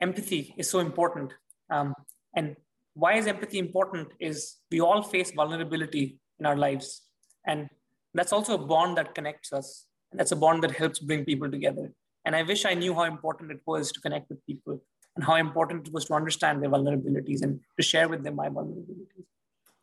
empathy 0.00 0.56
is 0.58 0.68
so 0.68 0.80
important. 0.80 1.32
Um, 1.70 1.94
and 2.34 2.56
why 2.94 3.14
is 3.14 3.26
empathy 3.26 3.58
important 3.58 4.08
is 4.20 4.56
we 4.70 4.80
all 4.80 5.02
face 5.02 5.32
vulnerability 5.32 6.18
in 6.38 6.46
our 6.46 6.56
lives. 6.56 7.02
And 7.46 7.68
that's 8.14 8.32
also 8.32 8.54
a 8.54 8.66
bond 8.66 8.96
that 8.96 9.14
connects 9.14 9.52
us. 9.52 9.86
And 10.10 10.20
that's 10.20 10.32
a 10.32 10.36
bond 10.36 10.62
that 10.62 10.72
helps 10.72 10.98
bring 10.98 11.24
people 11.24 11.50
together. 11.50 11.92
And 12.24 12.34
i 12.34 12.42
wish 12.42 12.64
i 12.64 12.72
knew 12.72 12.94
how 12.94 13.04
important 13.04 13.50
it 13.50 13.60
was 13.66 13.92
to 13.92 14.00
connect 14.00 14.30
with 14.30 14.44
people 14.46 14.80
and 15.14 15.24
how 15.24 15.34
important 15.36 15.88
it 15.88 15.92
was 15.92 16.06
to 16.06 16.14
understand 16.14 16.62
their 16.62 16.70
vulnerabilities 16.70 17.42
and 17.42 17.60
to 17.78 17.82
share 17.82 18.08
with 18.08 18.24
them 18.24 18.36
my 18.36 18.48
vulnerabilities. 18.48 19.26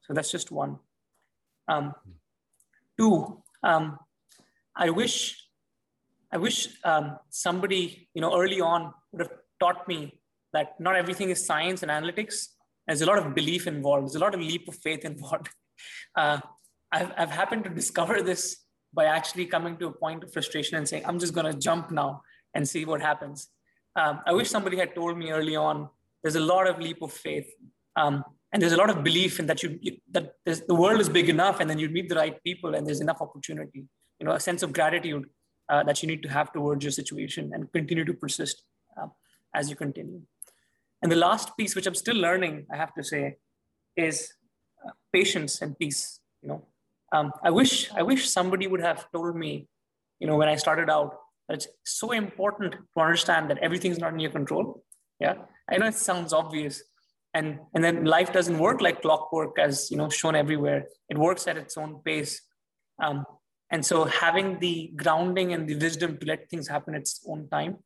So 0.06 0.14
that's 0.14 0.32
just 0.32 0.52
one. 0.52 0.80
Um, 1.68 1.94
two 2.98 3.42
um, 3.64 3.98
i 4.76 4.90
wish 4.90 5.16
i 6.32 6.38
wish 6.38 6.58
um, 6.84 7.18
somebody 7.30 8.10
you 8.14 8.22
know 8.24 8.34
early 8.42 8.62
on 8.62 8.94
would 9.12 9.22
have 9.26 9.34
taught 9.60 9.88
me 9.88 10.00
that 10.54 10.80
not 10.80 10.96
everything 10.96 11.30
is 11.30 11.46
science 11.52 11.84
and 11.84 11.92
analytics 11.98 12.36
there's 12.88 13.02
a 13.02 13.06
lot 13.06 13.18
of 13.18 13.36
belief 13.36 13.68
involved. 13.68 14.04
There's 14.04 14.16
a 14.16 14.20
lot 14.20 14.34
of 14.34 14.42
leap 14.42 14.68
of 14.68 14.76
faith 14.76 15.06
involved. 15.06 15.50
Uh, 16.16 16.40
I've, 16.92 17.12
I've 17.18 17.32
happened 17.32 17.64
to 17.64 17.70
discover 17.70 18.22
this 18.22 18.58
by 18.94 19.06
actually 19.06 19.46
coming 19.46 19.78
to 19.78 19.88
a 19.88 19.92
point 19.92 20.24
of 20.24 20.32
frustration 20.32 20.78
and 20.78 20.88
saying, 20.88 21.04
I'm 21.06 21.18
just 21.18 21.34
going 21.34 21.52
to 21.52 21.58
jump 21.58 21.90
now 21.90 22.22
and 22.54 22.68
see 22.68 22.86
what 22.86 23.02
happens. 23.02 23.48
Um, 23.96 24.20
I 24.28 24.34
wish 24.34 24.50
somebody 24.50 24.78
had 24.78 24.94
told 24.94 25.18
me 25.18 25.32
early 25.32 25.56
on, 25.56 25.90
there's 26.22 26.36
a 26.36 26.42
lot 26.42 26.68
of 26.68 26.80
leap 26.80 27.02
of 27.02 27.12
faith. 27.12 27.50
Um, 27.96 28.24
and 28.52 28.62
there's 28.62 28.74
a 28.74 28.78
lot 28.78 28.90
of 28.90 29.04
belief 29.04 29.40
in 29.40 29.46
that 29.48 29.64
you, 29.64 29.80
you 29.82 29.98
that 30.12 30.36
the 30.46 30.76
world 30.76 31.00
is 31.00 31.08
big 31.08 31.30
enough 31.30 31.62
and 31.62 31.70
then 31.70 31.80
you 31.80 31.90
meet 31.90 32.10
the 32.10 32.16
right 32.16 32.42
people 32.44 32.76
and 32.76 32.86
there's 32.86 33.00
enough 33.00 33.22
opportunity, 33.22 33.86
you 34.20 34.26
know, 34.26 34.34
a 34.34 34.40
sense 34.40 34.62
of 34.62 34.74
gratitude 34.74 35.30
uh, 35.70 35.84
that 35.84 36.04
you 36.04 36.08
need 36.08 36.22
to 36.24 36.30
have 36.30 36.52
towards 36.52 36.84
your 36.84 36.92
situation 36.92 37.52
and 37.54 37.72
continue 37.72 38.04
to 38.04 38.14
persist 38.14 38.64
uh, 39.02 39.08
as 39.56 39.70
you 39.70 39.76
continue. 39.76 40.22
And 41.02 41.12
the 41.12 41.16
last 41.16 41.58
piece, 41.58 41.76
which 41.76 41.88
I'm 41.88 41.96
still 41.96 42.16
learning, 42.16 42.66
I 42.72 42.78
have 42.78 42.94
to 42.96 43.04
say, 43.04 43.36
is 43.96 44.32
uh, 44.86 44.92
patience 45.12 45.62
and 45.62 45.78
peace. 45.78 46.20
You 46.42 46.50
know, 46.50 46.68
um, 47.12 47.32
I 47.44 47.50
wish 47.50 47.92
I 47.92 48.04
wish 48.04 48.30
somebody 48.30 48.68
would 48.68 48.82
have 48.82 49.12
told 49.12 49.36
me, 49.36 49.68
you 50.20 50.28
know, 50.28 50.38
when 50.38 50.48
I 50.48 50.56
started 50.56 50.90
out, 50.90 51.18
that 51.48 51.56
it's 51.56 51.68
so 51.84 52.12
important 52.12 52.74
to 52.74 53.02
understand 53.02 53.50
that 53.50 53.58
everything's 53.60 54.00
not 54.00 54.14
in 54.14 54.20
your 54.20 54.32
control. 54.32 54.84
Yeah, 55.20 55.36
I 55.70 55.78
know 55.78 55.88
it 55.88 55.96
sounds 55.96 56.34
obvious, 56.34 56.84
and 57.34 57.60
and 57.74 57.84
then 57.84 58.06
life 58.06 58.32
doesn't 58.32 58.60
work 58.60 58.82
like 58.82 59.02
clockwork, 59.02 59.60
as 59.60 59.90
you 59.92 59.98
know, 59.98 60.10
shown 60.10 60.36
everywhere. 60.36 60.86
It 61.10 61.18
works 61.18 61.48
at 61.48 61.58
its 61.58 61.78
own 61.78 62.02
pace. 62.06 62.42
Um, 63.02 63.26
and 63.72 63.86
so 63.86 64.04
having 64.04 64.60
the 64.60 64.92
grounding 64.96 65.54
and 65.54 65.68
the 65.68 65.76
wisdom 65.76 66.18
to 66.18 66.26
let 66.26 66.50
things 66.50 66.68
happen 66.68 66.94
at 66.94 67.02
its 67.02 67.22
own 67.28 67.48
time 67.50 67.78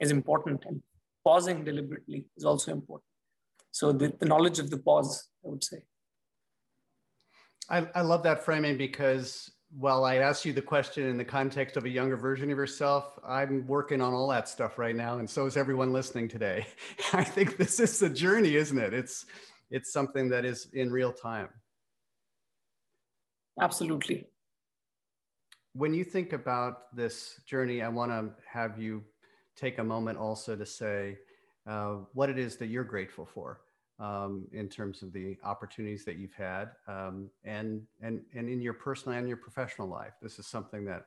is 0.00 0.10
important. 0.10 0.64
And 0.66 0.82
pausing 1.28 1.62
deliberately 1.62 2.24
is 2.38 2.44
also 2.50 2.72
important. 2.72 3.04
So 3.70 3.92
the, 3.92 4.08
the 4.18 4.24
knowledge 4.24 4.58
of 4.58 4.70
the 4.70 4.78
pause, 4.78 5.28
I 5.44 5.48
would 5.50 5.62
say. 5.62 5.80
I, 7.68 7.86
I 7.94 8.00
love 8.00 8.22
that 8.22 8.42
framing 8.46 8.78
because 8.78 9.50
while 9.78 10.06
I 10.06 10.14
asked 10.28 10.46
you 10.46 10.54
the 10.54 10.62
question 10.62 11.06
in 11.06 11.18
the 11.18 11.30
context 11.38 11.76
of 11.76 11.84
a 11.84 11.88
younger 11.90 12.16
version 12.16 12.50
of 12.50 12.56
yourself, 12.56 13.18
I'm 13.28 13.66
working 13.66 14.00
on 14.00 14.14
all 14.14 14.28
that 14.28 14.48
stuff 14.48 14.78
right 14.78 14.96
now, 14.96 15.18
and 15.18 15.28
so 15.28 15.44
is 15.44 15.58
everyone 15.58 15.92
listening 15.92 16.28
today. 16.28 16.66
I 17.12 17.24
think 17.24 17.58
this 17.58 17.78
is 17.78 18.00
a 18.00 18.08
journey, 18.08 18.54
isn't 18.56 18.78
it? 18.78 18.94
It's 18.94 19.26
it's 19.70 19.92
something 19.92 20.30
that 20.30 20.46
is 20.46 20.68
in 20.72 20.90
real 20.90 21.12
time. 21.12 21.50
Absolutely 23.60 24.24
when 25.78 25.94
you 25.94 26.02
think 26.02 26.32
about 26.32 26.94
this 26.96 27.40
journey, 27.46 27.82
I 27.82 27.88
want 27.88 28.10
to 28.10 28.22
have 28.50 28.80
you 28.80 29.04
take 29.58 29.78
a 29.78 29.84
moment 29.84 30.18
also 30.18 30.54
to 30.54 30.64
say 30.64 31.18
uh, 31.66 31.96
what 32.14 32.30
it 32.30 32.38
is 32.38 32.56
that 32.56 32.66
you're 32.66 32.84
grateful 32.84 33.26
for 33.26 33.60
um, 33.98 34.46
in 34.52 34.68
terms 34.68 35.02
of 35.02 35.12
the 35.12 35.36
opportunities 35.42 36.04
that 36.04 36.16
you've 36.16 36.34
had 36.34 36.70
um, 36.86 37.28
and, 37.44 37.82
and, 38.00 38.22
and 38.34 38.48
in 38.48 38.60
your 38.60 38.74
personal 38.74 39.18
and 39.18 39.26
your 39.26 39.36
professional 39.36 39.88
life. 39.88 40.12
This 40.22 40.38
is 40.38 40.46
something 40.46 40.84
that 40.84 41.06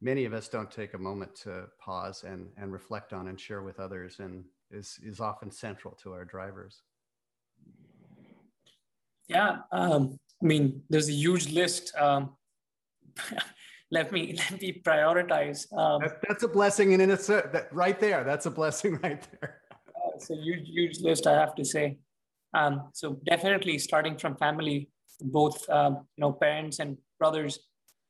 many 0.00 0.24
of 0.24 0.32
us 0.32 0.48
don't 0.48 0.70
take 0.70 0.94
a 0.94 0.98
moment 0.98 1.34
to 1.34 1.66
pause 1.78 2.24
and, 2.24 2.48
and 2.56 2.72
reflect 2.72 3.12
on 3.12 3.28
and 3.28 3.38
share 3.38 3.62
with 3.62 3.78
others 3.78 4.20
and 4.20 4.44
is, 4.70 4.98
is 5.02 5.20
often 5.20 5.50
central 5.50 5.94
to 6.02 6.12
our 6.12 6.24
drivers. 6.24 6.82
Yeah, 9.28 9.58
um, 9.72 10.18
I 10.42 10.46
mean, 10.46 10.82
there's 10.88 11.10
a 11.10 11.12
huge 11.12 11.52
list. 11.52 11.94
Um, 11.96 12.30
let 13.90 14.12
me 14.12 14.36
let 14.50 14.60
me 14.60 14.80
prioritize. 14.84 15.72
Um, 15.76 16.00
that's, 16.00 16.14
that's, 16.26 16.42
a 16.42 16.48
blessing 16.48 16.92
in 16.92 17.00
it's 17.00 17.26
that 17.26 17.68
right 17.72 17.98
there. 17.98 18.24
That's 18.24 18.46
a 18.46 18.50
blessing 18.50 18.98
right 19.02 19.26
there. 19.40 19.60
uh, 19.96 20.10
it's 20.14 20.30
a 20.30 20.36
huge 20.36 20.68
huge 20.68 21.00
list, 21.00 21.26
I 21.26 21.34
have 21.34 21.54
to 21.56 21.64
say. 21.64 21.98
Um, 22.54 22.88
so 22.94 23.20
definitely 23.24 23.78
starting 23.78 24.16
from 24.16 24.36
family, 24.36 24.90
both 25.20 25.68
um, 25.70 26.06
you 26.16 26.22
know 26.22 26.32
parents 26.32 26.78
and 26.78 26.96
brothers 27.18 27.58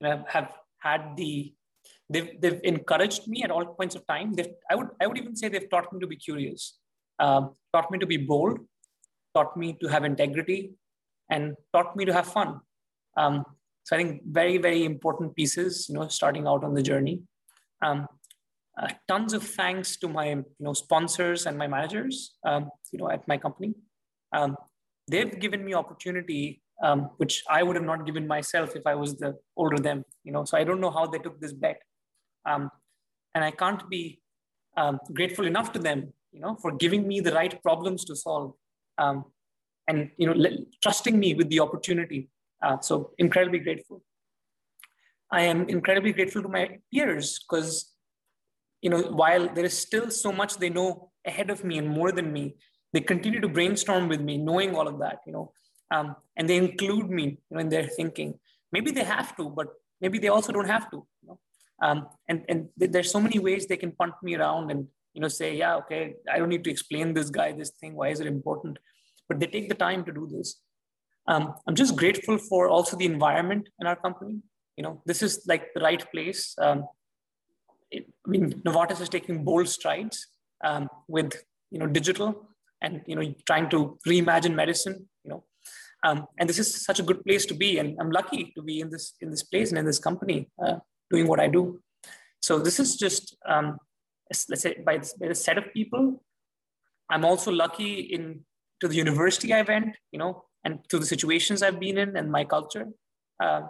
you 0.01 0.09
know, 0.09 0.25
have 0.29 0.53
had 0.79 1.17
the 1.17 1.53
they've 2.11 2.41
they've 2.41 2.61
encouraged 2.65 3.27
me 3.29 3.43
at 3.43 3.51
all 3.51 3.65
points 3.65 3.95
of 3.95 4.07
time. 4.07 4.35
They've, 4.35 4.53
I 4.71 4.75
would 4.75 4.89
I 5.01 5.07
would 5.07 5.19
even 5.19 5.37
say 5.37 5.49
they've 5.49 5.71
taught 5.71 5.93
me 5.93 6.01
to 6.01 6.07
be 6.07 6.17
curious, 6.17 6.79
um, 7.19 7.55
taught 7.73 7.91
me 7.91 7.99
to 7.99 8.07
be 8.07 8.17
bold, 8.17 8.61
taught 9.35 9.57
me 9.57 9.77
to 9.81 9.89
have 9.89 10.05
integrity, 10.05 10.75
and 11.31 11.55
taught 11.73 11.97
me 11.97 12.05
to 12.05 12.13
have 12.13 12.27
fun. 12.27 12.61
Um, 13.17 13.45
so 13.89 13.97
I 13.97 14.01
think 14.01 14.21
very, 14.27 14.59
very 14.59 14.85
important 14.85 15.35
pieces, 15.35 15.89
you 15.89 15.95
know, 15.95 16.09
starting 16.09 16.47
out 16.47 16.63
on 16.63 16.75
the 16.75 16.83
journey. 16.83 17.23
Um, 17.81 18.07
uh, 18.79 18.89
tons 19.09 19.33
of 19.33 19.43
thanks 19.43 19.97
to 20.01 20.09
my, 20.09 20.27
you 20.29 20.45
know, 20.61 20.75
sponsors 20.75 21.47
and 21.47 21.57
my 21.57 21.67
managers, 21.67 22.37
um, 22.45 22.69
you 22.93 22.99
know, 22.99 23.11
at 23.11 23.27
my 23.27 23.39
company. 23.39 23.73
Um, 24.35 24.57
they've 25.11 25.41
given 25.41 25.65
me 25.65 25.73
opportunity, 25.73 26.61
um, 26.83 27.09
which 27.17 27.43
I 27.49 27.63
would 27.63 27.77
have 27.77 27.85
not 27.87 28.05
given 28.05 28.27
myself 28.27 28.77
if 28.77 28.87
I 28.87 28.95
was 28.95 29.17
the 29.17 29.39
older 29.57 29.79
them, 29.79 30.05
you 30.23 30.33
know, 30.33 30.45
so 30.45 30.59
I 30.59 30.65
don't 30.65 30.83
know 30.83 30.91
how 30.91 31.07
they 31.07 31.19
took 31.19 31.41
this 31.41 31.55
bet. 31.55 31.81
Um, 32.45 32.71
and 33.35 33.43
I 33.43 33.53
can't 33.53 33.89
be 33.89 34.21
um, 34.77 34.99
grateful 35.15 35.47
enough 35.47 35.73
to 35.73 35.79
them, 35.79 36.13
you 36.31 36.41
know, 36.41 36.57
for 36.57 36.73
giving 36.73 37.09
me 37.09 37.21
the 37.21 37.33
right 37.33 37.59
problems 37.63 38.05
to 38.05 38.17
solve 38.17 38.53
and, 38.99 40.11
you 40.19 40.27
know, 40.27 40.35
trusting 40.83 41.19
me 41.19 41.33
with 41.33 41.49
the 41.49 41.61
opportunity 41.61 42.29
uh, 42.63 42.81
so 42.81 43.13
incredibly 43.19 43.59
grateful. 43.61 44.03
I 45.31 45.43
am 45.43 45.69
incredibly 45.69 46.13
grateful 46.13 46.43
to 46.43 46.49
my 46.49 46.79
peers 46.93 47.39
because, 47.39 47.93
you 48.81 48.91
know, 48.91 49.03
while 49.03 49.53
there 49.53 49.65
is 49.65 49.79
still 49.79 50.11
so 50.11 50.33
much 50.33 50.57
they 50.57 50.71
know 50.71 51.11
ahead 51.27 51.51
of 51.51 51.65
me 51.65 51.79
and 51.79 51.89
more 51.89 52.13
than 52.13 52.33
me, 52.33 52.57
they 52.93 53.01
continue 53.01 53.41
to 53.41 53.49
brainstorm 53.49 54.09
with 54.09 54.21
me, 54.21 54.39
knowing 54.39 54.75
all 54.75 54.89
of 54.89 54.99
that, 55.01 55.19
you 55.27 55.33
know, 55.33 55.53
um, 55.91 56.17
and 56.37 56.49
they 56.49 56.57
include 56.57 57.11
me 57.11 57.25
you 57.25 57.39
know, 57.51 57.61
in 57.61 57.69
their 57.69 57.87
thinking. 57.87 58.39
Maybe 58.73 58.91
they 58.91 59.05
have 59.05 59.37
to, 59.37 59.51
but 59.51 59.69
maybe 60.01 60.19
they 60.19 60.29
also 60.29 60.53
don't 60.53 60.69
have 60.69 60.91
to. 60.91 61.07
You 61.23 61.29
know? 61.29 61.39
um, 61.81 62.09
and 62.29 62.45
and 62.49 62.69
there's 62.77 63.11
so 63.11 63.21
many 63.21 63.39
ways 63.39 63.67
they 63.67 63.77
can 63.77 63.93
punt 63.93 64.15
me 64.23 64.35
around 64.35 64.71
and 64.71 64.87
you 65.15 65.21
know 65.21 65.29
say, 65.29 65.55
yeah, 65.57 65.77
okay, 65.77 66.15
I 66.31 66.39
don't 66.39 66.49
need 66.49 66.65
to 66.65 66.71
explain 66.71 67.15
this 67.15 67.31
guy 67.31 67.53
this 67.53 67.71
thing. 67.71 67.95
Why 67.95 68.09
is 68.09 68.21
it 68.21 68.27
important? 68.27 68.79
But 69.29 69.41
they 69.41 69.47
take 69.47 69.69
the 69.69 69.75
time 69.75 70.05
to 70.05 70.13
do 70.13 70.29
this. 70.31 70.61
Um, 71.29 71.55
I'm 71.67 71.75
just 71.75 71.95
grateful 71.95 72.39
for 72.39 72.69
also 72.69 72.97
the 72.97 73.05
environment 73.05 73.69
in 73.81 73.87
our 73.87 73.97
company. 73.97 74.41
You 74.77 74.83
know, 74.83 75.03
this 75.05 75.23
is 75.23 75.43
like 75.47 75.73
the 75.75 75.81
right 75.81 76.03
place. 76.11 76.55
Um, 76.61 76.87
it, 77.91 78.07
I 78.27 78.31
mean, 78.31 78.63
Novartis 78.67 79.01
is 79.01 79.11
taking 79.11 79.45
bold 79.45 79.69
strides 79.69 80.27
um, 80.65 80.89
with 81.07 81.33
you 81.71 81.79
know 81.79 81.87
digital 81.87 82.49
and 82.81 83.03
you 83.07 83.15
know 83.15 83.35
trying 83.47 83.69
to 83.71 83.99
reimagine 84.09 84.55
medicine. 84.55 85.09
You 85.25 85.31
know, 85.31 85.45
um, 86.03 86.27
and 86.39 86.49
this 86.49 86.59
is 86.59 86.85
such 86.85 86.99
a 86.99 87.03
good 87.03 87.23
place 87.25 87.45
to 87.47 87.55
be, 87.55 87.79
and 87.79 87.97
I'm 88.01 88.11
lucky 88.11 88.53
to 88.57 88.63
be 88.63 88.81
in 88.81 88.91
this 88.91 89.15
in 89.21 89.31
this 89.31 89.43
place 89.43 89.69
and 89.71 89.79
in 89.79 89.85
this 89.85 89.99
company 89.99 90.49
uh, 90.65 90.77
doing 91.11 91.27
what 91.27 91.41
I 91.41 91.49
do. 91.49 91.81
So 92.41 92.59
this 92.59 92.81
is 92.81 92.97
just 92.97 93.37
um, 93.47 93.79
let's 94.31 94.63
say 94.63 94.77
by, 94.85 94.99
by 95.21 95.29
the 95.29 95.35
set 95.35 95.59
of 95.59 95.73
people. 95.75 96.23
I'm 97.11 97.25
also 97.25 97.51
lucky 97.51 98.01
in 98.01 98.45
to 98.81 98.89
the 98.89 98.95
university 98.95 99.53
I 99.53 99.63
went. 99.63 99.97
You 100.13 100.21
know, 100.21 100.45
and 100.65 100.79
to 100.91 100.99
the 100.99 101.07
situations 101.07 101.63
I've 101.63 101.81
been 101.81 101.99
in 101.99 102.17
and 102.17 102.31
my 102.31 102.45
culture 102.45 102.87
uh, 103.41 103.63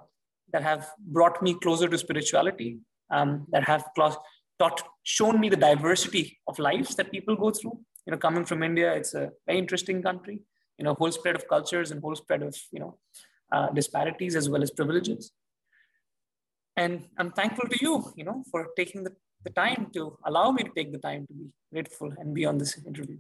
that 0.53 0.63
have 0.63 0.91
brought 0.99 1.43
me 1.43 1.55
closer 1.55 1.89
to 1.89 1.99
spirituality, 1.99 2.79
um, 3.11 3.47
that 3.51 3.65
have 3.65 3.85
taught, 3.95 4.83
shown 5.03 5.41
me 5.41 5.49
the 5.49 5.57
diversity 5.57 6.39
of 6.47 6.59
lives 6.59 6.97
that 6.97 7.13
people 7.13 7.37
go 7.37 7.51
through. 7.51 7.79
You 8.07 8.13
know, 8.13 8.19
coming 8.19 8.45
from 8.45 8.63
India, 8.63 8.93
it's 8.95 9.15
a 9.15 9.31
very 9.47 9.59
interesting 9.59 10.03
country. 10.03 10.41
You 10.79 10.85
know, 10.85 10.95
whole 10.95 11.13
spread 11.13 11.37
of 11.37 11.47
cultures 11.49 11.91
and 11.91 12.01
whole 12.01 12.15
spread 12.15 12.43
of 12.43 12.57
you 12.73 12.81
know 12.81 12.99
uh, 13.53 13.71
disparities 13.71 14.37
as 14.37 14.49
well 14.49 14.63
as 14.63 14.71
privileges. 14.71 15.33
And 16.77 17.05
I'm 17.19 17.33
thankful 17.33 17.69
to 17.69 17.79
you, 17.81 18.13
you 18.15 18.25
know, 18.25 18.45
for 18.51 18.69
taking 18.77 19.03
the, 19.03 19.13
the 19.45 19.51
time 19.51 19.91
to 19.95 20.17
allow 20.25 20.53
me 20.53 20.63
to 20.63 20.71
take 20.77 20.93
the 20.93 20.99
time 20.99 21.27
to 21.27 21.35
be 21.35 21.47
grateful 21.73 22.13
and 22.19 22.33
be 22.33 22.47
on 22.47 22.59
this 22.59 22.79
interview. 22.87 23.19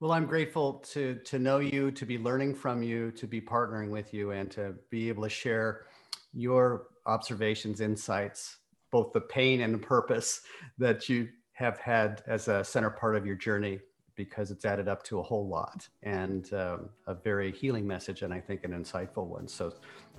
Well, 0.00 0.12
I'm 0.12 0.24
grateful 0.24 0.82
to 0.92 1.16
to 1.26 1.38
know 1.38 1.58
you, 1.58 1.90
to 1.90 2.06
be 2.06 2.16
learning 2.16 2.54
from 2.54 2.82
you, 2.82 3.10
to 3.12 3.26
be 3.26 3.38
partnering 3.38 3.90
with 3.90 4.14
you, 4.14 4.30
and 4.30 4.50
to 4.52 4.74
be 4.88 5.10
able 5.10 5.24
to 5.24 5.28
share 5.28 5.88
your 6.32 6.86
observations, 7.04 7.82
insights, 7.82 8.56
both 8.90 9.12
the 9.12 9.20
pain 9.20 9.60
and 9.60 9.74
the 9.74 9.78
purpose 9.78 10.40
that 10.78 11.10
you 11.10 11.28
have 11.52 11.76
had 11.76 12.22
as 12.26 12.48
a 12.48 12.64
center 12.64 12.88
part 12.88 13.14
of 13.14 13.26
your 13.26 13.36
journey, 13.36 13.78
because 14.14 14.50
it's 14.50 14.64
added 14.64 14.88
up 14.88 15.02
to 15.02 15.18
a 15.18 15.22
whole 15.22 15.46
lot 15.46 15.86
and 16.02 16.50
um, 16.54 16.88
a 17.06 17.14
very 17.14 17.52
healing 17.52 17.86
message, 17.86 18.22
and 18.22 18.32
I 18.32 18.40
think 18.40 18.64
an 18.64 18.70
insightful 18.70 19.26
one. 19.26 19.46
So, 19.48 19.74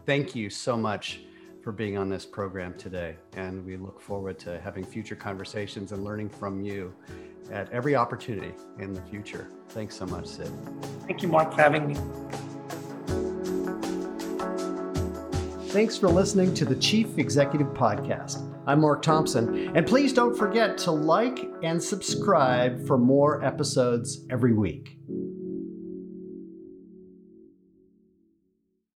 thank 0.06 0.36
you 0.36 0.52
so 0.52 0.78
much 0.78 1.22
for 1.62 1.72
being 1.72 1.97
on 1.97 2.09
this 2.09 2.26
program 2.26 2.74
today, 2.78 3.16
and 3.36 3.64
we 3.66 3.78
look 3.78 4.01
forward 4.01 4.39
to 4.39 4.59
having 4.62 4.84
future 4.84 5.16
conversations 5.16 5.91
and 5.91 6.03
learning 6.03 6.30
from 6.30 6.62
you 6.62 6.93
at 7.51 7.72
every 7.72 7.95
opportunity 7.95 8.53
in 8.80 8.93
the 8.93 9.01
future. 9.03 9.47
Thanks 9.70 9.95
so 9.95 10.05
much, 10.05 10.26
Sid. 10.26 10.51
Thank 11.05 11.22
you, 11.22 11.28
Mark, 11.28 11.53
for 11.53 11.62
having 11.62 11.88
me. 11.88 11.95
Thanks 15.72 15.97
for 15.97 16.09
listening 16.09 16.53
to 16.55 16.66
the 16.66 16.76
Chief 16.76 17.18
Executive 17.18 17.68
Podcast. 17.68 18.47
I'm 18.68 18.82
Mark 18.82 19.01
Thompson, 19.01 19.76
and 19.76 19.88
please 19.88 20.12
don't 20.12 20.38
forget 20.38 20.78
to 20.80 20.91
like 20.91 21.49
and 21.64 21.82
subscribe 21.82 22.86
for 22.86 22.97
more 22.97 23.43
episodes 23.43 24.26
every 24.30 24.53
week. 24.53 24.97